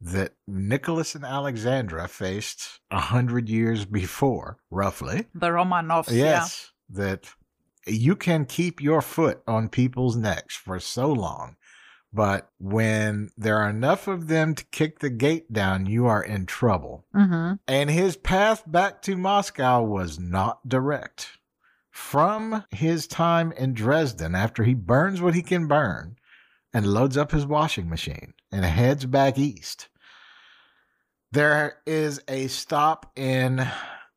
that 0.00 0.32
Nicholas 0.46 1.14
and 1.14 1.24
Alexandra 1.24 2.06
faced 2.06 2.80
a 2.90 3.00
hundred 3.00 3.48
years 3.48 3.84
before, 3.84 4.58
roughly. 4.70 5.26
The 5.34 5.48
Romanovs. 5.48 6.10
Yes, 6.10 6.72
yeah. 6.90 7.04
that 7.04 7.30
you 7.86 8.16
can 8.16 8.44
keep 8.44 8.82
your 8.82 9.00
foot 9.00 9.42
on 9.46 9.68
people's 9.68 10.16
necks 10.16 10.54
for 10.54 10.78
so 10.80 11.10
long, 11.10 11.56
but 12.12 12.50
when 12.58 13.30
there 13.36 13.56
are 13.58 13.70
enough 13.70 14.06
of 14.08 14.28
them 14.28 14.54
to 14.54 14.64
kick 14.66 14.98
the 14.98 15.10
gate 15.10 15.52
down, 15.52 15.86
you 15.86 16.06
are 16.06 16.22
in 16.22 16.46
trouble. 16.46 17.06
Mm-hmm. 17.14 17.54
And 17.66 17.90
his 17.90 18.16
path 18.16 18.64
back 18.66 19.02
to 19.02 19.16
Moscow 19.16 19.82
was 19.82 20.18
not 20.18 20.68
direct. 20.68 21.38
From 21.90 22.64
his 22.70 23.06
time 23.06 23.52
in 23.52 23.72
Dresden, 23.72 24.34
after 24.34 24.64
he 24.64 24.74
burns 24.74 25.22
what 25.22 25.34
he 25.34 25.42
can 25.42 25.66
burn, 25.66 26.16
and 26.76 26.86
loads 26.86 27.16
up 27.16 27.32
his 27.32 27.46
washing 27.46 27.88
machine 27.88 28.34
and 28.52 28.62
heads 28.62 29.06
back 29.06 29.38
east. 29.38 29.88
There 31.32 31.78
is 31.86 32.20
a 32.28 32.48
stop 32.48 33.10
in 33.16 33.66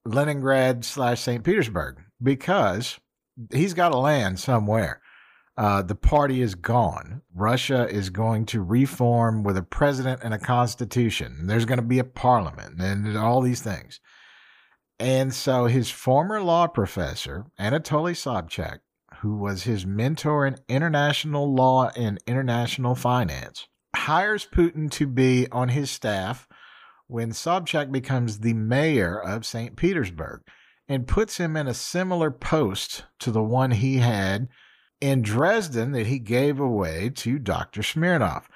Leningrad 0.03 0.83
slash 0.83 1.21
St. 1.21 1.41
Petersburg 1.41 2.01
because 2.21 2.99
he's 3.53 3.73
got 3.73 3.93
to 3.93 3.97
land 3.97 4.41
somewhere. 4.41 4.99
Uh, 5.55 5.83
the 5.83 5.95
party 5.95 6.41
is 6.41 6.55
gone. 6.55 7.21
Russia 7.33 7.87
is 7.89 8.09
going 8.09 8.45
to 8.47 8.61
reform 8.61 9.43
with 9.43 9.55
a 9.55 9.63
president 9.63 10.19
and 10.21 10.33
a 10.33 10.37
constitution. 10.37 11.47
There's 11.47 11.65
going 11.65 11.79
to 11.79 11.85
be 11.85 11.99
a 11.99 12.03
parliament 12.03 12.81
and 12.81 13.17
all 13.17 13.39
these 13.39 13.61
things. 13.61 14.01
And 14.99 15.33
so 15.33 15.67
his 15.67 15.89
former 15.89 16.41
law 16.41 16.67
professor, 16.67 17.45
Anatoly 17.57 18.15
Sobchak, 18.15 18.79
who 19.21 19.35
was 19.35 19.63
his 19.63 19.85
mentor 19.85 20.45
in 20.45 20.57
international 20.67 21.53
law 21.53 21.91
and 21.95 22.21
international 22.25 22.95
finance, 22.95 23.67
hires 23.95 24.45
Putin 24.45 24.89
to 24.91 25.07
be 25.07 25.47
on 25.51 25.69
his 25.69 25.91
staff 25.91 26.47
when 27.07 27.31
Sobchak 27.31 27.91
becomes 27.91 28.39
the 28.39 28.53
mayor 28.53 29.19
of 29.19 29.45
St. 29.45 29.75
Petersburg 29.75 30.41
and 30.87 31.07
puts 31.07 31.37
him 31.37 31.57
in 31.57 31.67
a 31.67 31.73
similar 31.73 32.31
post 32.31 33.05
to 33.19 33.31
the 33.31 33.43
one 33.43 33.71
he 33.71 33.97
had 33.97 34.47
in 35.01 35.21
Dresden 35.21 35.91
that 35.91 36.07
he 36.07 36.19
gave 36.19 36.59
away 36.59 37.09
to 37.15 37.39
Dr. 37.39 37.83
Smirnov. 37.83 38.47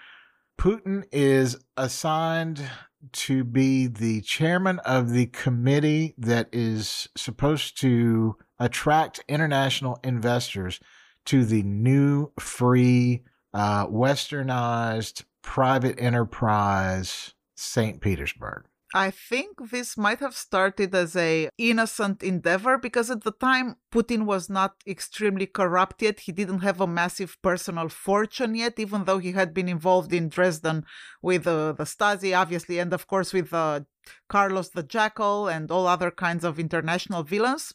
Putin 0.57 1.03
is 1.11 1.57
assigned 1.78 2.64
to 3.11 3.43
be 3.43 3.88
the 3.88 4.22
chairman 4.22 4.80
of 4.80 5.11
the 5.11 5.26
committee 5.28 6.14
that 6.18 6.47
is 6.51 7.09
supposed 7.18 7.80
to 7.82 8.38
attract 8.60 9.24
international 9.28 9.99
investors 10.04 10.80
to 11.26 11.45
the 11.45 11.64
new 11.64 12.32
free 12.39 13.24
uh, 13.54 13.88
westernized 13.88 15.24
private 15.41 15.99
enterprise 16.01 17.34
St. 17.56 18.01
Petersburg. 18.01 18.66
I 18.95 19.10
think 19.10 19.72
this 19.72 19.97
might 19.97 20.20
have 20.20 20.36
started 20.36 20.93
as 20.93 21.16
a 21.16 21.49
innocent 21.58 22.22
endeavor 22.22 22.78
because 22.78 23.10
at 23.10 23.24
the 23.24 23.32
time 23.32 23.78
Putin 23.91 24.26
was 24.26 24.51
not 24.51 24.76
extremely 24.86 25.47
corrupt 25.47 26.04
yet. 26.04 26.20
He 26.20 26.32
didn't 26.32 26.60
have 26.60 26.80
a 26.80 26.86
massive 26.86 27.36
personal 27.41 27.89
fortune 27.89 28.54
yet, 28.54 28.78
even 28.78 29.06
though 29.06 29.18
he 29.18 29.32
had 29.32 29.51
been 29.51 29.68
involved 29.68 30.14
in 30.14 30.30
Dresden 30.30 30.86
with 31.24 31.47
uh, 31.47 31.72
the 31.72 31.86
Stasi, 31.86 32.38
obviously, 32.39 32.78
and 32.78 32.93
of 32.93 33.08
course 33.08 33.34
with 33.34 33.51
uh, 33.51 33.82
Carlos 34.30 34.70
the 34.70 34.84
Jackal 34.84 35.47
and 35.47 35.72
all 35.72 35.88
other 35.88 36.12
kinds 36.12 36.43
of 36.43 36.60
international 36.60 37.24
villains. 37.24 37.74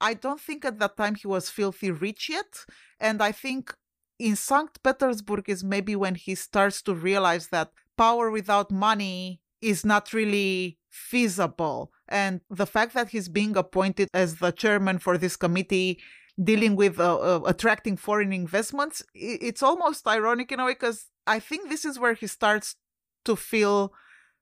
I 0.00 0.14
don't 0.14 0.40
think 0.40 0.64
at 0.64 0.78
that 0.78 0.96
time 0.96 1.14
he 1.14 1.26
was 1.26 1.50
filthy 1.50 1.90
rich 1.90 2.28
yet, 2.28 2.64
and 3.00 3.22
I 3.22 3.32
think 3.32 3.74
in 4.18 4.36
St. 4.36 4.82
Petersburg 4.82 5.48
is 5.48 5.62
maybe 5.62 5.94
when 5.96 6.14
he 6.14 6.34
starts 6.34 6.82
to 6.82 6.94
realize 6.94 7.48
that 7.48 7.72
power 7.96 8.30
without 8.30 8.70
money 8.70 9.40
is 9.60 9.84
not 9.84 10.12
really 10.12 10.78
feasible. 10.88 11.92
And 12.08 12.40
the 12.48 12.66
fact 12.66 12.94
that 12.94 13.10
he's 13.10 13.28
being 13.28 13.56
appointed 13.56 14.08
as 14.14 14.36
the 14.36 14.50
chairman 14.52 14.98
for 14.98 15.18
this 15.18 15.36
committee 15.36 16.00
dealing 16.42 16.76
with 16.76 17.00
uh, 17.00 17.18
uh, 17.18 17.40
attracting 17.46 17.96
foreign 17.96 18.32
investments, 18.32 19.02
it's 19.14 19.62
almost 19.62 20.06
ironic 20.06 20.52
in 20.52 20.60
a 20.60 20.64
way 20.64 20.72
because 20.72 21.06
I 21.26 21.40
think 21.40 21.68
this 21.68 21.84
is 21.84 21.98
where 21.98 22.14
he 22.14 22.26
starts 22.26 22.76
to 23.24 23.36
feel 23.36 23.92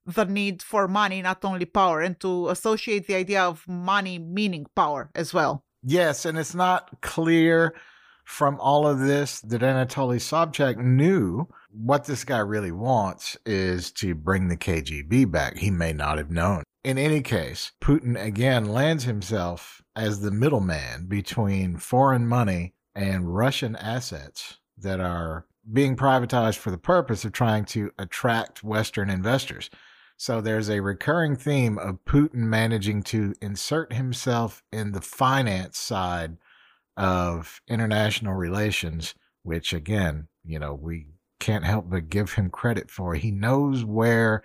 the 0.06 0.24
need 0.24 0.62
for 0.62 0.88
money, 0.88 1.20
not 1.22 1.44
only 1.44 1.64
power, 1.64 2.00
and 2.00 2.18
to 2.20 2.48
associate 2.48 3.06
the 3.06 3.14
idea 3.14 3.42
of 3.42 3.66
money 3.68 4.18
meaning 4.18 4.66
power 4.74 5.10
as 5.14 5.34
well. 5.34 5.64
Yes, 5.82 6.24
and 6.24 6.38
it's 6.38 6.54
not 6.54 7.00
clear 7.00 7.74
from 8.24 8.58
all 8.58 8.86
of 8.86 8.98
this 8.98 9.40
that 9.40 9.62
Anatoly 9.62 10.18
Sobchak 10.18 10.76
knew 10.78 11.46
what 11.70 12.04
this 12.04 12.24
guy 12.24 12.38
really 12.38 12.72
wants 12.72 13.36
is 13.46 13.92
to 13.92 14.14
bring 14.14 14.48
the 14.48 14.56
KGB 14.56 15.30
back. 15.30 15.58
He 15.58 15.70
may 15.70 15.92
not 15.92 16.18
have 16.18 16.30
known. 16.30 16.64
In 16.82 16.98
any 16.98 17.20
case, 17.20 17.72
Putin 17.80 18.20
again 18.20 18.66
lands 18.66 19.04
himself 19.04 19.82
as 19.94 20.20
the 20.20 20.30
middleman 20.30 21.06
between 21.06 21.76
foreign 21.76 22.26
money 22.26 22.74
and 22.94 23.34
Russian 23.34 23.76
assets 23.76 24.58
that 24.78 25.00
are 25.00 25.46
being 25.72 25.96
privatized 25.96 26.58
for 26.58 26.70
the 26.70 26.78
purpose 26.78 27.24
of 27.24 27.32
trying 27.32 27.64
to 27.64 27.90
attract 27.98 28.62
Western 28.62 29.10
investors. 29.10 29.70
So 30.16 30.40
there's 30.40 30.70
a 30.70 30.80
recurring 30.80 31.36
theme 31.36 31.78
of 31.78 32.04
Putin 32.06 32.34
managing 32.34 33.02
to 33.04 33.34
insert 33.42 33.92
himself 33.92 34.62
in 34.72 34.92
the 34.92 35.02
finance 35.02 35.78
side 35.78 36.38
of 36.96 37.60
international 37.68 38.34
relations, 38.34 39.14
which 39.42 39.72
again, 39.74 40.28
you 40.44 40.58
know, 40.58 40.74
we 40.74 41.08
can't 41.38 41.64
help 41.64 41.90
but 41.90 42.08
give 42.08 42.32
him 42.32 42.48
credit 42.48 42.90
for. 42.90 43.14
He 43.14 43.30
knows 43.30 43.84
where 43.84 44.42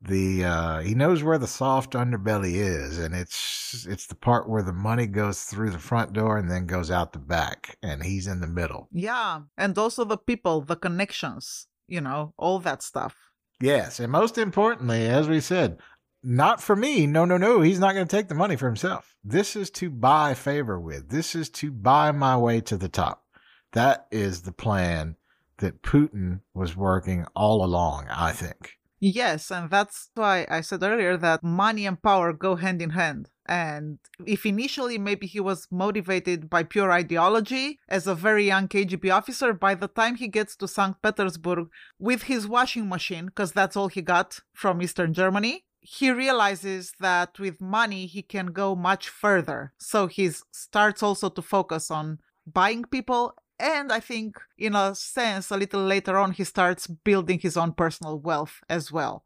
the 0.00 0.44
uh, 0.44 0.80
he 0.80 0.94
knows 0.94 1.22
where 1.22 1.38
the 1.38 1.46
soft 1.46 1.92
underbelly 1.92 2.54
is, 2.54 2.98
and 2.98 3.14
it's 3.14 3.86
it's 3.88 4.06
the 4.06 4.14
part 4.14 4.48
where 4.48 4.62
the 4.62 4.72
money 4.72 5.06
goes 5.06 5.42
through 5.42 5.70
the 5.70 5.78
front 5.78 6.12
door 6.12 6.38
and 6.38 6.50
then 6.50 6.66
goes 6.66 6.90
out 6.90 7.12
the 7.12 7.18
back, 7.18 7.76
and 7.82 8.02
he's 8.02 8.26
in 8.26 8.40
the 8.40 8.46
middle. 8.46 8.88
Yeah, 8.92 9.42
and 9.56 9.76
also 9.76 10.04
the 10.04 10.18
people, 10.18 10.60
the 10.60 10.76
connections, 10.76 11.66
you 11.88 12.00
know, 12.00 12.34
all 12.36 12.58
that 12.60 12.82
stuff. 12.82 13.16
Yes, 13.60 14.00
and 14.00 14.10
most 14.10 14.36
importantly, 14.38 15.06
as 15.06 15.28
we 15.28 15.40
said, 15.40 15.78
not 16.22 16.62
for 16.62 16.74
me. 16.74 17.06
No, 17.06 17.24
no, 17.24 17.36
no. 17.36 17.60
He's 17.60 17.78
not 17.78 17.94
going 17.94 18.06
to 18.06 18.16
take 18.16 18.28
the 18.28 18.34
money 18.34 18.56
for 18.56 18.66
himself. 18.66 19.16
This 19.22 19.56
is 19.56 19.70
to 19.72 19.90
buy 19.90 20.34
favor 20.34 20.80
with. 20.80 21.10
This 21.10 21.34
is 21.34 21.50
to 21.50 21.70
buy 21.70 22.12
my 22.12 22.36
way 22.36 22.60
to 22.62 22.76
the 22.76 22.88
top. 22.88 23.24
That 23.72 24.06
is 24.10 24.42
the 24.42 24.52
plan 24.52 25.16
that 25.58 25.82
Putin 25.82 26.40
was 26.54 26.76
working 26.76 27.26
all 27.34 27.64
along, 27.64 28.06
I 28.10 28.32
think. 28.32 28.78
Yes, 29.00 29.50
and 29.50 29.70
that's 29.70 30.10
why 30.14 30.46
I 30.48 30.62
said 30.62 30.82
earlier 30.82 31.16
that 31.18 31.44
money 31.44 31.86
and 31.86 32.00
power 32.00 32.32
go 32.32 32.56
hand 32.56 32.80
in 32.80 32.90
hand. 32.90 33.28
And 33.46 33.98
if 34.26 34.46
initially 34.46 34.96
maybe 34.98 35.26
he 35.26 35.40
was 35.40 35.68
motivated 35.70 36.48
by 36.48 36.62
pure 36.62 36.90
ideology 36.90 37.78
as 37.88 38.06
a 38.06 38.14
very 38.14 38.46
young 38.46 38.68
KGB 38.68 39.12
officer, 39.12 39.52
by 39.52 39.74
the 39.74 39.88
time 39.88 40.16
he 40.16 40.28
gets 40.28 40.56
to 40.56 40.68
St. 40.68 41.00
Petersburg 41.02 41.68
with 41.98 42.24
his 42.24 42.46
washing 42.46 42.88
machine, 42.88 43.26
because 43.26 43.52
that's 43.52 43.76
all 43.76 43.88
he 43.88 44.02
got 44.02 44.40
from 44.54 44.80
Eastern 44.80 45.12
Germany, 45.12 45.64
he 45.80 46.10
realizes 46.10 46.94
that 47.00 47.38
with 47.38 47.60
money 47.60 48.06
he 48.06 48.22
can 48.22 48.46
go 48.46 48.74
much 48.74 49.10
further. 49.10 49.74
So 49.78 50.06
he 50.06 50.30
starts 50.50 51.02
also 51.02 51.28
to 51.28 51.42
focus 51.42 51.90
on 51.90 52.20
buying 52.46 52.84
people 52.84 53.34
and 53.58 53.92
I 53.92 54.00
think, 54.00 54.40
in 54.58 54.74
a 54.74 54.94
sense, 54.94 55.50
a 55.50 55.56
little 55.56 55.84
later 55.84 56.18
on, 56.18 56.32
he 56.32 56.42
starts 56.44 56.88
building 56.88 57.38
his 57.38 57.56
own 57.56 57.72
personal 57.72 58.18
wealth 58.18 58.60
as 58.68 58.90
well. 58.90 59.24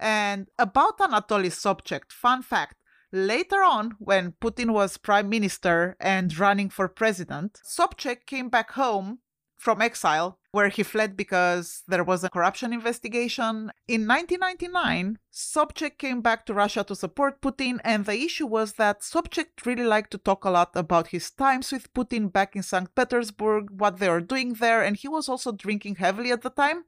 And 0.00 0.48
about 0.58 0.98
Anatoly 0.98 1.50
Sobchak, 1.50 2.10
fun 2.10 2.42
fact 2.42 2.74
Later 3.10 3.62
on, 3.62 3.96
when 3.98 4.32
Putin 4.32 4.70
was 4.70 4.98
prime 4.98 5.30
minister 5.30 5.96
and 5.98 6.36
running 6.38 6.68
for 6.68 6.88
president, 6.88 7.60
Sobchak 7.64 8.26
came 8.26 8.50
back 8.50 8.72
home 8.72 9.20
from 9.56 9.80
exile, 9.80 10.38
where 10.52 10.68
he 10.68 10.82
fled 10.82 11.16
because 11.16 11.82
there 11.88 12.04
was 12.04 12.22
a 12.22 12.28
corruption 12.28 12.72
investigation. 12.72 13.72
In 13.88 14.06
1999, 14.06 15.18
Sobchak 15.32 15.98
came 15.98 16.20
back 16.20 16.46
to 16.46 16.54
Russia 16.54 16.84
to 16.84 16.94
support 16.94 17.40
Putin, 17.40 17.80
and 17.82 18.04
the 18.04 18.22
issue 18.22 18.46
was 18.46 18.74
that 18.74 19.00
Sobchak 19.00 19.64
really 19.64 19.84
liked 19.84 20.10
to 20.12 20.18
talk 20.18 20.44
a 20.44 20.50
lot 20.50 20.70
about 20.74 21.08
his 21.08 21.30
times 21.30 21.72
with 21.72 21.92
Putin 21.94 22.32
back 22.32 22.54
in 22.54 22.62
St. 22.62 22.94
Petersburg, 22.94 23.70
what 23.70 23.98
they 23.98 24.08
were 24.08 24.20
doing 24.20 24.52
there, 24.54 24.82
and 24.82 24.96
he 24.96 25.08
was 25.08 25.28
also 25.28 25.50
drinking 25.50 25.96
heavily 25.96 26.30
at 26.30 26.42
the 26.42 26.50
time. 26.50 26.84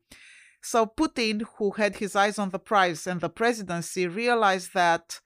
So 0.62 0.84
Putin, 0.84 1.42
who 1.56 1.72
had 1.72 1.96
his 1.96 2.14
eyes 2.14 2.38
on 2.38 2.50
the 2.50 2.58
prize 2.58 3.06
and 3.06 3.20
the 3.20 3.30
presidency, 3.30 4.06
realized 4.06 4.74
that 4.74 5.20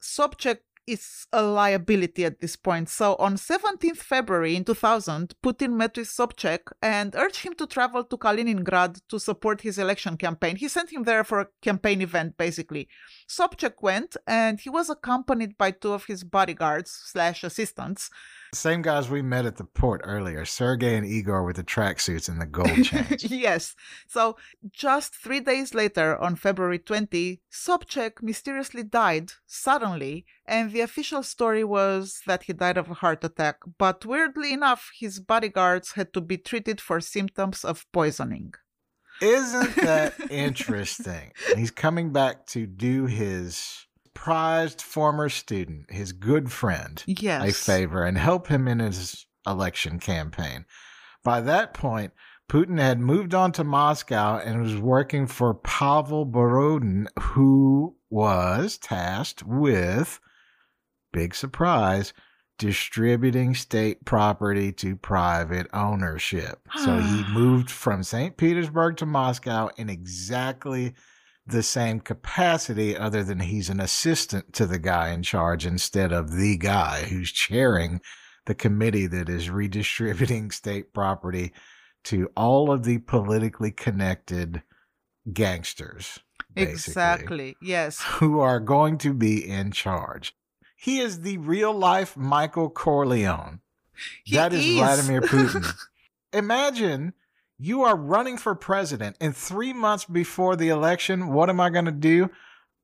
Sobchak 0.00 0.58
is 0.86 1.26
a 1.32 1.42
liability 1.42 2.24
at 2.24 2.40
this 2.40 2.56
point. 2.56 2.88
So 2.88 3.14
on 3.16 3.36
17th 3.36 3.98
February 3.98 4.56
in 4.56 4.64
2000, 4.64 5.34
Putin 5.42 5.74
met 5.74 5.96
with 5.96 6.08
Sobchak 6.08 6.72
and 6.82 7.14
urged 7.14 7.44
him 7.44 7.54
to 7.54 7.66
travel 7.66 8.02
to 8.04 8.16
Kaliningrad 8.16 9.00
to 9.08 9.20
support 9.20 9.60
his 9.60 9.78
election 9.78 10.16
campaign. 10.16 10.56
He 10.56 10.68
sent 10.68 10.90
him 10.90 11.04
there 11.04 11.22
for 11.24 11.40
a 11.40 11.48
campaign 11.62 12.00
event, 12.00 12.36
basically. 12.36 12.88
Sobchak 13.28 13.74
went 13.82 14.16
and 14.26 14.58
he 14.58 14.70
was 14.70 14.90
accompanied 14.90 15.56
by 15.56 15.70
two 15.70 15.92
of 15.92 16.06
his 16.06 16.24
bodyguards 16.24 16.90
slash 16.90 17.44
assistants 17.44 18.10
same 18.52 18.82
guys 18.82 19.08
we 19.08 19.22
met 19.22 19.46
at 19.46 19.56
the 19.56 19.64
port 19.64 20.00
earlier, 20.04 20.44
Sergey 20.44 20.96
and 20.96 21.06
Igor 21.06 21.44
with 21.44 21.56
the 21.56 21.64
tracksuits 21.64 22.28
and 22.28 22.40
the 22.40 22.46
gold 22.46 22.84
chains. 22.84 23.24
yes. 23.30 23.74
So 24.08 24.36
just 24.72 25.14
three 25.14 25.40
days 25.40 25.74
later, 25.74 26.16
on 26.18 26.36
February 26.36 26.78
20, 26.78 27.40
Sobchak 27.50 28.22
mysteriously 28.22 28.82
died 28.82 29.32
suddenly, 29.46 30.26
and 30.46 30.72
the 30.72 30.80
official 30.80 31.22
story 31.22 31.62
was 31.64 32.22
that 32.26 32.44
he 32.44 32.52
died 32.52 32.76
of 32.76 32.90
a 32.90 32.94
heart 32.94 33.22
attack. 33.24 33.56
But 33.78 34.04
weirdly 34.04 34.52
enough, 34.52 34.90
his 34.98 35.20
bodyguards 35.20 35.92
had 35.92 36.12
to 36.14 36.20
be 36.20 36.36
treated 36.36 36.80
for 36.80 37.00
symptoms 37.00 37.64
of 37.64 37.86
poisoning. 37.92 38.54
Isn't 39.22 39.76
that 39.76 40.14
interesting? 40.30 41.32
He's 41.54 41.70
coming 41.70 42.10
back 42.12 42.46
to 42.48 42.66
do 42.66 43.06
his 43.06 43.86
prized 44.20 44.82
former 44.82 45.30
student, 45.30 45.90
his 45.90 46.12
good 46.12 46.52
friend, 46.52 47.02
yes. 47.06 47.42
a 47.42 47.52
favor 47.54 48.04
and 48.04 48.18
help 48.18 48.48
him 48.48 48.68
in 48.68 48.78
his 48.78 49.24
election 49.46 49.98
campaign. 49.98 50.66
By 51.24 51.40
that 51.40 51.72
point, 51.72 52.12
Putin 52.46 52.78
had 52.78 53.00
moved 53.00 53.32
on 53.32 53.50
to 53.52 53.64
Moscow 53.64 54.38
and 54.38 54.60
was 54.60 54.76
working 54.76 55.26
for 55.26 55.54
Pavel 55.54 56.26
Borodin, 56.26 57.06
who 57.18 57.96
was 58.10 58.76
tasked 58.76 59.42
with, 59.46 60.20
big 61.14 61.34
surprise, 61.34 62.12
distributing 62.58 63.54
state 63.54 64.04
property 64.04 64.70
to 64.70 64.96
private 64.96 65.66
ownership. 65.72 66.58
so 66.84 66.98
he 66.98 67.24
moved 67.32 67.70
from 67.70 68.02
St. 68.02 68.36
Petersburg 68.36 68.98
to 68.98 69.06
Moscow 69.06 69.70
in 69.78 69.88
exactly 69.88 70.92
the 71.46 71.62
same 71.62 72.00
capacity 72.00 72.96
other 72.96 73.24
than 73.24 73.40
he's 73.40 73.68
an 73.68 73.80
assistant 73.80 74.52
to 74.52 74.66
the 74.66 74.78
guy 74.78 75.10
in 75.10 75.22
charge 75.22 75.66
instead 75.66 76.12
of 76.12 76.32
the 76.32 76.56
guy 76.56 77.02
who's 77.04 77.32
chairing 77.32 78.00
the 78.46 78.54
committee 78.54 79.06
that 79.06 79.28
is 79.28 79.50
redistributing 79.50 80.50
state 80.50 80.92
property 80.92 81.52
to 82.04 82.30
all 82.36 82.70
of 82.70 82.84
the 82.84 82.98
politically 82.98 83.70
connected 83.70 84.62
gangsters. 85.32 86.18
Exactly. 86.56 87.56
Yes. 87.62 88.00
Who 88.02 88.40
are 88.40 88.60
going 88.60 88.98
to 88.98 89.14
be 89.14 89.48
in 89.48 89.72
charge. 89.72 90.34
He 90.76 90.98
is 90.98 91.20
the 91.20 91.38
real 91.38 91.72
life 91.72 92.16
Michael 92.16 92.70
Corleone. 92.70 93.60
He 94.24 94.36
that 94.36 94.52
is, 94.52 94.64
is. 94.64 94.76
Vladimir 94.76 95.20
Putin. 95.20 95.72
Imagine 96.32 97.12
you 97.62 97.82
are 97.84 97.94
running 97.94 98.38
for 98.38 98.54
president, 98.54 99.16
and 99.20 99.36
three 99.36 99.74
months 99.74 100.06
before 100.06 100.56
the 100.56 100.70
election, 100.70 101.28
what 101.28 101.50
am 101.50 101.60
I 101.60 101.68
going 101.68 101.84
to 101.84 101.92
do? 101.92 102.30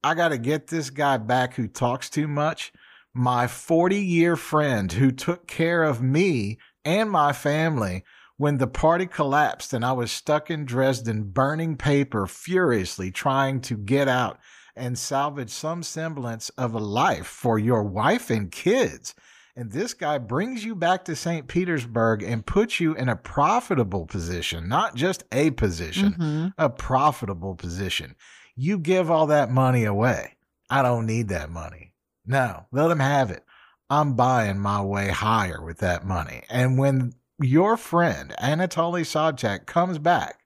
I 0.05 0.13
got 0.13 0.29
to 0.29 0.39
get 0.39 0.67
this 0.67 0.91
guy 0.91 1.17
back 1.17 1.55
who 1.55 1.67
talks 1.67 2.11
too 2.11 2.29
much. 2.29 2.75
My 3.15 3.47
40 3.47 3.97
year 3.97 4.37
friend 4.37 4.93
who 4.93 5.11
took 5.11 5.47
care 5.47 5.83
of 5.83 6.03
me 6.03 6.59
and 6.85 7.11
my 7.11 7.33
family 7.33 8.05
when 8.37 8.59
the 8.59 8.67
party 8.67 9.07
collapsed 9.07 9.73
and 9.73 9.83
I 9.83 9.93
was 9.93 10.13
stuck 10.13 10.51
in 10.51 10.67
Dresden 10.67 11.25
burning 11.31 11.77
paper 11.77 12.27
furiously 12.27 13.11
trying 13.11 13.63
to 13.63 13.79
get 13.79 14.09
out 14.09 14.39
and 14.77 14.99
salvage 14.99 15.49
some 15.49 15.83
semblance 15.83 16.51
of 16.51 16.75
a 16.75 16.79
life 16.79 17.27
for 17.27 17.59
your 17.59 17.83
wife 17.83 18.29
and 18.29 18.53
kids. 18.53 19.15
And 19.59 19.73
this 19.73 19.95
guy 19.95 20.19
brings 20.19 20.65
you 20.65 20.75
back 20.75 21.07
to 21.07 21.17
St. 21.17 21.49
Petersburg 21.49 22.23
and 22.23 22.45
puts 22.45 22.79
you 22.79 22.95
in 22.95 23.09
a 23.09 23.17
profitable 23.17 24.05
position, 24.05 24.69
not 24.69 24.95
just 24.95 25.25
a 25.33 25.51
position, 25.53 26.13
Mhm. 26.13 26.53
a 26.59 26.69
profitable 26.69 27.55
position. 27.55 28.17
You 28.55 28.79
give 28.79 29.11
all 29.11 29.27
that 29.29 29.51
money 29.51 29.85
away. 29.85 30.37
I 30.69 30.83
don't 30.83 31.07
need 31.07 31.29
that 31.29 31.51
money. 31.51 31.95
No, 32.27 32.67
let 32.71 32.91
him 32.91 33.01
have 33.01 33.31
it. 33.31 33.45
I'm 33.89 34.15
buying 34.15 34.59
my 34.59 34.83
way 34.83 35.09
higher 35.09 35.63
with 35.63 35.79
that 35.79 36.05
money. 36.05 36.43
And 36.51 36.77
when 36.77 37.15
your 37.41 37.77
friend 37.77 38.35
Anatoly 38.39 39.03
Sobchak 39.07 39.65
comes 39.67 39.99
back, 39.99 40.41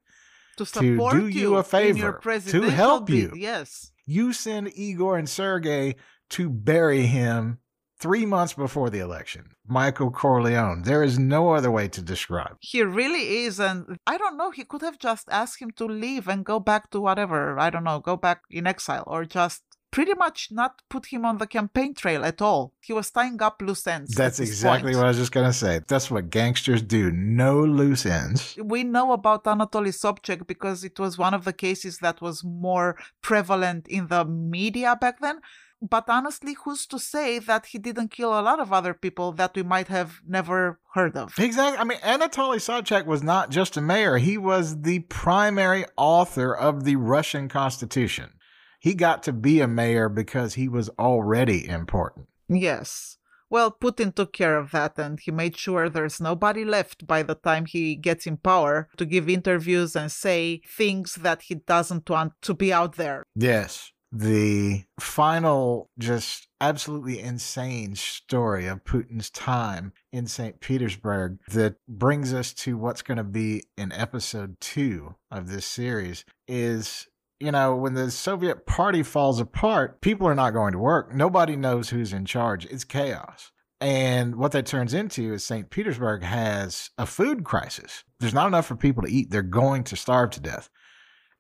To 0.59 0.67
support 0.67 1.15
do 1.15 1.27
you 1.27 1.57
a 1.57 1.63
favor, 1.65 2.21
to 2.23 2.63
help 2.71 3.07
bid. 3.07 3.15
you. 3.17 3.33
Yes. 3.35 3.91
you 4.07 4.33
send 4.33 4.71
Igor 4.77 5.17
and 5.17 5.29
Sergey 5.29 5.97
to 6.31 6.51
bury 6.51 7.07
him 7.07 7.59
three 8.01 8.27
months 8.27 8.55
before 8.55 8.91
the 8.91 8.99
election. 8.99 9.51
Michael 9.67 10.11
Corleone. 10.11 10.83
There 10.83 11.03
is 11.03 11.19
no 11.19 11.55
other 11.55 11.71
way 11.71 11.89
to 11.89 12.03
describe. 12.03 12.57
He 12.61 12.83
really 12.83 13.45
is. 13.45 13.61
And 13.61 13.99
I 14.07 14.19
don't 14.19 14.37
know, 14.37 14.51
he 14.51 14.65
could 14.65 14.83
have 14.83 14.99
just 14.99 15.29
asked 15.31 15.61
him 15.61 15.71
to 15.73 15.85
leave 15.85 16.27
and 16.27 16.45
go 16.45 16.59
back 16.59 16.91
to 16.91 17.01
whatever. 17.01 17.59
I 17.59 17.71
don't 17.71 17.85
know, 17.85 18.01
go 18.01 18.17
back 18.17 18.43
in 18.51 18.67
exile 18.67 19.05
or 19.07 19.25
just 19.25 19.63
pretty 19.91 20.15
much 20.15 20.49
not 20.51 20.83
put 20.89 21.07
him 21.07 21.25
on 21.25 21.39
the 21.39 21.47
campaign 21.47 21.95
trail 21.95 22.25
at 22.25 22.41
all. 22.41 22.73
He 22.81 22.93
was 22.93 23.11
tying 23.11 23.43
up 23.43 23.61
loose 23.61 23.87
ends. 23.87 24.15
That's 24.15 24.41
exactly 24.41 24.93
point. 24.93 24.99
what 24.99 25.07
I 25.07 25.09
was 25.09 25.17
just 25.19 25.33
going 25.33 25.47
to 25.47 25.53
say. 25.53 25.81
That's 25.87 26.11
what 26.11 26.31
gangsters 26.31 26.83
do. 26.83 27.11
No 27.11 27.61
loose 27.61 28.07
ends. 28.07 28.57
we 28.63 28.85
know 28.85 29.13
about 29.13 29.45
Anatoly 29.45 29.93
Sobchak 29.93 30.47
because 30.47 30.85
it 30.85 30.99
was 30.99 31.19
one 31.19 31.35
of 31.35 31.45
the 31.45 31.53
cases 31.53 31.99
that 31.99 32.21
was 32.21 32.45
more 32.45 32.97
prevalent 33.23 33.89
in 33.89 34.07
the 34.09 34.25
media 34.25 34.97
back 35.01 35.21
then. 35.21 35.41
But 35.83 36.05
honestly, 36.09 36.55
who's 36.65 36.87
to 36.87 36.99
say 36.99 37.39
that 37.39 37.67
he 37.67 37.79
didn't 37.79 38.11
kill 38.11 38.39
a 38.39 38.43
lot 38.43 38.61
of 38.61 38.73
other 38.73 38.93
people 38.93 39.33
that 39.33 39.55
we 39.55 39.63
might 39.63 39.89
have 39.89 40.21
never 40.27 40.79
heard 40.93 41.17
of? 41.17 41.33
Exactly. 41.39 41.79
I 41.79 41.85
mean, 41.85 41.99
Anatoly 41.99 42.59
Sobchak 42.59 43.07
was 43.07 43.23
not 43.23 43.51
just 43.51 43.77
a 43.77 43.81
mayor, 43.81 44.19
he 44.19 44.37
was 44.37 44.83
the 44.83 45.01
primary 45.01 45.85
author 45.97 46.55
of 46.55 46.85
the 46.85 46.97
Russian 46.97 47.49
Constitution. 47.49 48.31
He 48.79 48.95
got 48.95 49.23
to 49.25 49.33
be 49.33 49.61
a 49.61 49.69
mayor 49.69 50.09
because 50.09 50.55
he 50.55 50.69
was 50.69 50.89
already 50.99 51.69
important. 51.69 52.29
Yes. 52.49 53.19
Well, 53.51 53.73
Putin 53.73 54.15
took 54.15 54.33
care 54.33 54.57
of 54.57 54.71
that 54.71 54.97
and 54.97 55.19
he 55.19 55.33
made 55.33 55.57
sure 55.57 55.89
there's 55.89 56.21
nobody 56.21 56.65
left 56.65 57.07
by 57.07 57.25
the 57.25 57.35
time 57.35 57.67
he 57.67 57.97
gets 57.97 58.27
in 58.27 58.37
power 58.37 58.89
to 58.97 59.05
give 59.05 59.29
interviews 59.29 59.97
and 59.97 60.11
say 60.11 60.63
things 60.67 61.17
that 61.17 61.43
he 61.43 61.57
doesn't 61.57 62.09
want 62.09 62.35
to 62.43 62.55
be 62.55 62.73
out 62.73 62.95
there. 62.97 63.25
Yes. 63.35 63.91
The 64.13 64.85
final, 64.99 65.91
just 65.99 66.49
absolutely 66.61 67.21
insane 67.21 67.95
story 67.95 68.67
of 68.67 68.85
Putin's 68.85 69.31
time 69.31 69.93
in 70.13 70.27
St. 70.27 70.61
Petersburg 70.61 71.39
that 71.53 71.77
brings 71.89 72.35
us 72.35 72.53
to 72.55 72.77
what's 72.77 73.03
going 73.03 73.19
to 73.19 73.25
be 73.25 73.65
in 73.79 73.93
episode 73.93 74.57
two 74.61 75.15
of 75.31 75.49
this 75.49 75.67
series 75.67 76.25
is. 76.49 77.07
You 77.43 77.53
know, 77.53 77.75
when 77.75 77.95
the 77.95 78.11
Soviet 78.11 78.67
party 78.67 79.03
falls 79.03 79.41
apart, 79.41 80.03
people 80.03 80.29
are 80.29 80.35
not 80.35 80.51
going 80.51 80.73
to 80.73 80.79
work. 80.79 81.15
Nobody 81.15 81.57
knows 81.57 81.89
who's 81.89 82.13
in 82.13 82.27
charge. 82.27 82.67
It's 82.67 82.85
chaos. 82.85 83.51
And 83.81 84.37
what 84.37 84.53
that 84.53 84.67
turns 84.67 84.93
into 84.93 85.33
is 85.33 85.45
St. 85.45 85.71
Petersburg 85.71 86.23
has 86.23 86.91
a 86.99 87.07
food 87.07 87.45
crisis. 87.45 88.05
There's 88.19 88.35
not 88.35 88.47
enough 88.47 88.67
for 88.67 88.77
people 88.77 89.03
to 89.05 89.11
eat. 89.11 89.31
They're 89.31 89.41
going 89.41 89.85
to 89.85 89.97
starve 89.97 90.31
to 90.33 90.41
death. 90.41 90.69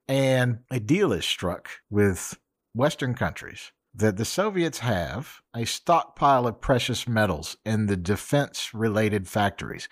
And 0.09 0.61
a 0.71 0.81
deal 0.81 1.13
is 1.13 1.27
struck 1.27 1.69
with 1.91 2.39
Western 2.75 3.15
countries 3.15 3.73
that 3.95 4.17
the 4.17 4.25
Soviets 4.25 4.79
have 4.79 5.41
a 5.55 5.65
stockpile 5.65 6.47
of 6.47 6.61
precious 6.61 7.09
metals 7.09 7.57
in 7.65 7.87
the 7.87 7.97
defense 7.97 8.73
related 8.73 9.27
factories. 9.27 9.89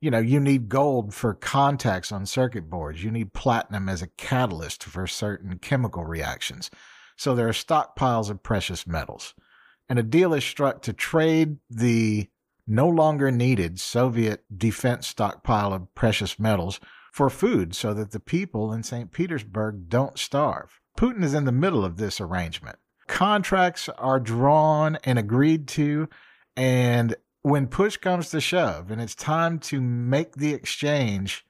You 0.00 0.10
know, 0.10 0.20
you 0.20 0.38
need 0.38 0.68
gold 0.68 1.14
for 1.14 1.34
contacts 1.34 2.12
on 2.12 2.26
circuit 2.26 2.70
boards, 2.70 3.02
you 3.02 3.10
need 3.10 3.32
platinum 3.32 3.88
as 3.88 4.02
a 4.02 4.06
catalyst 4.06 4.84
for 4.84 5.06
certain 5.06 5.58
chemical 5.58 6.04
reactions. 6.04 6.70
So 7.16 7.34
there 7.34 7.48
are 7.48 7.52
stockpiles 7.52 8.30
of 8.30 8.42
precious 8.42 8.86
metals. 8.86 9.34
And 9.88 9.98
a 9.98 10.02
deal 10.02 10.32
is 10.34 10.44
struck 10.44 10.82
to 10.82 10.92
trade 10.92 11.58
the 11.68 12.28
no 12.66 12.88
longer 12.88 13.30
needed 13.30 13.78
Soviet 13.78 14.44
defense 14.56 15.06
stockpile 15.06 15.72
of 15.72 15.94
precious 15.94 16.38
metals 16.38 16.80
for 17.12 17.28
food 17.28 17.74
so 17.74 17.92
that 17.94 18.12
the 18.12 18.20
people 18.20 18.72
in 18.72 18.82
St. 18.82 19.12
Petersburg 19.12 19.88
don't 19.88 20.18
starve. 20.18 20.80
Putin 20.96 21.24
is 21.24 21.34
in 21.34 21.44
the 21.44 21.52
middle 21.52 21.84
of 21.84 21.96
this 21.96 22.20
arrangement. 22.20 22.78
Contracts 23.06 23.88
are 23.98 24.20
drawn 24.20 24.96
and 25.04 25.18
agreed 25.18 25.66
to. 25.68 26.08
And 26.56 27.14
when 27.42 27.66
push 27.66 27.96
comes 27.96 28.30
to 28.30 28.40
shove 28.40 28.90
and 28.90 29.00
it's 29.00 29.14
time 29.14 29.58
to 29.60 29.80
make 29.80 30.36
the 30.36 30.54
exchange, 30.54 31.44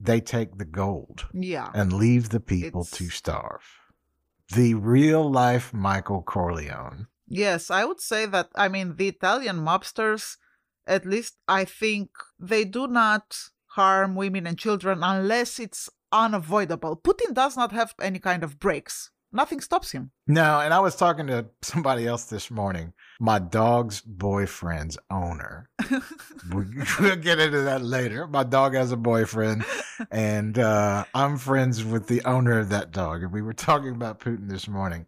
they 0.00 0.20
take 0.20 0.58
the 0.58 0.64
gold 0.64 1.26
Yeah. 1.32 1.70
and 1.74 1.92
leave 1.92 2.28
the 2.30 2.40
people 2.40 2.82
It's- 2.82 2.98
to 2.98 3.08
starve. 3.08 3.62
The 4.54 4.74
real 4.74 5.30
life 5.30 5.72
Michael 5.72 6.22
Corleone. 6.22 7.06
Yes, 7.26 7.70
I 7.70 7.84
would 7.84 8.00
say 8.00 8.24
that, 8.26 8.48
I 8.54 8.68
mean, 8.68 8.96
the 8.96 9.08
Italian 9.08 9.56
mobsters, 9.58 10.36
at 10.86 11.04
least 11.04 11.36
I 11.46 11.64
think 11.64 12.10
they 12.38 12.64
do 12.64 12.86
not 12.86 13.36
harm 13.72 14.14
women 14.14 14.46
and 14.46 14.58
children 14.58 15.02
unless 15.02 15.58
it's 15.58 15.90
unavoidable. 16.12 16.96
Putin 16.96 17.34
does 17.34 17.56
not 17.56 17.72
have 17.72 17.94
any 18.00 18.18
kind 18.18 18.42
of 18.42 18.58
brakes. 18.58 19.10
Nothing 19.30 19.60
stops 19.60 19.92
him. 19.92 20.10
No, 20.26 20.60
and 20.60 20.72
I 20.72 20.80
was 20.80 20.96
talking 20.96 21.26
to 21.26 21.46
somebody 21.60 22.06
else 22.06 22.24
this 22.24 22.50
morning, 22.50 22.94
my 23.20 23.38
dog's 23.38 24.00
boyfriend's 24.00 24.96
owner. 25.10 25.68
we, 26.50 26.64
we'll 27.00 27.16
get 27.20 27.38
into 27.38 27.60
that 27.62 27.82
later. 27.82 28.26
My 28.26 28.42
dog 28.42 28.74
has 28.74 28.90
a 28.90 28.96
boyfriend, 28.96 29.66
and 30.10 30.58
uh, 30.58 31.04
I'm 31.14 31.36
friends 31.36 31.84
with 31.84 32.06
the 32.06 32.22
owner 32.24 32.58
of 32.58 32.70
that 32.70 32.90
dog. 32.90 33.22
And 33.22 33.32
we 33.32 33.42
were 33.42 33.52
talking 33.52 33.94
about 33.94 34.20
Putin 34.20 34.48
this 34.48 34.66
morning. 34.66 35.06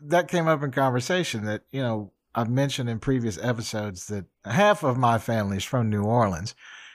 That 0.00 0.28
came 0.28 0.48
up 0.48 0.62
in 0.62 0.70
conversation 0.70 1.44
that, 1.44 1.62
you 1.70 1.82
know, 1.82 2.12
I've 2.34 2.48
mentioned 2.48 2.88
in 2.88 3.00
previous 3.00 3.38
episodes 3.42 4.06
that 4.06 4.26
half 4.44 4.82
of 4.82 4.96
my 4.96 5.18
family 5.18 5.58
is 5.58 5.64
from 5.64 5.90
New 5.90 6.04
Orleans, 6.04 6.54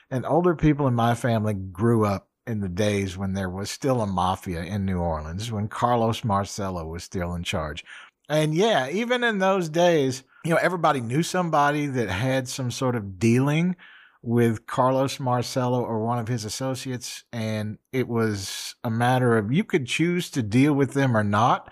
and 0.10 0.26
older 0.26 0.56
people 0.56 0.88
in 0.88 0.96
my 0.96 1.14
family 1.14 1.54
grew 1.54 2.06
up 2.06 2.30
in 2.46 2.60
the 2.60 2.70
days 2.70 3.18
when 3.18 3.34
there 3.34 3.50
was 3.50 3.70
still 3.70 4.02
a 4.02 4.08
mafia 4.08 4.64
in 4.64 4.86
New 4.86 5.00
Orleans, 5.00 5.52
when 5.52 5.68
Carlos 5.68 6.24
Marcello 6.24 6.86
was 6.86 7.04
still 7.04 7.34
in 7.36 7.44
charge. 7.44 7.84
And 8.30 8.54
yeah, 8.54 8.90
even 8.90 9.24
in 9.24 9.40
those 9.40 9.70
days, 9.70 10.24
you 10.46 10.52
know, 10.52 10.60
everybody 10.62 11.02
knew 11.02 11.24
somebody 11.24 11.88
that 11.88 12.10
had 12.10 12.48
some 12.48 12.72
sort 12.72 12.96
of 12.96 13.20
dealing 13.20 13.76
with 14.22 14.66
Carlos 14.66 15.20
Marcello 15.20 15.84
or 15.84 16.04
one 16.04 16.20
of 16.20 16.28
his 16.28 16.46
associates. 16.46 17.24
And 17.32 17.78
it 17.92 18.08
was 18.08 18.76
a 18.84 18.90
matter 18.90 19.38
of 19.38 19.52
you 19.52 19.64
could 19.64 19.86
choose 19.86 20.30
to 20.32 20.42
deal 20.42 20.74
with 20.74 20.94
them 20.94 21.16
or 21.16 21.24
not. 21.24 21.70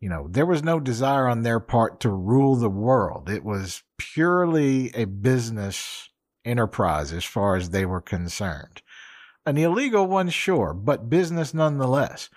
You 0.00 0.08
know, 0.08 0.28
there 0.30 0.46
was 0.46 0.62
no 0.62 0.80
desire 0.80 1.26
on 1.26 1.42
their 1.42 1.60
part 1.60 2.00
to 2.00 2.08
rule 2.08 2.56
the 2.56 2.70
world. 2.70 3.28
It 3.28 3.44
was 3.44 3.82
purely 3.98 4.90
a 4.94 5.04
business 5.04 6.08
enterprise 6.44 7.12
as 7.12 7.24
far 7.24 7.56
as 7.56 7.70
they 7.70 7.84
were 7.84 8.00
concerned. 8.00 8.80
An 9.46 9.56
illegal 9.56 10.06
one, 10.06 10.28
sure, 10.28 10.74
but 10.74 11.10
business 11.10 11.54
nonetheless. 11.54 12.28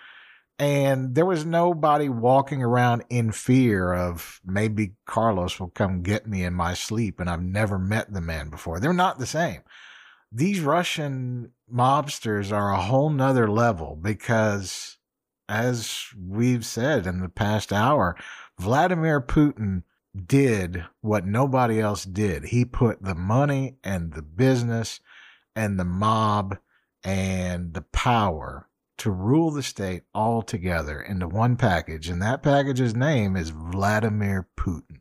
And 0.60 1.16
there 1.16 1.26
was 1.26 1.45
nobody 1.45 2.10
walking 2.10 2.62
around 2.62 3.04
in 3.10 3.32
fear 3.32 3.93
of 3.93 4.39
maybe 4.45 4.93
Carlos 5.06 5.60
will 5.60 5.70
come 5.70 6.04
get 6.04 6.28
me 6.28 6.43
in 6.43 6.54
my 6.54 6.74
sleep 6.74 7.20
and 7.20 7.30
I've 7.30 7.41
never 7.41 7.80
met 7.80 8.14
the 8.14 8.22
man 8.22 8.49
before. 8.49 8.80
They're 8.80 8.93
not 8.93 9.20
the 9.20 9.26
same. 9.26 9.62
These 10.32 10.62
Russian 10.62 11.51
mobsters 11.72 12.51
are 12.51 12.72
a 12.72 12.82
whole 12.82 13.10
nother 13.10 13.49
level 13.49 13.95
because, 13.95 14.97
as 15.49 16.06
we've 16.18 16.66
said 16.66 17.06
in 17.06 17.20
the 17.20 17.30
past 17.30 17.74
hour, 17.74 18.16
Vladimir 18.60 19.22
Putin 19.22 19.84
did 20.26 20.86
what 21.01 21.26
nobody 21.26 21.80
else 21.80 22.06
did. 22.06 22.45
He 22.45 22.64
put 22.64 23.04
the 23.04 23.16
money 23.16 23.78
and 23.84 24.14
the 24.14 24.22
business 24.22 24.99
and 25.56 25.80
the 25.80 25.86
mob 25.86 26.58
and 27.04 27.74
the 27.74 27.82
power 27.82 28.70
to 28.97 29.12
rule 29.12 29.51
the 29.51 29.64
state 29.64 30.04
all 30.14 30.41
together 30.41 31.01
into 31.01 31.28
one 31.28 31.58
package. 31.58 32.10
And 32.10 32.22
that 32.22 32.43
package's 32.43 32.95
name 32.95 33.36
is 33.36 33.49
Vladimir 33.49 34.47
Putin. 34.58 34.99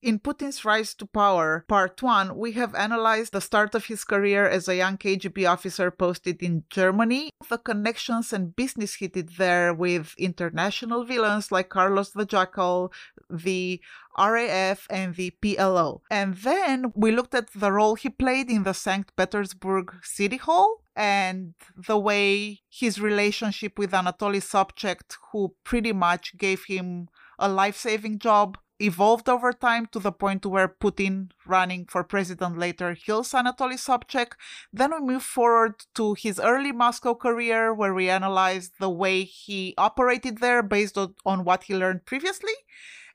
In 0.00 0.20
Putin's 0.20 0.64
Rise 0.64 0.94
to 0.94 1.06
Power, 1.06 1.64
Part 1.66 2.00
1, 2.00 2.36
we 2.36 2.52
have 2.52 2.72
analyzed 2.76 3.32
the 3.32 3.40
start 3.40 3.74
of 3.74 3.86
his 3.86 4.04
career 4.04 4.48
as 4.48 4.68
a 4.68 4.76
young 4.76 4.96
KGB 4.96 5.50
officer 5.50 5.90
posted 5.90 6.40
in 6.40 6.62
Germany, 6.70 7.30
the 7.48 7.58
connections 7.58 8.32
and 8.32 8.54
business 8.54 8.94
he 8.94 9.08
did 9.08 9.30
there 9.38 9.74
with 9.74 10.14
international 10.16 11.04
villains 11.04 11.50
like 11.50 11.70
Carlos 11.70 12.12
the 12.12 12.24
Jackal, 12.24 12.92
the 13.28 13.80
RAF, 14.16 14.86
and 14.88 15.16
the 15.16 15.32
PLO. 15.42 16.02
And 16.12 16.36
then 16.36 16.92
we 16.94 17.10
looked 17.10 17.34
at 17.34 17.50
the 17.50 17.72
role 17.72 17.96
he 17.96 18.08
played 18.08 18.50
in 18.50 18.62
the 18.62 18.74
St. 18.74 19.10
Petersburg 19.16 19.92
City 20.04 20.36
Hall 20.36 20.84
and 20.94 21.54
the 21.76 21.98
way 21.98 22.60
his 22.70 23.00
relationship 23.00 23.76
with 23.76 23.90
Anatoly 23.90 24.42
Sobchak, 24.42 25.00
who 25.32 25.56
pretty 25.64 25.92
much 25.92 26.38
gave 26.38 26.66
him 26.66 27.08
a 27.36 27.48
life 27.48 27.76
saving 27.76 28.20
job, 28.20 28.58
evolved 28.80 29.28
over 29.28 29.52
time 29.52 29.86
to 29.86 29.98
the 29.98 30.12
point 30.12 30.46
where 30.46 30.68
Putin, 30.68 31.30
running 31.46 31.84
for 31.86 32.04
president 32.04 32.58
later, 32.58 32.94
kills 32.94 33.32
Anatoly 33.32 33.78
Sobchak. 33.78 34.32
Then 34.72 34.92
we 34.92 35.14
move 35.14 35.22
forward 35.22 35.74
to 35.94 36.14
his 36.14 36.38
early 36.38 36.72
Moscow 36.72 37.14
career, 37.14 37.74
where 37.74 37.94
we 37.94 38.08
analyzed 38.08 38.72
the 38.78 38.90
way 38.90 39.24
he 39.24 39.74
operated 39.76 40.38
there 40.38 40.62
based 40.62 40.96
on, 40.96 41.14
on 41.26 41.44
what 41.44 41.64
he 41.64 41.74
learned 41.74 42.06
previously. 42.06 42.54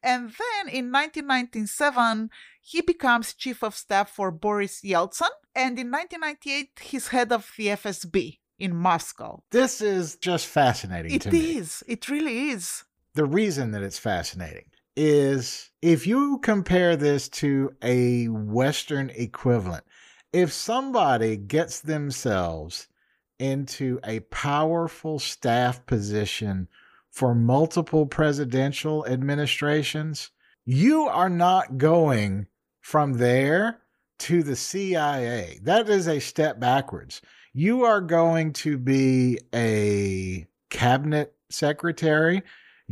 And 0.01 0.29
then 0.29 0.67
in 0.67 0.91
1997, 0.91 2.29
he 2.61 2.81
becomes 2.81 3.33
chief 3.33 3.63
of 3.63 3.75
staff 3.75 4.09
for 4.09 4.31
Boris 4.31 4.81
Yeltsin. 4.81 5.29
And 5.55 5.79
in 5.79 5.91
1998, 5.91 6.79
he's 6.81 7.07
head 7.09 7.31
of 7.31 7.51
the 7.57 7.67
FSB 7.67 8.39
in 8.59 8.75
Moscow. 8.75 9.43
This 9.51 9.81
is 9.81 10.17
just 10.17 10.47
fascinating 10.47 11.13
It 11.13 11.21
to 11.23 11.31
me. 11.31 11.57
is. 11.57 11.83
It 11.87 12.09
really 12.09 12.49
is. 12.49 12.83
The 13.13 13.25
reason 13.25 13.71
that 13.71 13.83
it's 13.83 13.99
fascinating 13.99 14.65
is 14.95 15.71
if 15.81 16.05
you 16.07 16.39
compare 16.39 16.95
this 16.95 17.27
to 17.29 17.73
a 17.81 18.27
Western 18.27 19.09
equivalent, 19.11 19.83
if 20.31 20.51
somebody 20.51 21.37
gets 21.37 21.81
themselves 21.81 22.87
into 23.39 23.99
a 24.03 24.19
powerful 24.21 25.19
staff 25.19 25.85
position 25.85 26.67
for 27.11 27.35
multiple 27.35 28.05
presidential 28.05 29.05
administrations, 29.05 30.31
you 30.65 31.03
are 31.03 31.29
not 31.29 31.77
going 31.77 32.47
from 32.81 33.13
there 33.13 33.79
to 34.19 34.43
the 34.43 34.55
CIA. 34.55 35.59
That 35.63 35.89
is 35.89 36.07
a 36.07 36.19
step 36.19 36.59
backwards. 36.59 37.21
You 37.53 37.83
are 37.83 38.01
going 38.01 38.53
to 38.53 38.77
be 38.77 39.37
a 39.53 40.47
cabinet 40.69 41.35
secretary. 41.49 42.41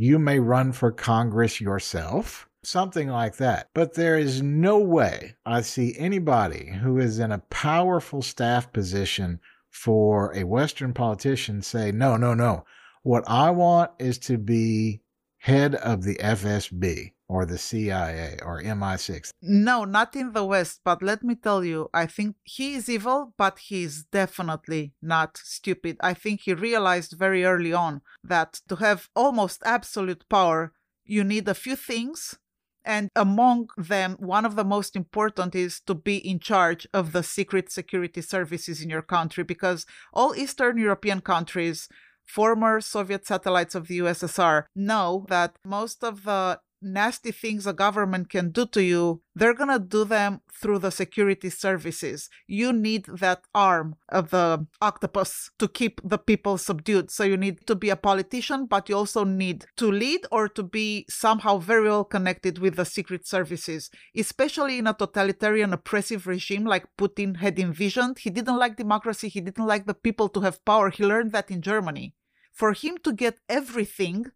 You 0.02 0.18
may 0.18 0.40
run 0.40 0.72
for 0.72 0.90
Congress 0.90 1.60
yourself, 1.60 2.48
something 2.64 3.06
like 3.06 3.36
that. 3.36 3.68
But 3.72 3.94
there 3.94 4.18
is 4.18 4.42
no 4.42 4.80
way 4.80 5.36
I 5.46 5.60
see 5.60 5.94
anybody 5.96 6.72
who 6.82 6.98
is 6.98 7.20
in 7.20 7.30
a 7.30 7.38
powerful 7.38 8.20
staff 8.20 8.72
position 8.72 9.38
for 9.70 10.36
a 10.36 10.42
Western 10.42 10.92
politician 10.92 11.62
say, 11.62 11.92
no, 11.92 12.16
no, 12.16 12.34
no. 12.34 12.64
What 13.04 13.22
I 13.28 13.50
want 13.50 13.92
is 14.00 14.18
to 14.26 14.38
be 14.38 15.02
head 15.38 15.76
of 15.76 16.02
the 16.02 16.16
FSB 16.16 17.12
or 17.32 17.46
the 17.46 17.56
CIA 17.56 18.36
or 18.44 18.62
MI6. 18.62 19.30
No, 19.40 19.84
not 19.84 20.14
in 20.14 20.32
the 20.32 20.44
West, 20.44 20.80
but 20.84 21.02
let 21.02 21.24
me 21.24 21.34
tell 21.34 21.64
you, 21.64 21.88
I 21.94 22.04
think 22.04 22.36
he 22.44 22.74
is 22.74 22.90
evil, 22.90 23.32
but 23.38 23.58
he 23.58 23.84
is 23.84 24.04
definitely 24.04 24.92
not 25.00 25.38
stupid. 25.38 25.96
I 26.00 26.12
think 26.12 26.42
he 26.42 26.52
realized 26.52 27.14
very 27.18 27.42
early 27.44 27.72
on 27.72 28.02
that 28.22 28.60
to 28.68 28.76
have 28.76 29.08
almost 29.16 29.62
absolute 29.64 30.28
power, 30.28 30.72
you 31.04 31.24
need 31.24 31.48
a 31.48 31.54
few 31.54 31.74
things. 31.74 32.38
And 32.84 33.08
among 33.16 33.68
them, 33.78 34.16
one 34.18 34.44
of 34.44 34.56
the 34.56 34.64
most 34.64 34.94
important 34.94 35.54
is 35.54 35.80
to 35.86 35.94
be 35.94 36.16
in 36.16 36.38
charge 36.38 36.86
of 36.92 37.12
the 37.12 37.22
secret 37.22 37.72
security 37.72 38.20
services 38.20 38.82
in 38.82 38.90
your 38.90 39.06
country 39.16 39.44
because 39.44 39.86
all 40.12 40.34
Eastern 40.34 40.76
European 40.76 41.20
countries, 41.20 41.88
former 42.26 42.80
Soviet 42.80 43.24
satellites 43.24 43.74
of 43.74 43.86
the 43.86 44.00
USSR, 44.00 44.64
know 44.74 45.24
that 45.28 45.56
most 45.64 46.02
of 46.04 46.24
the 46.24 46.58
nasty 46.82 47.32
things 47.32 47.66
a 47.66 47.72
government 47.72 48.28
can 48.28 48.50
do 48.50 48.66
to 48.66 48.82
you, 48.82 49.22
they're 49.34 49.54
gonna 49.54 49.78
do 49.78 50.04
them 50.04 50.40
through 50.60 50.78
the 50.78 50.90
security 50.90 51.50
services. 51.50 52.28
You 52.46 52.72
need 52.72 53.06
that 53.06 53.42
arm 53.54 53.96
of 54.08 54.30
the 54.30 54.66
octopus 54.80 55.50
to 55.58 55.68
keep 55.68 56.00
the 56.04 56.18
people 56.18 56.58
subdued. 56.58 57.10
So 57.10 57.24
you 57.24 57.36
need 57.36 57.66
to 57.66 57.74
be 57.74 57.90
a 57.90 57.96
politician, 57.96 58.66
but 58.66 58.88
you 58.88 58.96
also 58.96 59.24
need 59.24 59.64
to 59.76 59.90
lead 59.90 60.26
or 60.30 60.48
to 60.48 60.62
be 60.62 61.06
somehow 61.08 61.58
very 61.58 61.88
well 61.88 62.04
connected 62.04 62.58
with 62.58 62.76
the 62.76 62.84
secret 62.84 63.26
services, 63.26 63.90
especially 64.16 64.78
in 64.78 64.86
a 64.86 64.94
totalitarian, 64.94 65.72
oppressive 65.72 66.26
regime 66.26 66.64
like 66.64 66.86
Putin 66.98 67.36
had 67.38 67.58
envisioned. 67.58 68.18
He 68.18 68.30
didn't 68.30 68.58
like 68.58 68.76
democracy, 68.76 69.28
he 69.28 69.40
didn't 69.40 69.66
like 69.66 69.86
the 69.86 69.94
people 69.94 70.28
to 70.30 70.40
have 70.40 70.64
power. 70.64 70.90
He 70.90 71.04
learned 71.04 71.32
that 71.32 71.50
in 71.50 71.62
Germany. 71.62 72.14
For 72.52 72.74
him 72.74 72.98
to 73.04 73.12
get 73.12 73.38
everything, 73.48 74.26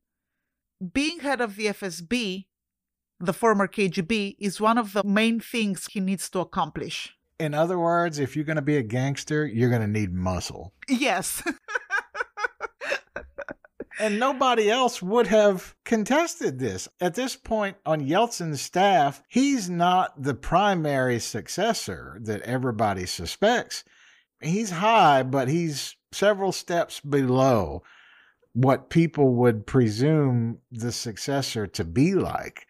being 0.92 1.20
head 1.20 1.40
of 1.40 1.56
the 1.56 1.66
FSB, 1.66 2.46
the 3.18 3.32
former 3.32 3.66
KGB, 3.66 4.36
is 4.38 4.60
one 4.60 4.78
of 4.78 4.92
the 4.92 5.04
main 5.04 5.40
things 5.40 5.86
he 5.86 6.00
needs 6.00 6.28
to 6.30 6.40
accomplish. 6.40 7.14
In 7.38 7.54
other 7.54 7.78
words, 7.78 8.18
if 8.18 8.34
you're 8.34 8.44
going 8.44 8.56
to 8.56 8.62
be 8.62 8.76
a 8.76 8.82
gangster, 8.82 9.46
you're 9.46 9.70
going 9.70 9.82
to 9.82 9.86
need 9.86 10.12
muscle. 10.12 10.72
Yes. 10.88 11.42
and 13.98 14.18
nobody 14.18 14.70
else 14.70 15.02
would 15.02 15.26
have 15.26 15.74
contested 15.84 16.58
this. 16.58 16.88
At 17.00 17.14
this 17.14 17.36
point 17.36 17.76
on 17.84 18.06
Yeltsin's 18.06 18.62
staff, 18.62 19.22
he's 19.28 19.68
not 19.68 20.22
the 20.22 20.34
primary 20.34 21.18
successor 21.18 22.18
that 22.22 22.42
everybody 22.42 23.06
suspects. 23.06 23.84
He's 24.40 24.70
high, 24.70 25.22
but 25.22 25.48
he's 25.48 25.96
several 26.12 26.52
steps 26.52 27.00
below 27.00 27.82
what 28.56 28.88
people 28.88 29.34
would 29.34 29.66
presume 29.66 30.58
the 30.70 30.90
successor 30.90 31.66
to 31.66 31.84
be 31.84 32.14
like. 32.14 32.66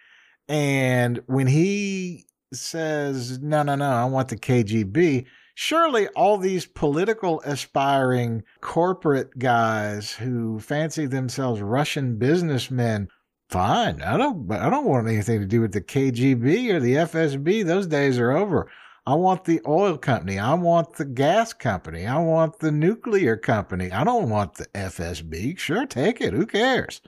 And 0.48 1.20
when 1.26 1.46
he 1.46 2.26
says, 2.52 3.38
no, 3.40 3.62
no, 3.62 3.76
no, 3.76 3.90
I 3.90 4.04
want 4.06 4.28
the 4.28 4.36
KGB, 4.36 5.26
surely 5.54 6.08
all 6.08 6.38
these 6.38 6.66
political 6.66 7.40
aspiring 7.42 8.42
corporate 8.60 9.38
guys 9.38 10.10
who 10.10 10.58
fancy 10.58 11.06
themselves 11.06 11.62
Russian 11.62 12.18
businessmen 12.18 13.08
fine 13.48 14.02
i 14.02 14.16
don't 14.16 14.50
i 14.50 14.68
don't 14.68 14.86
want 14.86 15.06
anything 15.06 15.38
to 15.38 15.46
do 15.46 15.60
with 15.60 15.72
the 15.72 15.80
kgb 15.80 16.68
or 16.68 16.80
the 16.80 16.94
fsb 16.94 17.64
those 17.64 17.86
days 17.86 18.18
are 18.18 18.32
over 18.32 18.68
i 19.06 19.14
want 19.14 19.44
the 19.44 19.60
oil 19.66 19.96
company. 19.96 20.38
I 20.38 20.54
want 20.54 20.94
the 20.94 21.04
gas 21.04 21.52
company. 21.52 22.06
I 22.06 22.18
want 22.18 22.58
the 22.58 22.72
nuclear 22.72 23.36
company. 23.36 23.92
I 23.92 24.04
don't 24.04 24.28
want 24.28 24.54
the 24.54 24.66
fsb 24.66 25.58
sure 25.58 25.86
take 25.86 26.20
it. 26.20 26.32
Who 26.32 26.46
cares? 26.46 27.00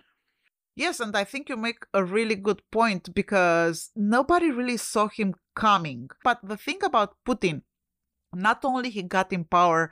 Yes, 0.76 1.00
and 1.00 1.16
I 1.16 1.24
think 1.24 1.48
you 1.48 1.56
make 1.56 1.84
a 1.92 2.04
really 2.04 2.36
good 2.36 2.62
point 2.70 3.12
because 3.12 3.90
nobody 3.96 4.52
really 4.52 4.76
saw 4.76 5.08
him 5.08 5.34
coming. 5.56 6.08
But 6.22 6.38
the 6.44 6.56
thing 6.56 6.78
about 6.84 7.16
Putin, 7.26 7.62
not 8.32 8.64
only 8.64 8.90
he 8.90 9.02
got 9.02 9.32
in 9.32 9.42
power 9.42 9.90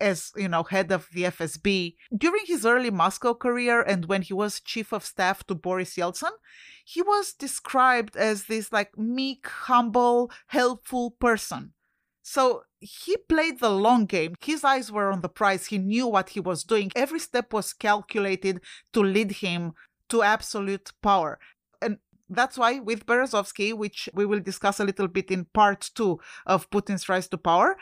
as 0.00 0.32
you 0.36 0.48
know 0.48 0.62
head 0.62 0.92
of 0.92 1.08
the 1.12 1.24
FSB 1.24 1.96
during 2.16 2.44
his 2.46 2.66
early 2.66 2.90
Moscow 2.90 3.34
career 3.34 3.82
and 3.82 4.06
when 4.06 4.22
he 4.22 4.34
was 4.34 4.60
chief 4.60 4.92
of 4.92 5.04
staff 5.04 5.46
to 5.46 5.54
Boris 5.54 5.96
Yeltsin 5.96 6.32
he 6.84 7.02
was 7.02 7.32
described 7.32 8.16
as 8.16 8.44
this 8.44 8.72
like 8.72 8.96
meek 8.96 9.48
humble 9.48 10.30
helpful 10.46 11.10
person. 11.10 11.72
So 12.22 12.62
he 12.80 13.16
played 13.16 13.58
the 13.58 13.70
long 13.70 14.06
game. 14.06 14.34
His 14.40 14.62
eyes 14.62 14.92
were 14.92 15.10
on 15.12 15.20
the 15.20 15.28
prize. 15.28 15.66
He 15.66 15.78
knew 15.78 16.06
what 16.06 16.30
he 16.30 16.40
was 16.40 16.62
doing. 16.62 16.92
Every 16.94 17.18
step 17.18 17.52
was 17.52 17.72
calculated 17.72 18.60
to 18.92 19.00
lead 19.00 19.32
him 19.32 19.72
to 20.10 20.22
absolute 20.22 20.92
power. 21.02 21.40
And 21.82 21.98
that's 22.28 22.56
why 22.56 22.78
with 22.78 23.06
Berezovsky, 23.06 23.74
which 23.74 24.08
we 24.14 24.26
will 24.26 24.40
discuss 24.40 24.78
a 24.78 24.84
little 24.84 25.08
bit 25.08 25.30
in 25.32 25.46
part 25.46 25.90
two 25.94 26.20
of 26.46 26.70
Putin's 26.70 27.08
rise 27.08 27.28
to 27.28 27.38
power, 27.38 27.76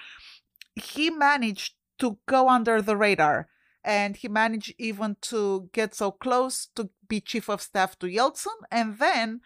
he 0.74 1.10
managed 1.10 1.74
to 2.04 2.18
go 2.26 2.48
under 2.48 2.76
the 2.82 2.96
radar 2.96 3.48
and 3.84 4.16
he 4.16 4.28
managed 4.28 4.74
even 4.78 5.16
to 5.20 5.68
get 5.72 5.94
so 5.94 6.10
close 6.10 6.68
to 6.76 6.90
be 7.08 7.20
chief 7.20 7.48
of 7.48 7.62
staff 7.62 7.98
to 7.98 8.06
Yeltsin 8.06 8.58
and 8.70 8.98
then 8.98 9.40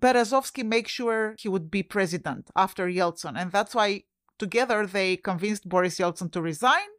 Berezovsky 0.00 0.64
make 0.64 0.88
sure 0.88 1.34
he 1.38 1.48
would 1.48 1.68
be 1.70 1.82
president 1.82 2.50
after 2.54 2.86
Yeltsin 2.86 3.34
and 3.40 3.50
that's 3.50 3.74
why 3.74 4.04
together 4.38 4.86
they 4.86 5.16
convinced 5.16 5.68
Boris 5.68 5.98
Yeltsin 5.98 6.30
to 6.32 6.40
resign 6.40 6.90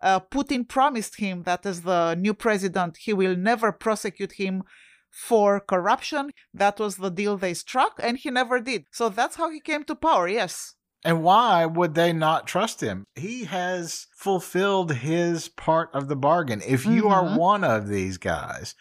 uh, 0.00 0.20
Putin 0.20 0.68
promised 0.68 1.14
him 1.16 1.42
that 1.42 1.64
as 1.66 1.82
the 1.82 2.14
new 2.14 2.34
president 2.34 2.98
he 3.04 3.12
will 3.12 3.36
never 3.36 3.70
prosecute 3.72 4.32
him 4.32 4.62
for 5.10 5.60
corruption. 5.60 6.30
That 6.54 6.78
was 6.78 6.96
the 6.96 7.10
deal 7.10 7.36
they 7.36 7.54
struck, 7.54 7.98
and 8.02 8.16
he 8.18 8.30
never 8.30 8.60
did. 8.60 8.84
So 8.92 9.08
that's 9.08 9.36
how 9.36 9.50
he 9.50 9.60
came 9.60 9.84
to 9.84 9.94
power, 9.94 10.28
yes. 10.28 10.74
And 11.08 11.22
why 11.22 11.64
would 11.64 11.94
they 11.94 12.12
not 12.12 12.46
trust 12.46 12.82
him? 12.82 13.06
He 13.14 13.44
has 13.44 14.08
fulfilled 14.14 14.92
his 14.92 15.48
part 15.48 15.88
of 15.94 16.06
the 16.06 16.16
bargain. 16.16 16.60
If 16.60 16.84
you 16.84 17.04
mm-hmm. 17.04 17.12
are 17.12 17.38
one 17.38 17.64
of 17.64 17.88
these 17.88 18.18
guys 18.18 18.74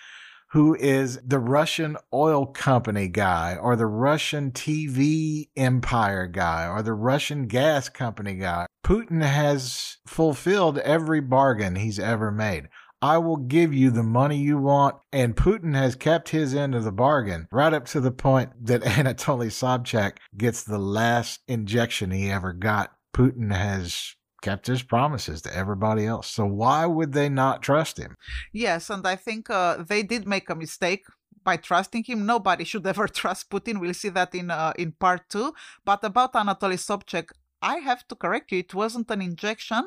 who 0.49 0.75
is 0.75 1.21
the 1.25 1.39
Russian 1.39 1.95
oil 2.13 2.45
company 2.45 3.07
guy 3.07 3.55
or 3.55 3.77
the 3.77 3.85
Russian 3.85 4.51
TV 4.51 5.47
empire 5.55 6.27
guy 6.27 6.67
or 6.67 6.81
the 6.81 6.91
Russian 6.91 7.47
gas 7.47 7.87
company 7.87 8.35
guy, 8.35 8.65
Putin 8.83 9.23
has 9.23 9.95
fulfilled 10.05 10.79
every 10.79 11.21
bargain 11.21 11.77
he's 11.77 11.97
ever 11.97 12.29
made. 12.29 12.67
I 13.01 13.17
will 13.19 13.37
give 13.37 13.73
you 13.73 13.91
the 13.91 14.03
money 14.03 14.37
you 14.37 14.57
want. 14.57 14.95
And 15.11 15.35
Putin 15.35 15.75
has 15.75 15.95
kept 15.95 16.29
his 16.29 16.55
end 16.55 16.75
of 16.75 16.83
the 16.83 16.91
bargain 16.91 17.47
right 17.51 17.73
up 17.73 17.85
to 17.87 17.99
the 17.99 18.11
point 18.11 18.51
that 18.65 18.81
Anatoly 18.97 19.47
Sobchak 19.47 20.17
gets 20.35 20.63
the 20.63 20.79
last 20.79 21.41
injection 21.47 22.11
he 22.11 22.31
ever 22.31 22.53
got. 22.53 22.91
Putin 23.13 23.53
has 23.53 24.15
kept 24.41 24.67
his 24.67 24.83
promises 24.83 25.41
to 25.41 25.55
everybody 25.55 26.05
else. 26.05 26.27
So 26.27 26.45
why 26.45 26.85
would 26.85 27.13
they 27.13 27.29
not 27.29 27.61
trust 27.61 27.97
him? 27.97 28.15
Yes, 28.53 28.89
and 28.89 29.05
I 29.05 29.15
think 29.15 29.49
uh, 29.49 29.83
they 29.83 30.03
did 30.03 30.27
make 30.27 30.49
a 30.49 30.55
mistake 30.55 31.05
by 31.43 31.57
trusting 31.57 32.03
him. 32.03 32.25
Nobody 32.25 32.63
should 32.63 32.85
ever 32.93 33.07
trust 33.07 33.49
Putin. 33.49 33.79
We'll 33.79 33.93
see 33.93 34.09
that 34.09 34.35
in 34.35 34.51
uh, 34.51 34.73
in 34.77 34.91
part 34.93 35.29
two. 35.29 35.53
But 35.85 36.03
about 36.03 36.33
Anatoly 36.33 36.77
Sobchak, 36.77 37.29
I 37.61 37.77
have 37.77 38.07
to 38.09 38.15
correct 38.15 38.51
you. 38.51 38.59
It 38.59 38.73
wasn't 38.73 39.09
an 39.11 39.21
injection 39.21 39.83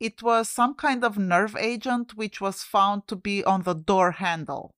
it 0.00 0.22
was 0.22 0.48
some 0.48 0.74
kind 0.74 1.04
of 1.04 1.18
nerve 1.18 1.54
agent 1.56 2.16
which 2.16 2.40
was 2.40 2.62
found 2.62 3.06
to 3.08 3.16
be 3.16 3.44
on 3.44 3.62
the 3.62 3.74
door 3.74 4.12
handle. 4.12 4.74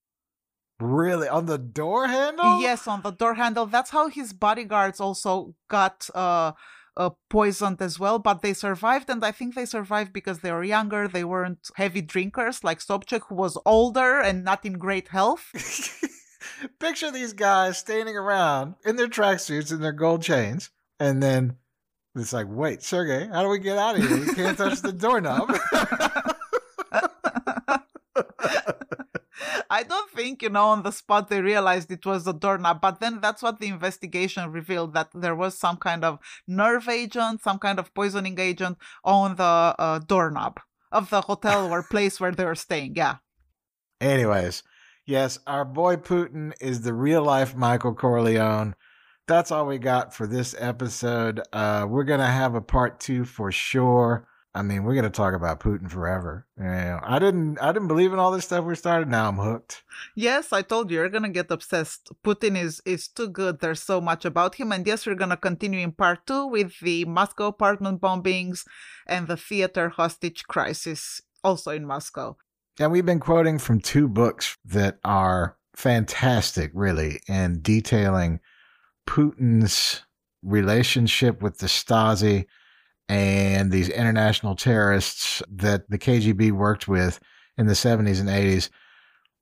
Really? 0.81 1.29
On 1.29 1.47
the 1.47 1.59
door 1.59 2.09
handle? 2.09 2.61
Yes, 2.61 2.89
on 2.89 3.03
the 3.03 3.13
door 3.13 3.35
handle. 3.35 3.67
That's 3.67 3.91
how 3.91 4.09
his 4.09 4.33
bodyguards 4.33 5.01
also 5.01 5.55
got 5.69 6.09
uh, 6.13 6.53
uh, 6.97 7.11
poisoned 7.31 7.81
as 7.81 8.01
well, 8.01 8.19
but 8.19 8.43
they 8.43 8.53
survived, 8.53 9.09
and 9.09 9.25
I 9.25 9.31
think 9.31 9.55
they 9.55 9.65
survived 9.65 10.13
because 10.13 10.41
they 10.41 10.51
were 10.51 10.65
younger. 10.65 11.07
They 11.07 11.25
weren't 11.25 11.71
heavy 11.77 12.03
drinkers 12.03 12.65
like 12.65 12.81
Sobchak, 12.81 13.29
who 13.29 13.37
was 13.37 13.57
older 13.65 14.21
and 14.21 14.43
not 14.43 14.65
in 14.65 14.75
great 14.75 15.09
health. 15.09 15.51
Picture 16.81 17.11
these 17.13 17.33
guys 17.33 17.79
standing 17.79 18.17
around 18.17 18.75
in 18.85 18.97
their 18.97 19.09
tracksuits 19.09 19.71
and 19.71 19.83
their 19.83 19.93
gold 19.93 20.23
chains, 20.23 20.71
and 20.99 21.23
then 21.23 21.57
it's 22.15 22.33
like, 22.33 22.47
wait, 22.49 22.83
Sergey, 22.83 23.29
how 23.29 23.43
do 23.43 23.49
we 23.49 23.59
get 23.59 23.79
out 23.79 23.97
of 23.97 24.07
here? 24.07 24.19
We 24.19 24.35
can't 24.35 24.59
touch 24.59 24.83
the 24.83 24.93
doorknob. 24.93 25.57
I 29.71 29.85
don't 29.85 30.11
think, 30.11 30.43
you 30.43 30.51
know, 30.51 30.67
on 30.67 30.83
the 30.83 30.93
spot 30.93 31.31
they 31.31 31.41
realized 31.41 31.91
it 31.91 32.05
was 32.05 32.25
the 32.25 32.35
doorknob, 32.35 32.83
but 32.83 33.01
then 33.01 33.21
that's 33.23 33.43
what 33.43 33.59
the 33.59 33.69
investigation 33.69 34.53
revealed 34.53 34.93
that 34.93 35.09
there 35.15 35.35
was 35.35 35.59
some 35.59 35.79
kind 35.79 36.05
of 36.05 36.19
nerve 36.47 36.91
agent, 36.91 37.43
some 37.43 37.59
kind 37.59 37.79
of 37.79 37.95
poisoning 37.95 38.39
agent 38.39 38.77
on 39.03 39.37
the 39.37 39.43
uh, 39.79 39.99
doorknob 40.01 40.61
of 40.93 41.09
the 41.09 41.23
hotel 41.23 41.73
or 41.73 41.83
place 41.91 42.21
where 42.21 42.33
they 42.33 42.45
were 42.45 42.55
staying. 42.55 42.97
Yeah. 42.97 43.17
Anyways, 44.03 44.63
yes, 45.07 45.39
our 45.47 45.65
boy 45.65 45.97
Putin 45.97 46.53
is 46.61 46.83
the 46.83 46.93
real 46.93 47.23
life 47.23 47.57
Michael 47.57 47.95
Corleone 47.95 48.75
that's 49.33 49.51
all 49.51 49.67
we 49.67 49.79
got 49.79 50.13
for 50.13 50.27
this 50.27 50.55
episode. 50.59 51.41
Uh, 51.53 51.87
we're 51.89 52.05
gonna 52.05 52.31
have 52.31 52.55
a 52.55 52.61
part 52.61 53.01
two 53.01 53.25
for 53.25 53.51
sure. 53.51 54.29
I 54.55 54.61
mean, 54.61 54.85
we're 54.85 54.95
gonna 54.95 55.09
talk 55.09 55.33
about 55.33 55.61
Putin 55.61 55.91
forever. 55.91 56.47
You 56.59 56.65
know, 56.65 57.01
I 57.03 57.19
didn't, 57.19 57.59
I 57.59 57.73
didn't 57.73 57.89
believe 57.89 58.13
in 58.13 58.19
all 58.19 58.31
this 58.31 58.45
stuff 58.45 58.67
we 58.67 58.75
started. 58.75 59.09
Now 59.09 59.29
I'm 59.29 59.37
hooked. 59.37 59.83
Yes, 60.15 60.53
I 60.53 60.61
told 60.61 60.91
you 60.91 60.99
you're 60.99 61.09
gonna 61.09 61.31
get 61.31 61.51
obsessed. 61.51 62.11
Putin 62.23 62.59
is 62.59 62.83
is 62.85 63.09
too 63.09 63.29
good. 63.29 63.61
There's 63.61 63.83
so 63.83 64.03
much 64.03 64.27
about 64.27 64.57
him, 64.57 64.71
and 64.71 64.87
yes, 64.87 65.07
we're 65.07 65.15
gonna 65.15 65.39
continue 65.39 65.81
in 65.81 65.93
part 65.93 66.27
two 66.27 66.47
with 66.47 66.79
the 66.81 67.07
Moscow 67.07 67.47
apartment 67.47 68.03
bombings 68.03 68.67
and 69.07 69.29
the 69.29 69.39
theater 69.39 69.89
hostage 69.89 70.45
crisis, 70.45 71.23
also 71.43 71.71
in 71.71 71.87
Moscow. 71.87 72.37
And 72.79 72.93
we've 72.93 73.07
been 73.07 73.21
quoting 73.21 73.59
from 73.59 73.81
two 73.81 74.09
books 74.09 74.59
that 74.67 74.99
are 75.05 75.57
fantastic, 75.75 76.71
really, 76.75 77.21
in 77.27 77.61
detailing 77.63 78.41
Putin's 79.07 80.03
relationship 80.43 81.43
with 81.43 81.59
the 81.59 81.67
Stasi 81.67 82.47
and 83.09 83.71
these 83.71 83.89
international 83.89 84.57
terrorists 84.57 85.43
that 85.51 85.89
the 85.91 85.99
KGB 85.99 86.53
worked 86.53 86.89
with 86.89 87.21
in 87.59 87.67
the 87.67 87.75
70s 87.75 88.21
and 88.21 88.29
80s. 88.29 88.71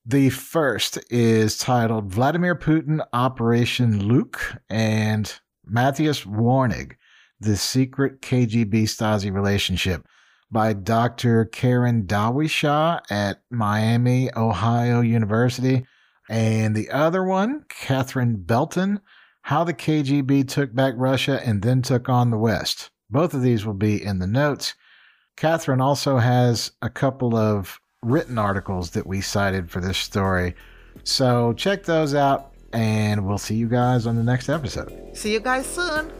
The 0.05 0.31
first 0.31 0.99
is 1.11 1.59
titled 1.59 2.11
Vladimir 2.11 2.57
Putin 2.57 3.01
Operation 3.13 4.01
Luch 4.01 4.59
and 4.69 5.41
Matthias 5.65 6.25
Warnig, 6.25 6.95
The 7.39 7.57
Secret 7.57 8.21
KGB 8.23 8.85
Stasi 8.85 9.33
Relationship 9.33 10.07
by 10.51 10.73
Dr. 10.73 11.45
Karen 11.45 12.05
Dawisha 12.05 13.01
at 13.11 13.43
Miami, 13.51 14.31
Ohio 14.37 15.01
University. 15.01 15.87
And 16.29 16.75
the 16.75 16.91
other 16.91 17.23
one, 17.23 17.65
Catherine 17.69 18.37
Belton, 18.43 19.01
how 19.43 19.65
the 19.65 19.75
KGB 19.75 20.49
took 20.49 20.75
back 20.75 20.95
Russia 20.97 21.41
and 21.45 21.63
then 21.63 21.83
took 21.83 22.09
on 22.09 22.31
the 22.31 22.39
West. 22.39 22.91
Both 23.11 23.35
of 23.35 23.43
these 23.43 23.67
will 23.67 23.75
be 23.75 24.03
in 24.03 24.19
the 24.19 24.27
notes. 24.27 24.75
Catherine 25.37 25.81
also 25.81 26.19
has 26.19 26.73
a 26.83 26.91
couple 26.91 27.35
of 27.35 27.81
written 28.03 28.39
articles 28.39 28.91
that 28.91 29.07
we 29.07 29.21
cited 29.21 29.71
for 29.71 29.81
this 29.81 29.99
story. 29.99 30.55
So 31.05 31.53
check 31.55 31.85
those 31.85 32.15
out, 32.15 32.53
and 32.73 33.27
we'll 33.27 33.39
see 33.39 33.55
you 33.55 33.69
guys 33.69 34.07
on 34.07 34.17
the 34.17 34.23
next 34.23 34.49
episode. 34.49 35.17
See 35.17 35.33
you 35.33 35.41
guys 35.41 35.67
soon. 35.67 36.11